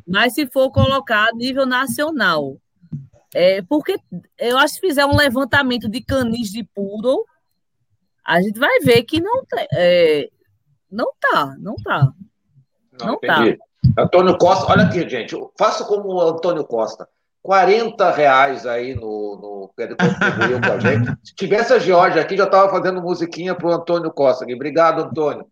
[0.07, 2.55] Mas se for colocar a nível nacional.
[3.34, 3.99] É, porque
[4.39, 7.26] eu acho que fizer um levantamento de canis de poodle,
[8.26, 9.43] a gente vai ver que não,
[9.73, 10.30] é,
[10.89, 12.13] não tá, não tá.
[12.97, 13.43] Não, não tá.
[13.98, 15.36] Antônio Costa, olha aqui, gente.
[15.57, 17.07] Faça como o Antônio Costa.
[17.41, 21.18] 40 reais aí no, no contribuiu com a gente.
[21.24, 24.45] Se tivesse a Georgia aqui, já estava fazendo musiquinha para o Antônio Costa.
[24.45, 25.45] Obrigado, Antônio.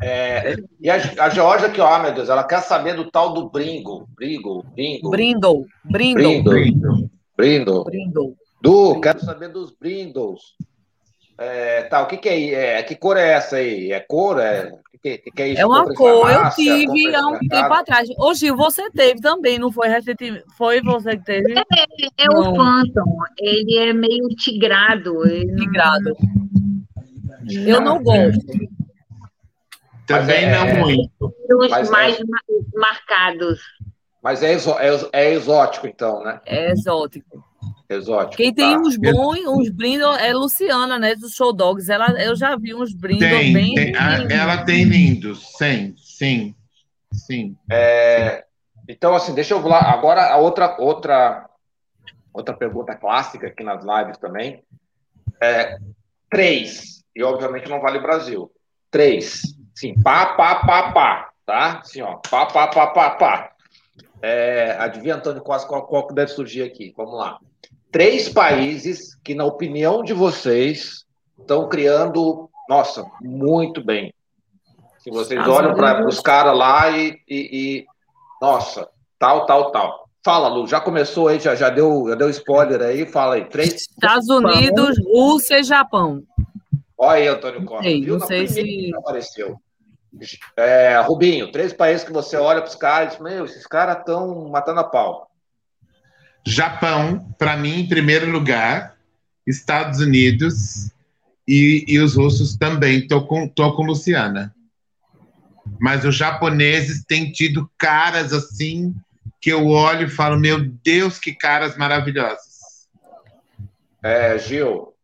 [0.00, 3.48] É, e a, a Georgia aqui, ó, meu Deus, ela quer saber do tal do
[3.48, 4.06] Bringo.
[4.14, 5.10] Bringo, Bringo.
[5.10, 5.66] Brindle.
[5.84, 6.42] Brindle.
[6.42, 7.10] Brindle.
[7.36, 7.84] Brindle.
[7.84, 8.36] Brindle.
[8.60, 10.40] Du, quero saber dos Brindles.
[11.38, 12.82] É, tá, o que, que é, é?
[12.82, 13.92] Que cor é essa aí?
[13.92, 14.40] É cor?
[14.40, 14.72] É,
[15.06, 15.60] que, que, que é, isso?
[15.62, 18.08] é uma cor, eu tive há um tempo atrás.
[18.18, 20.44] Ô, Gil, você teve também, não foi recentemente?
[20.56, 21.52] Foi você que teve?
[21.52, 21.62] É,
[22.18, 25.22] é o Phantom, ele é meio tigrado.
[25.56, 26.16] Tigrado.
[27.48, 28.44] Eu não gosto.
[30.06, 31.34] Também é, não muito.
[31.50, 32.18] Os é mais
[32.74, 33.60] marcados.
[34.22, 36.40] Mas é, é, é exótico, então, né?
[36.44, 37.44] É exótico.
[37.88, 38.36] Exótico.
[38.36, 38.80] Quem tem tá.
[38.80, 41.14] uns bons, uns brindos é Luciana, né?
[41.14, 41.88] Dos show dogs.
[41.88, 43.74] Ela, eu já vi uns brindos tem, bem.
[43.74, 46.54] Tem, ela tem lindos, sim, sim,
[47.12, 47.56] sim.
[47.70, 48.44] É,
[48.88, 49.78] então, assim, deixa eu lá.
[49.78, 51.48] Agora, a outra, outra,
[52.32, 54.64] outra pergunta clássica aqui nas lives também.
[55.40, 55.78] É,
[56.28, 58.50] três, e obviamente não vale Brasil.
[58.90, 59.42] Três.
[59.74, 61.30] Sim, pá, pá, pá, pá.
[61.44, 61.78] Tá?
[61.78, 62.16] Assim, ó.
[62.16, 63.52] Pá, pá, pá, pá, pá.
[64.20, 66.92] É, adivinha, Antônio Costa, qual, qual que deve surgir aqui?
[66.96, 67.38] Vamos lá
[67.96, 71.06] três países que, na opinião de vocês,
[71.40, 74.12] estão criando, nossa, muito bem.
[74.98, 77.86] Se vocês ah, olham para os caras lá e, e, e,
[78.38, 78.86] nossa,
[79.18, 80.10] tal, tal, tal.
[80.22, 83.46] Fala, Lu, já começou aí, já, já, deu, já deu spoiler aí, fala aí.
[83.46, 83.72] Três...
[83.72, 86.22] Estados Unidos, Rússia e Japão.
[86.98, 87.88] Olha aí, Antônio Costa.
[87.88, 88.18] Viu?
[88.18, 88.92] Não sei se...
[88.94, 89.58] apareceu.
[90.54, 94.80] É, Rubinho, três países que você olha para os caras, meu, esses caras estão matando
[94.80, 95.30] a pau.
[96.46, 98.96] Japão, para mim, em primeiro lugar,
[99.44, 100.92] Estados Unidos
[101.46, 103.00] e, e os russos também.
[103.00, 104.54] Estou com, tô com Luciana.
[105.80, 108.94] Mas os japoneses têm tido caras assim
[109.40, 112.88] que eu olho e falo: meu Deus, que caras maravilhosas.
[114.00, 114.94] É, Gil.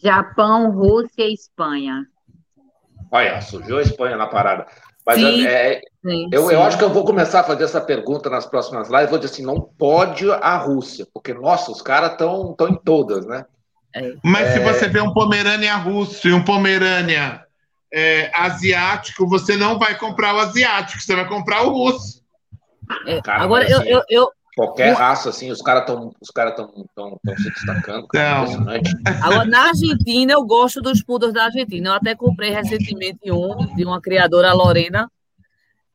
[0.00, 2.06] Japão, Rússia e Espanha.
[3.10, 4.68] Olha, surgiu a Espanha na parada.
[5.08, 6.52] Mas sim, é, sim, eu, sim.
[6.52, 9.08] eu acho que eu vou começar a fazer essa pergunta nas próximas lives.
[9.08, 13.46] Vou dizer assim: não pode a Rússia, porque, nossa, os caras estão em todas, né?
[13.96, 14.12] É.
[14.22, 14.52] Mas é...
[14.52, 17.42] se você vê um Pomerânia russo e um Pomerânia
[17.90, 22.22] é, asiático, você não vai comprar o asiático, você vai comprar o russo.
[23.06, 26.66] É, Cara, Agora, eu, eu, eu, Qualquer raça, assim, os caras estão os cara tão,
[26.92, 28.08] tão, tão se destacando.
[28.08, 28.44] Cara,
[29.22, 31.90] Agora, na Argentina, eu gosto dos poodles da Argentina.
[31.90, 35.08] Eu até comprei recentemente um de uma criadora, Lorena.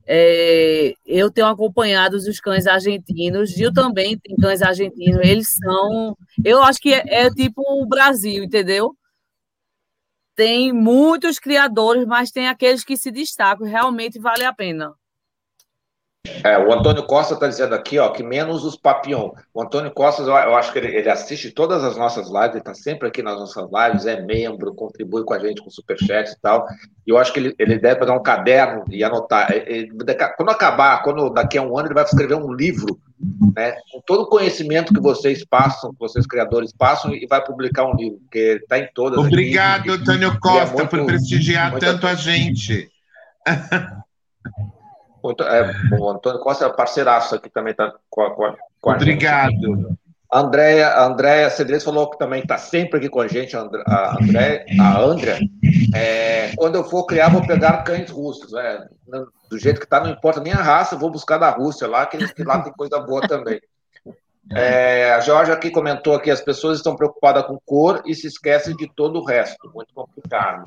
[0.08, 3.50] É, eu tenho acompanhado os cães argentinos.
[3.50, 5.20] Gil também tem cães argentinos.
[5.22, 6.16] Eles são.
[6.42, 8.96] Eu acho que é, é tipo o Brasil, entendeu?
[10.38, 13.68] Tem muitos criadores, mas tem aqueles que se destacam.
[13.68, 14.94] Realmente vale a pena.
[16.42, 19.32] É, o Antônio Costa está dizendo aqui, ó, que menos os Papillon.
[19.54, 22.74] O Antônio Costa, eu acho que ele, ele assiste todas as nossas lives, ele está
[22.74, 26.66] sempre aqui nas nossas lives, é membro, contribui com a gente com superchat e tal.
[27.06, 29.52] E eu acho que ele, ele deve pegar um caderno e anotar.
[29.52, 29.92] Ele,
[30.38, 32.98] quando acabar, quando daqui a um ano, ele vai escrever um livro,
[33.54, 37.84] né, com todo o conhecimento que vocês passam, que vocês criadores passam, e vai publicar
[37.84, 39.20] um livro, porque está em todas.
[39.20, 42.90] Obrigado, aqui, Antônio é Costa, é muito, por prestigiar tanto a gente.
[45.24, 49.52] Muito, é, o Antônio Costa é parceiraço aqui também está com, com, com a Obrigado.
[49.52, 50.04] Gente.
[50.30, 53.62] A Andréia, a Andréia Cedrez falou que também está sempre aqui com a gente, a
[53.62, 55.40] André, a Andrea.
[55.94, 58.52] É, quando eu for criar, vou pegar cães russos.
[58.56, 58.84] É,
[59.48, 62.18] do jeito que está, não importa nem a raça, vou buscar da Rússia lá, que,
[62.34, 63.62] que lá tem coisa boa também.
[64.52, 68.76] É, a Jorge aqui comentou que as pessoas estão preocupadas com cor e se esquecem
[68.76, 69.72] de todo o resto.
[69.74, 70.64] Muito complicado.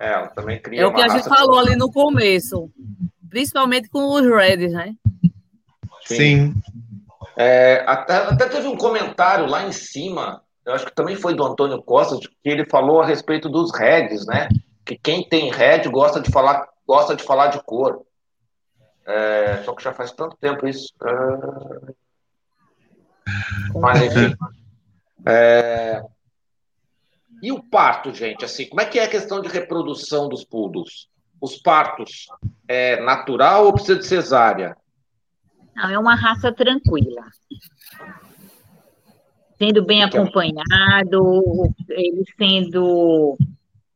[0.00, 2.70] É, também cria É o que a gente falou ali no começo
[3.30, 4.94] principalmente com os Reds, né?
[6.02, 6.16] Sim.
[6.16, 6.54] Sim.
[7.36, 11.44] É, até, até teve um comentário lá em cima, eu acho que também foi do
[11.44, 14.48] Antônio Costa, que ele falou a respeito dos Reds, né?
[14.84, 18.02] Que quem tem Red gosta de falar, gosta de falar de cor.
[19.06, 20.92] É, só que já faz tanto tempo isso.
[21.02, 21.92] É...
[23.74, 24.34] Mas enfim.
[25.26, 26.02] É...
[27.42, 28.44] E o parto, gente?
[28.44, 31.09] Assim, como é que é a questão de reprodução dos poodles?
[31.40, 32.26] Os partos
[32.68, 34.76] é natural ou precisa de cesárea?
[35.74, 37.24] Não, é uma raça tranquila.
[39.58, 43.36] Sendo bem acompanhado, ele sendo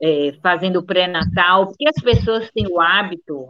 [0.00, 3.48] é, fazendo pré-natal, porque as pessoas têm o hábito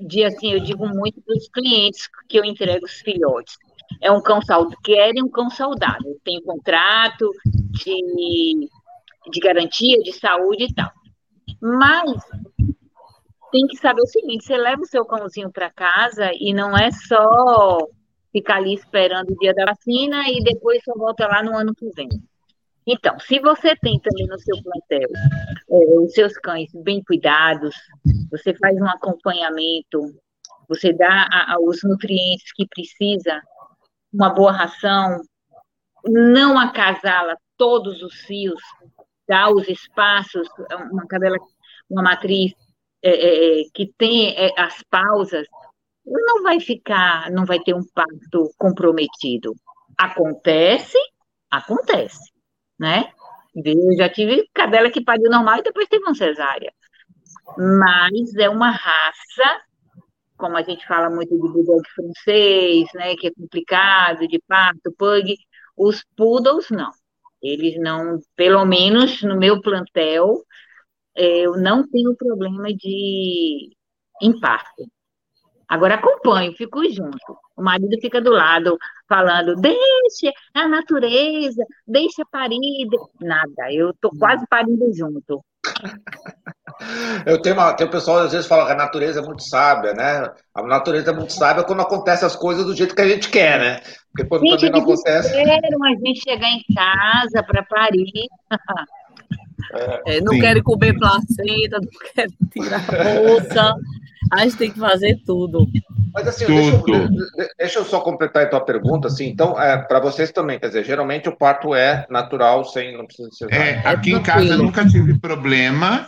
[0.00, 3.56] de, assim, eu digo muito para os clientes que eu entrego os filhotes.
[4.00, 7.30] É um cão saudável, querem um cão saudável, tem contrato
[7.70, 8.68] de,
[9.30, 10.90] de garantia de saúde e tal.
[11.60, 12.20] Mas
[13.52, 16.90] tem que saber o seguinte: você leva o seu cãozinho para casa e não é
[16.90, 17.78] só
[18.32, 21.88] ficar ali esperando o dia da vacina e depois só volta lá no ano que
[21.90, 22.08] vem.
[22.84, 25.08] Então, se você tem também no seu plantel
[25.70, 27.76] é, os seus cães bem cuidados,
[28.28, 30.00] você faz um acompanhamento,
[30.68, 33.40] você dá a, a, os nutrientes que precisa,
[34.12, 35.20] uma boa ração,
[36.08, 38.60] não acasala todos os fios,
[39.28, 40.48] dá os espaços,
[40.90, 41.36] uma cadela,
[41.88, 42.52] uma matriz
[43.02, 45.46] é, é, é que tem é, as pausas,
[46.04, 49.54] não vai ficar, não vai ter um parto comprometido.
[49.96, 50.98] Acontece,
[51.50, 52.32] acontece
[52.82, 53.12] né?
[53.54, 56.72] Eu já tive cadela que pariu normal e depois teve uma cesárea.
[57.56, 59.62] Mas é uma raça,
[60.36, 65.36] como a gente fala muito de bulldog francês, né, que é complicado, de parto, pug,
[65.76, 66.90] os poodles não.
[67.40, 70.42] Eles não, pelo menos no meu plantel,
[71.16, 73.70] eu não tenho problema de
[74.20, 74.86] infarto.
[75.68, 77.18] Agora acompanho, fico junto.
[77.56, 78.76] O marido fica do lado,
[79.08, 82.58] falando, deixa a natureza, deixa parir.
[83.20, 85.42] Nada, eu tô quase parindo junto.
[87.24, 89.92] Eu tenho, uma, tem o pessoal às vezes fala que a natureza é muito sábia,
[89.92, 90.28] né?
[90.52, 93.60] A natureza é muito sábia quando acontece as coisas do jeito que a gente quer,
[93.60, 93.80] né?
[94.10, 95.28] Porque quando gente, também não acontece.
[95.28, 98.28] a gente chegar em casa para parir.
[100.06, 103.74] É, não quero comer placenta, não quero tirar bolsa.
[104.32, 105.66] A gente tem que fazer tudo.
[106.14, 106.84] Mas assim, tudo.
[106.84, 110.58] Deixa, eu, deixa, eu, só completar a tua pergunta, assim, então, é, para vocês também,
[110.58, 113.52] quer dizer, geralmente o parto é natural, sem, não precisa ser...
[113.52, 116.06] É, aqui em casa eu nunca tive problema,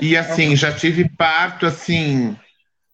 [0.00, 2.34] e assim, já tive parto, assim,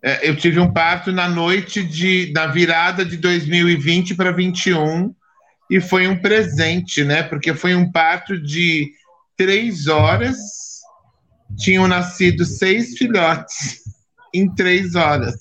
[0.03, 5.15] é, eu tive um parto na noite de, da virada de 2020 para 21,
[5.71, 8.91] e foi um presente, né, porque foi um parto de
[9.41, 10.37] três horas,
[11.57, 13.81] tinham nascido seis filhotes
[14.35, 15.35] em três horas.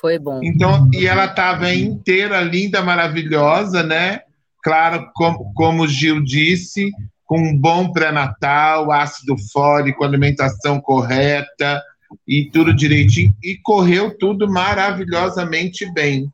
[0.00, 0.40] Foi bom.
[0.42, 4.22] Então, e ela estava inteira, linda, maravilhosa, né?
[4.62, 6.90] Claro, como, como o Gil disse,
[7.26, 11.82] com um bom pré-natal, ácido fólico, alimentação correta
[12.26, 13.36] e tudo direitinho.
[13.42, 16.32] E correu tudo maravilhosamente bem.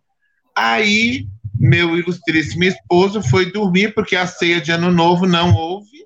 [0.56, 1.26] Aí,
[1.58, 5.99] meu ilustríssimo esposo foi dormir, porque a ceia de ano novo não houve,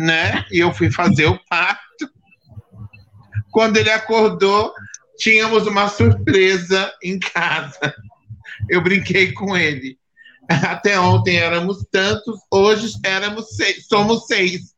[0.00, 0.46] né?
[0.50, 2.08] E eu fui fazer o parto.
[3.50, 4.72] Quando ele acordou,
[5.18, 7.94] tínhamos uma surpresa em casa.
[8.68, 9.98] Eu brinquei com ele.
[10.48, 14.74] Até ontem éramos tantos, hoje éramos seis, somos seis.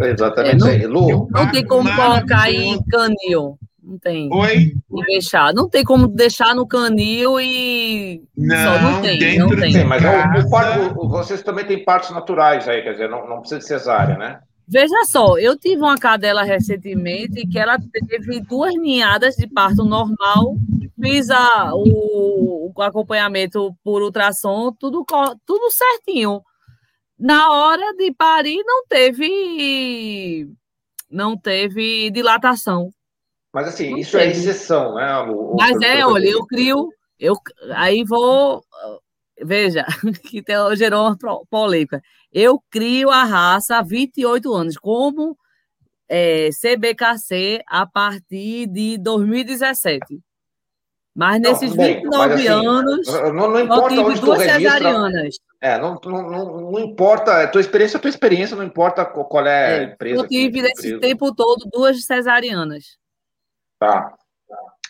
[0.00, 0.68] Exatamente.
[0.68, 3.58] É, não, Lu, não tem como colocar em canil.
[3.82, 4.32] Não tem.
[4.32, 4.74] Oi?
[4.90, 5.52] E deixar.
[5.52, 8.22] Não tem como deixar no canil e.
[8.36, 9.38] Não, Só não tem.
[9.38, 9.84] Não tem.
[9.84, 13.66] Mas o, o, vocês também têm partos naturais aí, quer dizer, não, não precisa de
[13.66, 14.40] cesárea, né?
[14.68, 20.56] Veja só, eu tive uma cadela recentemente que ela teve duas ninhadas de parto normal,
[21.00, 25.04] fiz a, o, o acompanhamento por ultrassom, tudo,
[25.44, 26.40] tudo certinho.
[27.18, 30.48] Na hora de parir, não teve
[31.10, 32.90] não teve dilatação.
[33.52, 34.32] Mas assim, não isso é teve.
[34.32, 35.18] é exceção, né?
[35.20, 36.88] O, Mas é, olha, eu crio,
[37.18, 37.34] eu
[37.74, 38.64] aí vou
[39.44, 39.84] veja,
[40.28, 40.42] que
[40.76, 42.02] gerou uma polêmica.
[42.32, 45.36] Eu crio a raça há 28 anos, como
[46.08, 50.20] é, CBKC a partir de 2017.
[51.14, 55.34] Mas nesses não, bem, 29 mas assim, anos, não, não importa eu tive duas cesarianas.
[55.60, 59.46] É, não, não, não, não importa, a tua experiência é tua experiência, não importa qual
[59.46, 60.22] é, é a empresa.
[60.22, 62.96] Eu tive nesse tempo todo duas cesarianas.
[63.82, 64.14] Tá.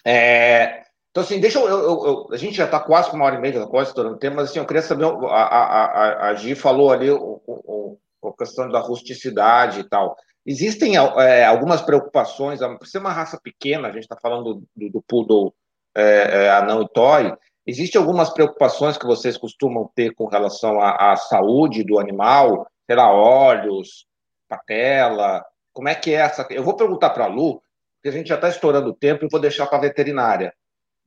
[0.05, 1.66] É, então, assim, deixa eu.
[1.66, 4.19] eu, eu a gente já está quase com uma hora e meia, quase estourando o
[4.19, 5.06] tempo, mas assim, eu queria saber.
[5.06, 10.14] A, a, a, a Gi falou ali o, o, a questão da rusticidade e tal.
[10.44, 15.02] Existem é, algumas preocupações, por ser uma raça pequena, a gente está falando do, do
[15.02, 15.55] poodle
[15.94, 17.32] é, é, anão e toy,
[17.66, 22.97] existem algumas preocupações que vocês costumam ter com relação à, à saúde do animal, sei
[22.97, 24.05] lá, olhos,
[24.48, 26.47] patela, como é que é essa...
[26.51, 27.62] Eu vou perguntar para a Lu,
[28.03, 30.53] porque a gente já está estourando o tempo e vou deixar para a veterinária.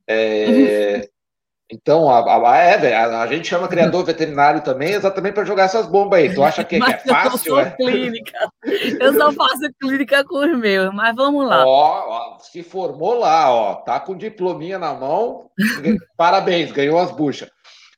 [0.08, 1.06] É,
[1.70, 5.86] então, a, a, é, a, a, gente chama criador veterinário também exatamente para jogar essas
[5.86, 6.34] bombas aí.
[6.34, 7.32] Tu acha que, que é fácil?
[7.32, 7.70] Eu sou é?
[7.72, 8.48] clínica.
[8.98, 11.66] Eu só faço clínica com os meus, mas vamos lá.
[11.66, 15.50] Ó, ó, se formou lá, ó, tá com diplominha na mão.
[16.16, 17.50] Parabéns, ganhou as buchas.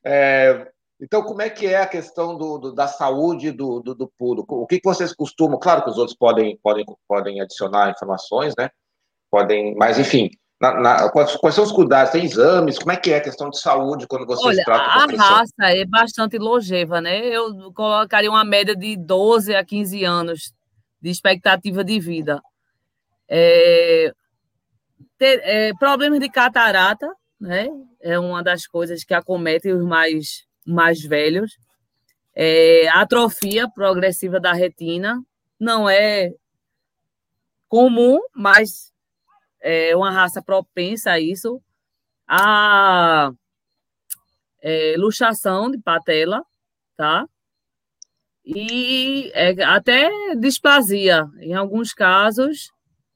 [0.05, 0.67] É,
[1.01, 4.57] então, como é que é a questão do, do da saúde do, do, do público?
[4.57, 5.57] O que, que vocês costumam?
[5.57, 8.69] Claro que os outros podem, podem, podem adicionar informações, né?
[9.31, 12.11] Podem, mas enfim, na, na, quais, quais, são os cuidados?
[12.11, 12.77] Tem exames?
[12.77, 15.85] Como é que é a questão de saúde quando vocês Olha, tratam a raça é
[15.85, 17.25] bastante longeva, né?
[17.27, 20.53] Eu colocaria uma média de 12 a 15 anos
[21.01, 22.41] de expectativa de vida.
[23.29, 24.11] É,
[25.17, 27.69] ter, é, problemas de catarata, né?
[28.01, 31.57] É uma das coisas que acometem os mais, mais velhos.
[32.35, 35.21] É, atrofia progressiva da retina
[35.57, 36.33] não é
[37.69, 38.91] comum, mas
[39.61, 41.61] é uma raça propensa a isso.
[42.27, 43.31] A
[44.61, 46.43] é, luxação de patela,
[46.97, 47.25] tá?
[48.45, 52.71] E é, até displasia, em alguns casos,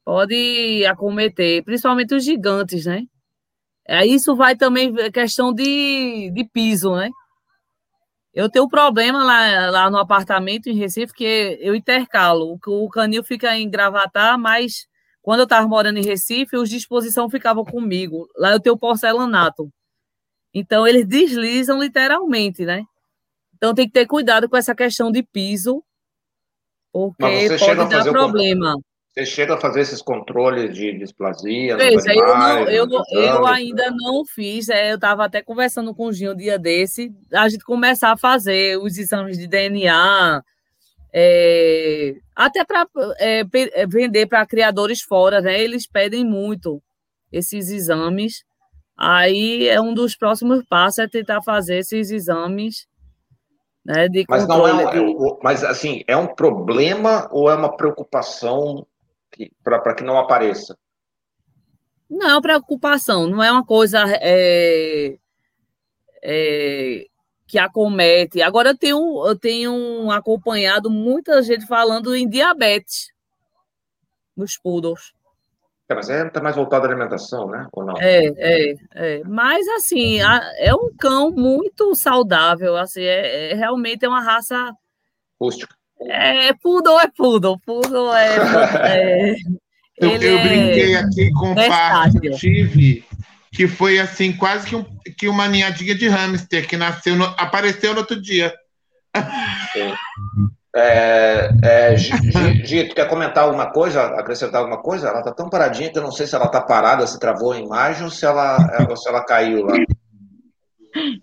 [0.06, 3.04] pode acometer, principalmente os gigantes, né?
[3.88, 7.10] É, isso vai também questão de, de piso, né?
[8.34, 12.58] Eu tenho um problema lá, lá no apartamento em Recife, que eu intercalo.
[12.66, 14.88] O, o canil fica em Gravatar, mas
[15.24, 18.30] quando eu estava morando em Recife, os de exposição ficavam comigo.
[18.38, 19.72] Lá eu tenho porcelanato.
[20.54, 22.84] Então, eles deslizam literalmente, né?
[23.56, 25.82] Então, tem que ter cuidado com essa questão de piso,
[26.92, 28.76] porque pode dar problema.
[29.14, 31.78] Você chega a fazer esses controles de displasia?
[31.78, 34.70] Veja, eu, não, eu, eu ainda não fiz.
[34.70, 38.18] É, eu estava até conversando com o Ginho um dia desse, a gente começar a
[38.18, 40.44] fazer os exames de DNA,
[41.14, 42.88] é, até para
[43.20, 45.62] é, é, vender para criadores fora, né?
[45.62, 46.82] Eles pedem muito
[47.32, 48.44] esses exames.
[48.98, 52.88] Aí é um dos próximos passos é tentar fazer esses exames
[53.86, 55.16] né, de mas não é, de...
[55.42, 58.86] mas assim é um problema ou é uma preocupação
[59.64, 60.78] para que não apareça?
[62.10, 65.18] Não é uma preocupação, não é uma coisa é,
[66.24, 67.08] é,
[67.54, 68.42] que acomete.
[68.42, 73.10] Agora eu tenho, eu tenho acompanhado muita gente falando em diabetes
[74.36, 75.14] nos poodles.
[75.88, 77.68] É, mas é tá mais voltado à alimentação, né?
[77.72, 77.94] Ou não?
[78.00, 79.24] É, é, é.
[79.26, 80.18] Mas assim,
[80.58, 84.74] é um cão muito saudável, assim, é, é realmente é uma raça
[85.40, 85.76] rústica.
[86.02, 87.60] É, Poodle é Poodle.
[87.60, 88.36] Poodle é.
[89.30, 89.36] é
[90.00, 93.06] eu, eu brinquei aqui com o que tive,
[93.54, 94.84] que foi assim, quase que, um,
[95.18, 98.54] que uma ninhadinha de hamster que nasceu, no, apareceu no outro dia.
[100.76, 105.08] É, é, Gito, quer comentar alguma coisa, acrescentar alguma coisa?
[105.08, 107.60] Ela está tão paradinha que eu não sei se ela está parada, se travou a
[107.60, 108.58] imagem ou se ela,
[108.90, 109.76] ou se ela caiu lá.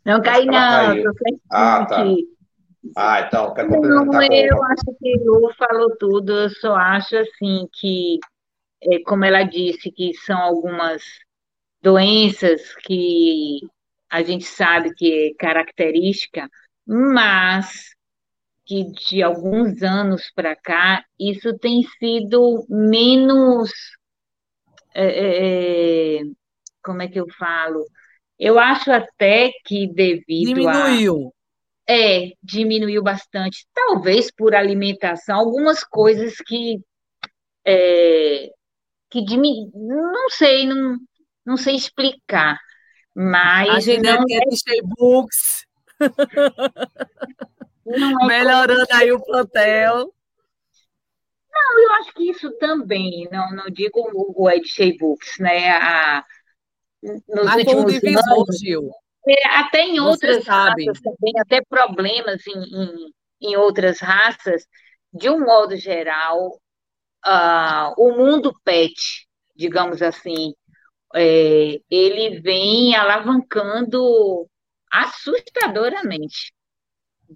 [0.04, 0.52] Não cai, não.
[0.52, 1.12] Caiu.
[1.50, 2.04] Ah, tá.
[2.96, 4.06] Ah, então, quer complementar?
[4.06, 8.18] Não, eu acho que o falou tudo, eu só acho assim que,
[8.84, 11.02] é, como ela disse, que são algumas
[11.82, 13.60] doenças que
[14.10, 16.48] a gente sabe que é característica,
[16.86, 17.94] mas
[18.66, 23.70] que de alguns anos para cá isso tem sido menos.
[24.94, 26.22] É, é, é,
[26.82, 27.84] como é que eu falo?
[28.38, 31.32] Eu acho até que devido Diminuiu.
[31.88, 33.66] a é, diminuiu bastante.
[33.74, 36.80] Talvez por alimentação, algumas coisas que.
[37.66, 38.50] É,
[39.10, 39.70] que diminu...
[39.74, 40.96] Não sei, não,
[41.50, 42.58] não sei explicar.
[43.14, 43.68] Mas.
[43.68, 45.66] A gente não é de books.
[47.92, 49.00] É Melhorando como...
[49.00, 50.14] aí o plantel.
[51.52, 55.70] Não, eu acho que isso também, não, não digo o Ed Books, né?
[55.70, 56.24] A,
[57.02, 58.90] nos Mas últimos divisor, anos, Gil.
[59.26, 64.64] É, até em outras raças também, até problemas em, em, em, outras raças,
[65.12, 66.60] de um modo geral,
[67.26, 70.54] uh, o mundo pet, digamos assim,
[71.14, 74.48] é, ele vem alavancando
[74.90, 76.52] assustadoramente.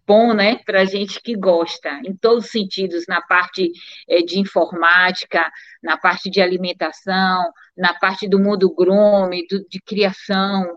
[0.06, 3.70] Bom, né, para gente que gosta, em todos os sentidos, na parte
[4.08, 5.50] é, de informática,
[5.82, 10.76] na parte de alimentação, na parte do mundo groom, do, de criação,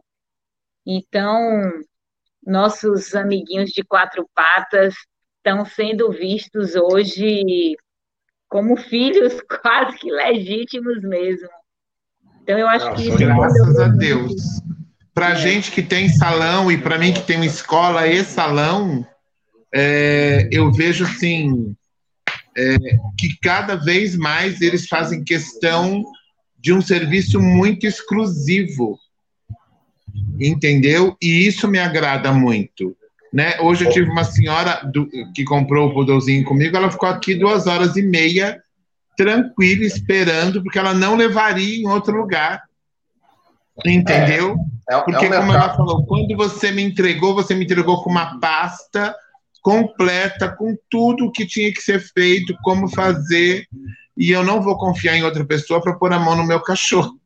[0.89, 1.83] então,
[2.41, 4.95] nossos amiguinhos de quatro patas
[5.35, 7.75] estão sendo vistos hoje
[8.47, 11.49] como filhos quase que legítimos mesmo.
[12.47, 13.09] Então, eu acho Nossa, que.
[13.17, 14.33] Graças a Deus.
[15.13, 15.35] Para é.
[15.35, 19.05] gente que tem salão e para mim que tem escola e salão,
[19.73, 21.75] é, eu vejo assim
[22.55, 22.77] é,
[23.17, 26.03] que cada vez mais eles fazem questão
[26.57, 28.97] de um serviço muito exclusivo
[30.39, 31.15] entendeu?
[31.21, 32.95] E isso me agrada muito.
[33.33, 33.59] Né?
[33.59, 37.67] Hoje eu tive uma senhora do, que comprou o poodlezinho comigo, ela ficou aqui duas
[37.67, 38.61] horas e meia,
[39.17, 42.63] tranquila, esperando, porque ela não levaria em outro lugar.
[43.85, 44.55] Entendeu?
[44.89, 48.09] É, é, porque, é como ela falou, quando você me entregou, você me entregou com
[48.09, 49.13] uma pasta
[49.61, 53.67] completa, com tudo o que tinha que ser feito, como fazer,
[54.15, 57.19] e eu não vou confiar em outra pessoa para pôr a mão no meu cachorro.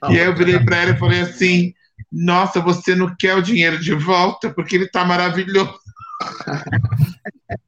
[0.00, 1.74] Não, e aí eu virei para ela e falei assim:
[2.10, 5.74] nossa, você não quer o dinheiro de volta porque ele está maravilhoso.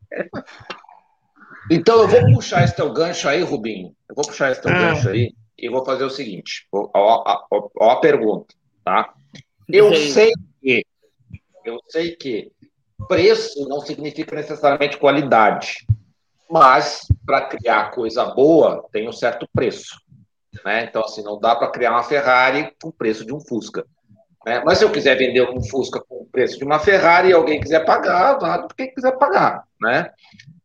[1.71, 3.95] Então eu vou puxar esse teu gancho aí, Rubinho.
[4.09, 4.75] Eu vou puxar esse teu é.
[4.75, 5.33] gancho aí.
[5.57, 9.15] e vou fazer o seguinte: ó, ó, ó, ó a pergunta, tá?
[9.69, 10.85] Eu sei que,
[11.65, 12.51] eu sei que
[13.07, 15.87] preço não significa necessariamente qualidade,
[16.51, 20.01] mas para criar coisa boa tem um certo preço.
[20.65, 20.85] Né?
[20.85, 23.87] Então, assim, não dá para criar uma Ferrari com o preço de um Fusca.
[24.45, 24.63] Né?
[24.65, 27.61] Mas se eu quiser vender um Fusca com o preço de uma Ferrari e alguém
[27.61, 29.65] quiser pagar, vá quem quiser pagar.
[29.81, 30.11] Né?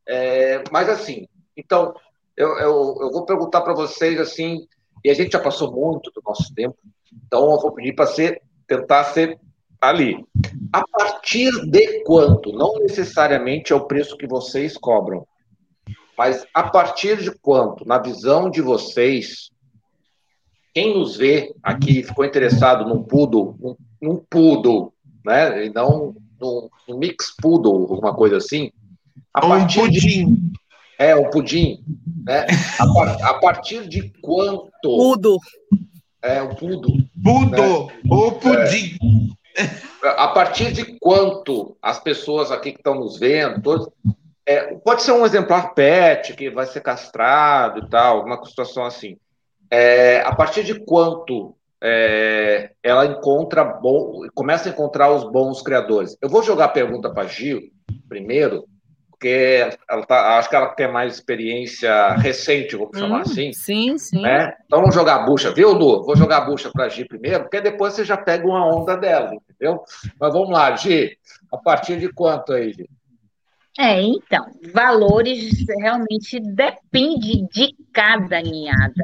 [0.07, 1.93] É, mas, assim, então,
[2.35, 4.67] eu, eu, eu vou perguntar para vocês, assim,
[5.03, 6.77] e a gente já passou muito do nosso tempo,
[7.25, 9.39] então eu vou pedir para ser, tentar ser
[9.79, 10.25] ali.
[10.73, 12.51] A partir de quanto?
[12.51, 15.25] Não necessariamente é o preço que vocês cobram,
[16.17, 19.49] mas a partir de quanto, na visão de vocês,
[20.73, 25.65] quem nos vê aqui ficou interessado num poodle, num, num poodle, né?
[25.65, 28.71] E não num, num, mix poodle, alguma coisa assim.
[29.35, 30.25] A Ou partir um pudim.
[30.25, 30.51] De,
[30.97, 31.83] é, o um pudim.
[32.25, 32.45] Né?
[32.79, 34.69] A, a, partir de quanto.
[34.81, 35.37] Pudo.
[36.21, 36.87] É, o pudo.
[37.23, 37.93] Pudo, né?
[38.09, 38.97] o pudim.
[39.57, 43.89] É, a partir de quanto as pessoas aqui que estão nos vendo, todos,
[44.45, 49.17] é, pode ser um exemplar pet que vai ser castrado e tal, uma situação assim
[49.69, 56.17] é, a partir de quanto é, ela encontra bom, começa a encontrar os bons criadores.
[56.21, 57.61] Eu vou jogar a pergunta para Gil
[58.07, 58.65] primeiro,
[59.15, 63.53] porque ela tá, acho que ela tem mais experiência recente, vou chamar hum, assim.
[63.53, 64.21] Sim, sim.
[64.21, 64.53] Né?
[64.65, 66.03] Então vamos jogar a bucha, viu, Lu?
[66.03, 68.95] Vou jogar a bucha para a Gi primeiro, porque depois você já pega uma onda
[68.95, 69.83] dela, entendeu?
[70.19, 71.17] Mas vamos lá, Gi,
[71.51, 72.89] a partir de quanto aí, Gi?
[73.77, 79.03] É, então, valores realmente depende de cada ninhada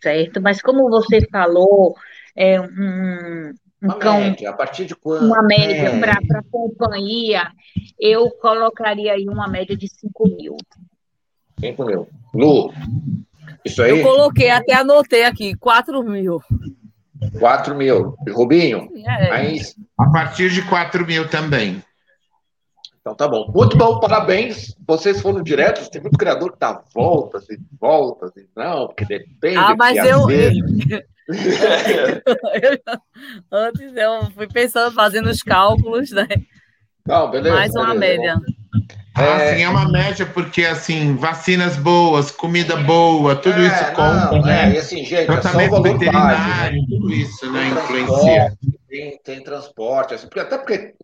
[0.00, 0.40] certo?
[0.40, 1.94] Mas como você falou,
[2.34, 3.52] é um
[3.86, 5.26] uma média, a partir de quando?
[5.26, 6.00] Uma média é.
[6.00, 7.50] para companhia,
[7.98, 10.56] eu colocaria aí uma média de 5 mil.
[11.58, 12.08] 5 mil.
[12.34, 12.72] Lu,
[13.64, 13.90] isso aí?
[13.90, 16.40] Eu coloquei, até anotei aqui, 4 mil.
[17.38, 18.16] 4 mil.
[18.30, 18.88] Rubinho?
[19.04, 19.30] É.
[19.30, 19.60] Aí...
[19.98, 21.82] A partir de 4 mil também.
[23.00, 23.50] Então tá bom.
[23.54, 24.74] Muito bom, parabéns.
[24.86, 25.88] Vocês foram diretos.
[25.88, 28.36] Tem muito criador que dá voltas e voltas.
[28.36, 29.56] E não, porque depende.
[29.56, 30.26] Ah, mas eu,
[31.28, 32.96] eu,
[33.50, 36.26] Antes eu fui pensando, fazendo os cálculos, né?
[37.06, 37.54] Não, beleza.
[37.54, 37.98] Mais uma beleza.
[37.98, 38.40] média.
[39.16, 39.52] É...
[39.52, 44.42] Assim, é uma média porque, assim, vacinas boas, comida boa, tudo é, isso conta, não,
[44.42, 44.70] né?
[44.70, 46.86] É, e assim, gente, Tratamento é veterinário, né?
[46.88, 48.58] tudo isso, né, influencia.
[48.88, 50.94] Tem, tem transporte, assim, porque, até porque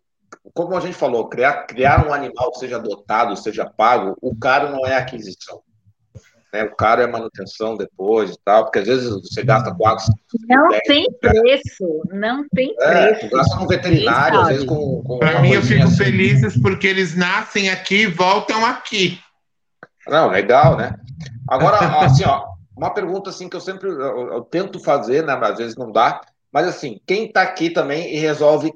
[0.53, 4.85] como a gente falou, criar, criar um animal, seja adotado, seja pago, o caro não
[4.85, 5.61] é aquisição.
[6.53, 6.63] Né?
[6.63, 10.05] O caro é manutenção depois e tal, porque às vezes você gasta quatro.
[10.47, 13.35] Não 10, tem preço, não tem é, preço.
[13.35, 15.01] Gasta no veterinário, às vezes com.
[15.01, 15.97] com Para mim, eu fico assim.
[15.97, 19.19] feliz porque eles nascem aqui e voltam aqui.
[20.07, 20.95] Não, legal, né?
[21.47, 22.45] Agora, assim, ó,
[22.77, 25.33] uma pergunta assim que eu sempre eu, eu tento fazer, né?
[25.41, 26.21] Às vezes não dá,
[26.51, 28.71] mas assim, quem está aqui também e resolve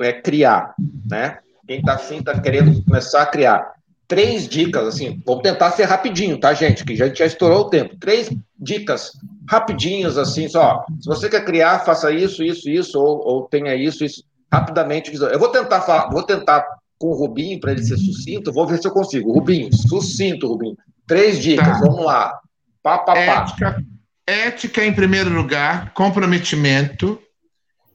[0.00, 0.74] é criar,
[1.08, 1.38] né?
[1.66, 3.74] Quem está assim, está querendo começar a criar.
[4.06, 6.84] Três dicas, assim, vamos tentar ser rapidinho, tá, gente?
[6.84, 7.96] Que a gente já estourou o tempo.
[7.98, 9.12] Três dicas
[9.48, 10.84] rapidinhas, assim, só.
[11.00, 14.22] Se você quer criar, faça isso, isso, isso, ou, ou tenha isso, isso,
[14.52, 15.14] rapidamente.
[15.14, 16.66] Eu vou tentar falar, vou tentar
[16.98, 19.32] com o Rubinho para ele ser sucinto, vou ver se eu consigo.
[19.32, 20.76] Rubinho, sucinto, Rubinho.
[21.06, 21.80] Três dicas, tá.
[21.80, 22.38] vamos lá.
[22.82, 23.20] Pá, pá, pá.
[23.20, 23.84] Ética,
[24.26, 27.18] ética em primeiro lugar, comprometimento,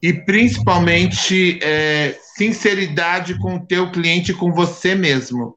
[0.02, 5.56] e principalmente é, sinceridade com o teu cliente, com você mesmo.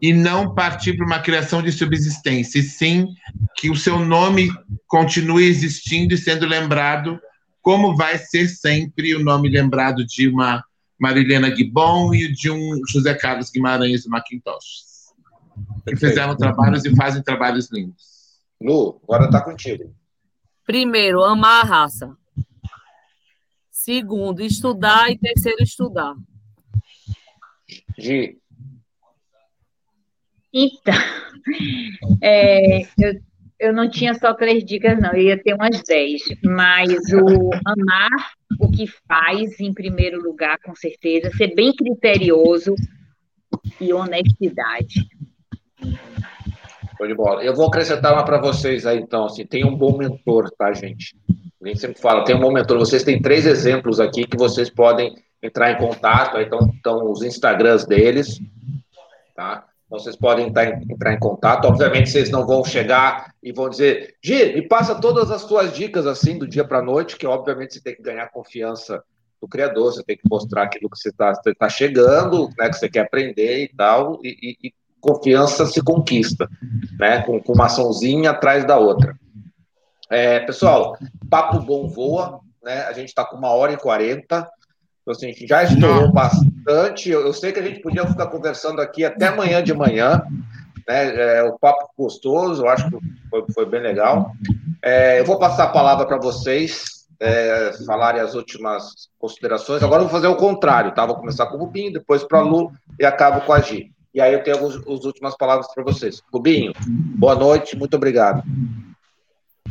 [0.00, 3.08] E não partir para uma criação de subsistência, e sim
[3.56, 4.48] que o seu nome
[4.86, 7.18] continue existindo e sendo lembrado,
[7.60, 10.64] como vai ser sempre o nome lembrado de uma
[10.98, 14.88] Marilena Guibon e de um José Carlos Guimarães Macintosh.
[15.86, 18.04] Que fizeram trabalhos e fazem trabalhos lindos.
[18.60, 19.94] Lu, agora está contigo.
[20.64, 22.16] Primeiro, amar a raça.
[23.70, 25.10] Segundo, estudar.
[25.10, 26.14] E terceiro, estudar.
[27.98, 28.38] Gi.
[30.52, 30.94] Então,
[32.22, 33.20] é, eu,
[33.58, 36.22] eu não tinha só três dicas, não, eu ia ter umas dez.
[36.42, 38.10] Mas o amar
[38.58, 42.74] o que faz, em primeiro lugar, com certeza, ser bem criterioso
[43.80, 45.06] e honestidade.
[46.96, 47.44] Show de bola.
[47.44, 49.26] Eu vou acrescentar uma para vocês aí, então.
[49.26, 51.16] Assim, tem um bom mentor, tá, gente?
[51.62, 52.78] A gente sempre fala, tem um bom mentor.
[52.78, 56.36] Vocês têm três exemplos aqui que vocês podem entrar em contato.
[56.36, 58.40] Aí estão, estão os Instagrams deles,
[59.36, 59.67] tá?
[59.88, 61.64] Então, vocês podem entrar em, contato.
[61.64, 66.06] Obviamente, vocês não vão chegar e vão dizer, Gi, me passa todas as suas dicas
[66.06, 69.02] assim, do dia para a noite, que obviamente você tem que ganhar confiança
[69.40, 72.88] do criador, você tem que mostrar aquilo que você está tá chegando, né, que você
[72.88, 76.46] quer aprender e tal, e, e, e confiança se conquista,
[76.98, 79.16] né, com, com uma açãozinha atrás da outra.
[80.10, 80.98] É, pessoal,
[81.30, 82.82] papo bom voa, né?
[82.82, 84.48] A gente está com uma hora e quarenta.
[85.08, 87.08] Então, assim, a gente já estourou bastante.
[87.08, 90.22] Eu, eu, sei que a gente podia ficar conversando aqui até amanhã de manhã.
[90.86, 91.38] Né?
[91.38, 92.98] É, o papo gostoso, eu acho que
[93.30, 94.32] foi, foi bem legal.
[94.82, 99.82] É, eu vou passar a palavra para vocês é, falarem as últimas considerações.
[99.82, 101.06] Agora eu vou fazer o contrário, tá?
[101.06, 102.70] Vou começar com o Rubinho, depois para a Lu
[103.00, 103.90] e acabo com a Gi.
[104.12, 106.22] E aí eu tenho as últimas palavras para vocês.
[106.30, 108.42] Rubinho, boa noite, muito obrigado.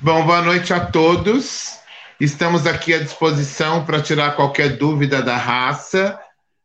[0.01, 1.79] Bom, boa noite a todos.
[2.19, 6.19] Estamos aqui à disposição para tirar qualquer dúvida da raça.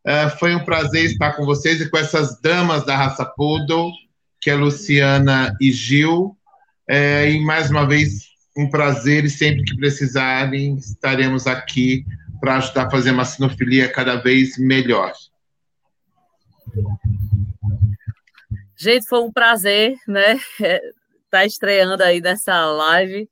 [0.07, 3.93] Uh, foi um prazer estar com vocês e com essas damas da raça Poodle,
[4.41, 6.35] que é Luciana e Gil.
[6.89, 12.07] É, e mais uma vez, um prazer e sempre que precisarem, estaremos aqui
[12.41, 15.13] para ajudar a fazer uma sinofilia cada vez melhor.
[18.75, 20.41] Gente, foi um prazer, né?
[21.31, 23.29] tá estreando aí nessa live.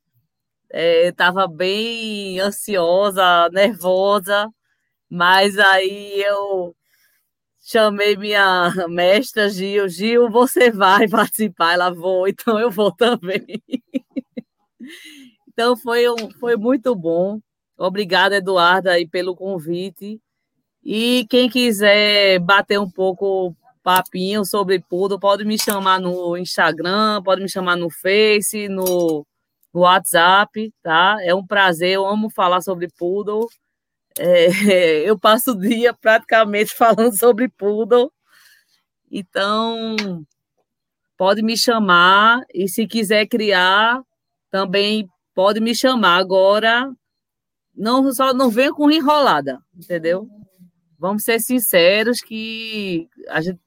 [0.72, 4.48] É, Estava bem ansiosa, nervosa,
[5.08, 6.74] mas aí eu
[7.60, 9.88] chamei minha mestra Gil.
[9.88, 11.74] Gil, você vai participar?
[11.74, 13.44] Ela vou, então eu vou também.
[15.48, 17.40] então foi, um, foi muito bom.
[17.76, 20.20] Obrigada, Eduarda, aí, pelo convite.
[20.84, 27.42] E quem quiser bater um pouco papinho sobre Poodle, pode me chamar no Instagram, pode
[27.42, 29.26] me chamar no Face, no
[29.72, 31.18] WhatsApp, tá?
[31.22, 33.48] É um prazer, eu amo falar sobre Poodle.
[34.18, 34.46] É,
[35.08, 38.12] eu passo o dia praticamente falando sobre Poodle.
[39.10, 39.96] Então,
[41.16, 44.02] pode me chamar e se quiser criar,
[44.50, 46.18] também pode me chamar.
[46.18, 46.92] Agora,
[47.74, 50.28] não só não venha com enrolada, entendeu?
[50.98, 53.58] Vamos ser sinceros que a gente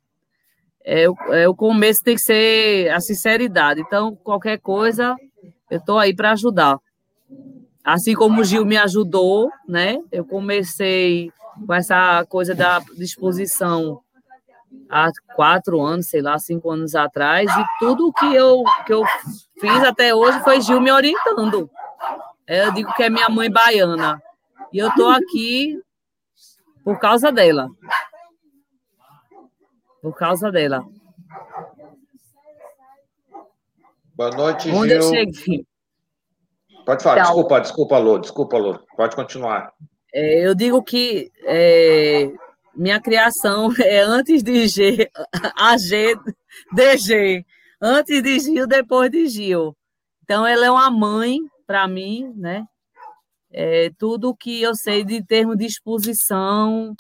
[0.86, 3.82] é, é, o começo tem que ser a sinceridade.
[3.82, 5.16] Então, qualquer coisa,
[5.74, 6.78] eu estou aí para ajudar.
[7.84, 10.00] Assim como o Gil me ajudou, né?
[10.12, 11.32] Eu comecei
[11.66, 14.02] com essa coisa da disposição
[14.90, 19.04] há quatro anos, sei lá, cinco anos atrás, e tudo que eu, que eu
[19.60, 21.70] fiz até hoje foi Gil me orientando.
[22.48, 24.22] É, eu digo que é minha mãe baiana.
[24.72, 25.80] E eu estou aqui
[26.84, 27.70] por causa dela
[30.04, 30.86] por causa dela.
[34.24, 35.02] Boa noite, Onde Gil.
[35.02, 35.68] eu cheguei?
[36.86, 39.74] Pode falar, então, desculpa, desculpa, Lô, desculpa, Lô, pode continuar.
[40.14, 42.32] É, eu digo que é,
[42.74, 45.12] minha criação é antes de G,
[45.58, 46.16] AG,
[46.72, 47.46] DG,
[47.82, 49.76] antes de Gil, depois de Gil.
[50.24, 52.64] Então, ela é uma mãe para mim, né?
[53.52, 56.96] É, tudo que eu sei de termo de exposição,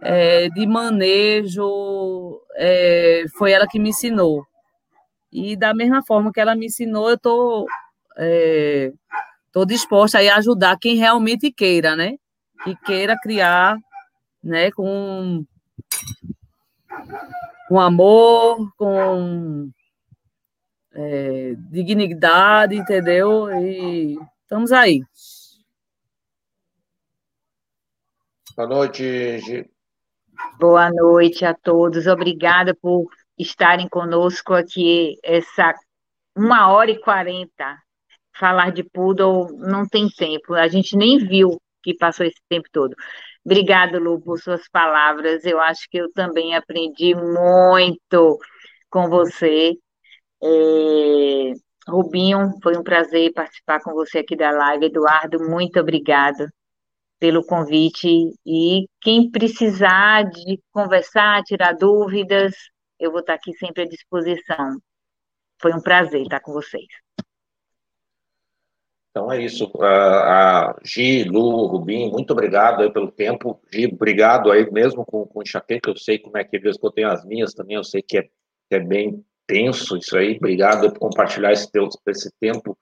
[0.00, 4.46] é, de manejo, é, foi ela que me ensinou.
[5.32, 7.66] E da mesma forma que ela me ensinou, eu estou
[8.16, 8.92] é,
[9.52, 12.16] tô disposta a ajudar quem realmente queira, né?
[12.64, 13.78] Que queira criar
[14.42, 15.44] né, com,
[17.68, 19.70] com amor, com
[20.92, 23.50] é, dignidade, entendeu?
[23.60, 25.02] E estamos aí.
[28.56, 29.68] Boa noite,
[30.58, 32.06] Boa noite a todos.
[32.06, 33.06] Obrigada por
[33.38, 35.74] estarem conosco aqui essa
[36.36, 37.78] uma hora e quarenta.
[38.38, 40.54] Falar de poodle não tem tempo.
[40.54, 42.94] A gente nem viu que passou esse tempo todo.
[43.44, 45.44] Obrigada, Lu, por suas palavras.
[45.44, 48.38] Eu acho que eu também aprendi muito
[48.90, 49.72] com você.
[50.42, 51.52] É...
[51.88, 54.86] Rubinho, foi um prazer participar com você aqui da live.
[54.86, 56.46] Eduardo, muito obrigado
[57.18, 58.08] pelo convite
[58.44, 62.54] e quem precisar de conversar, tirar dúvidas,
[62.98, 64.78] eu vou estar aqui sempre à disposição.
[65.60, 66.86] Foi um prazer estar com vocês.
[69.10, 69.72] Então é isso.
[69.80, 73.60] A, a Gi, Lu, Rubim, muito obrigado aí pelo tempo.
[73.72, 76.86] Gi, obrigado aí mesmo com, com enxaqueca, eu sei como é que às vezes que
[76.86, 80.36] eu tenho as minhas também, eu sei que é, que é bem tenso isso aí.
[80.36, 82.76] Obrigado por compartilhar esse, teu, esse tempo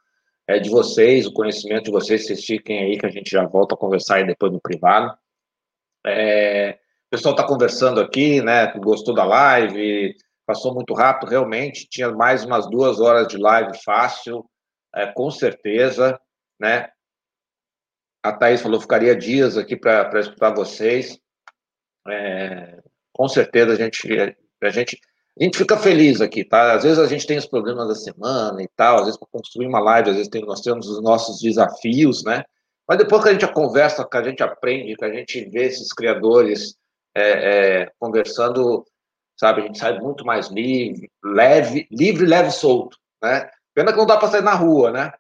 [0.47, 3.75] é de vocês, o conhecimento de vocês, vocês fiquem aí que a gente já volta
[3.75, 5.17] a conversar aí depois no privado.
[6.05, 6.79] É,
[7.15, 8.73] pessoal está conversando aqui, né?
[8.79, 11.89] Gostou da live, passou muito rápido, realmente.
[11.89, 14.45] Tinha mais umas duas horas de live fácil,
[14.93, 16.19] é, com certeza,
[16.59, 16.89] né?
[18.21, 21.17] A Thaís falou, ficaria dias aqui para escutar vocês.
[22.09, 22.81] É,
[23.13, 24.09] com certeza a gente,
[24.61, 24.99] a gente
[25.39, 26.73] a gente fica feliz aqui, tá?
[26.75, 29.67] Às vezes a gente tem os problemas da semana e tal, às vezes para construir
[29.67, 32.45] uma live, às vezes tem, nós temos os nossos desafios, né?
[32.89, 35.93] Mas depois que a gente conversa, que a gente aprende, que a gente vê esses
[35.93, 36.77] criadores
[37.15, 38.85] é, é, conversando,
[39.37, 43.49] sabe, a gente sai muito mais livre, leve, livre, leve, solto, né?
[43.75, 45.13] Pena que não dá para sair na rua, né?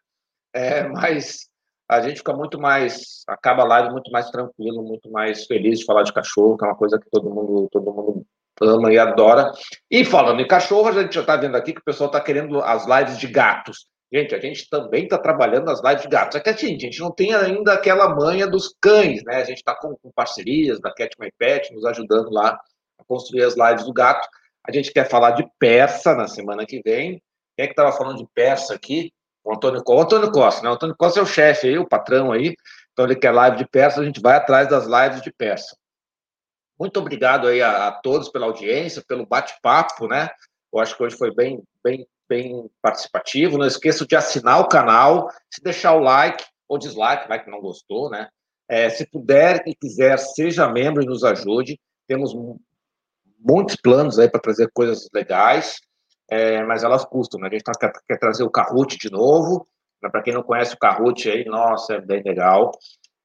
[0.54, 1.48] é, mas
[1.88, 5.84] a gente fica muito mais, acaba a live muito mais tranquilo, muito mais feliz de
[5.84, 8.26] falar de cachorro, que é uma coisa que todo mundo, todo mundo
[8.62, 9.52] ama e adora.
[9.90, 12.62] E falando em cachorro, a gente já está vendo aqui que o pessoal está querendo
[12.62, 13.86] as lives de gatos.
[14.15, 16.36] Gente, a gente também está trabalhando nas lives de gatos.
[16.36, 19.39] É que assim, a gente não tem ainda aquela manha dos cães, né?
[19.39, 22.57] A gente está com, com, parcerias da Cat My Pet, nos ajudando lá
[22.97, 24.28] a construir as lives do gato.
[24.65, 27.20] A gente quer falar de persa na semana que vem.
[27.57, 29.12] Quem é que estava falando de persa aqui?
[29.43, 30.70] O Antônio, o Antônio Costa, né?
[30.70, 32.55] O Antônio Costa é o chefe aí, o patrão aí.
[32.93, 35.77] Então ele quer live de persa, a gente vai atrás das lives de persa.
[36.78, 40.31] Muito obrigado aí a, a todos pela audiência, pelo bate-papo, né?
[40.73, 43.59] Eu acho que hoje foi bem, bem, bem participativo.
[43.59, 47.60] Não esqueça de assinar o canal, se deixar o like ou dislike, vai que não
[47.60, 48.28] gostou, né?
[48.68, 51.78] É, se puder e quiser, seja membro e nos ajude.
[52.06, 52.34] Temos
[53.38, 55.76] muitos planos aí para trazer coisas legais,
[56.30, 57.48] é, mas elas custam, né?
[57.48, 59.68] A gente tá, quer, quer trazer o Kahoot de novo.
[60.02, 60.09] Né?
[60.09, 62.72] Para quem não conhece o Kahoot aí, nossa, é bem legal.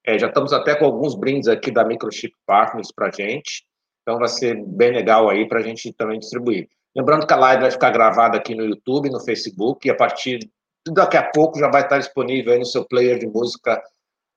[0.04, 3.64] É, já estamos até com alguns brindes aqui da Microchip Partners para gente.
[4.02, 6.68] Então vai ser bem legal aí para a gente também distribuir.
[6.96, 10.50] Lembrando que a live vai ficar gravada aqui no YouTube, no Facebook, e a partir
[10.88, 13.82] daqui a pouco já vai estar disponível aí no seu player de música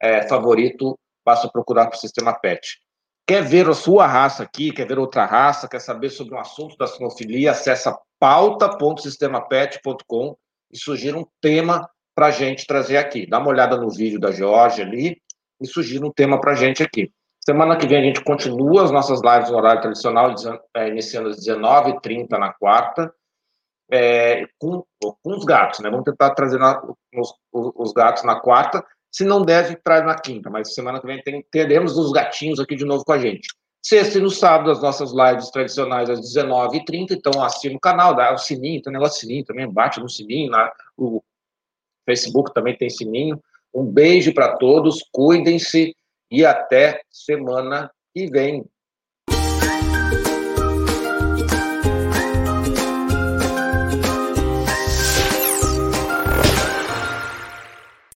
[0.01, 0.97] é, favorito.
[1.25, 2.79] Basta procurar o Sistema PET.
[3.25, 6.77] Quer ver a sua raça aqui, quer ver outra raça, quer saber sobre um assunto
[6.77, 10.37] da sinofilia, acessa pauta.sistemapet.com
[10.71, 13.25] e sugira um tema para a gente trazer aqui.
[13.25, 15.17] Dá uma olhada no vídeo da Georgia ali,
[15.63, 17.11] e sugira um tema para a gente aqui.
[17.45, 20.33] Semana que vem a gente continua as nossas lives no horário tradicional,
[20.77, 23.13] é, iniciando às 19h30 na quarta,
[23.91, 25.89] é, com, com os gatos, né?
[25.89, 26.81] Vamos tentar trazer na,
[27.13, 28.83] os, os, gatos na quarta.
[29.11, 32.77] Se não deve, traz na quinta, mas semana que vem tem, teremos os gatinhos aqui
[32.77, 33.49] de novo com a gente.
[33.85, 38.33] Sexta e no sábado, as nossas lives tradicionais às 19h30, então assina o canal, dá
[38.33, 41.21] o sininho, tem um negócio de sininho também, bate no sininho, na, o
[42.05, 43.37] Facebook também tem sininho.
[43.73, 45.93] Um beijo para todos, cuidem-se
[46.33, 48.65] e até semana que vem.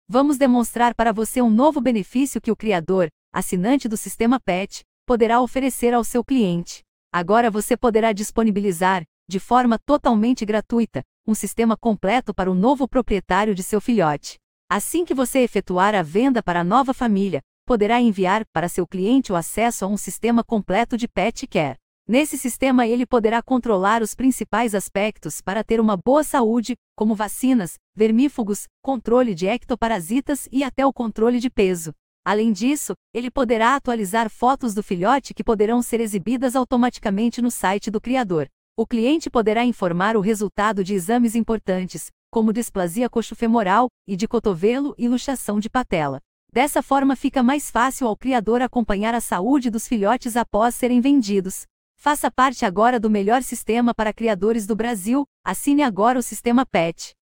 [0.09, 5.43] Vamos demonstrar para você um novo benefício que o criador, assinante do sistema PET, poderá
[5.43, 6.83] oferecer ao seu cliente.
[7.13, 13.55] Agora você poderá disponibilizar, de forma totalmente gratuita, um sistema completo para o novo proprietário
[13.55, 14.39] de seu filhote.
[14.71, 19.33] Assim que você efetuar a venda para a nova família, poderá enviar para seu cliente
[19.33, 21.77] o acesso a um sistema completo de pet care.
[22.09, 27.75] Nesse sistema, ele poderá controlar os principais aspectos para ter uma boa saúde, como vacinas,
[27.97, 31.93] vermífugos, controle de ectoparasitas e até o controle de peso.
[32.25, 37.91] Além disso, ele poderá atualizar fotos do filhote que poderão ser exibidas automaticamente no site
[37.91, 38.47] do criador.
[38.77, 44.95] O cliente poderá informar o resultado de exames importantes, como displasia coxofemoral e de cotovelo
[44.97, 46.21] e luxação de patela.
[46.57, 51.67] Dessa forma fica mais fácil ao criador acompanhar a saúde dos filhotes após serem vendidos.
[51.99, 57.15] Faça parte agora do melhor sistema para criadores do Brasil, assine agora o sistema PET.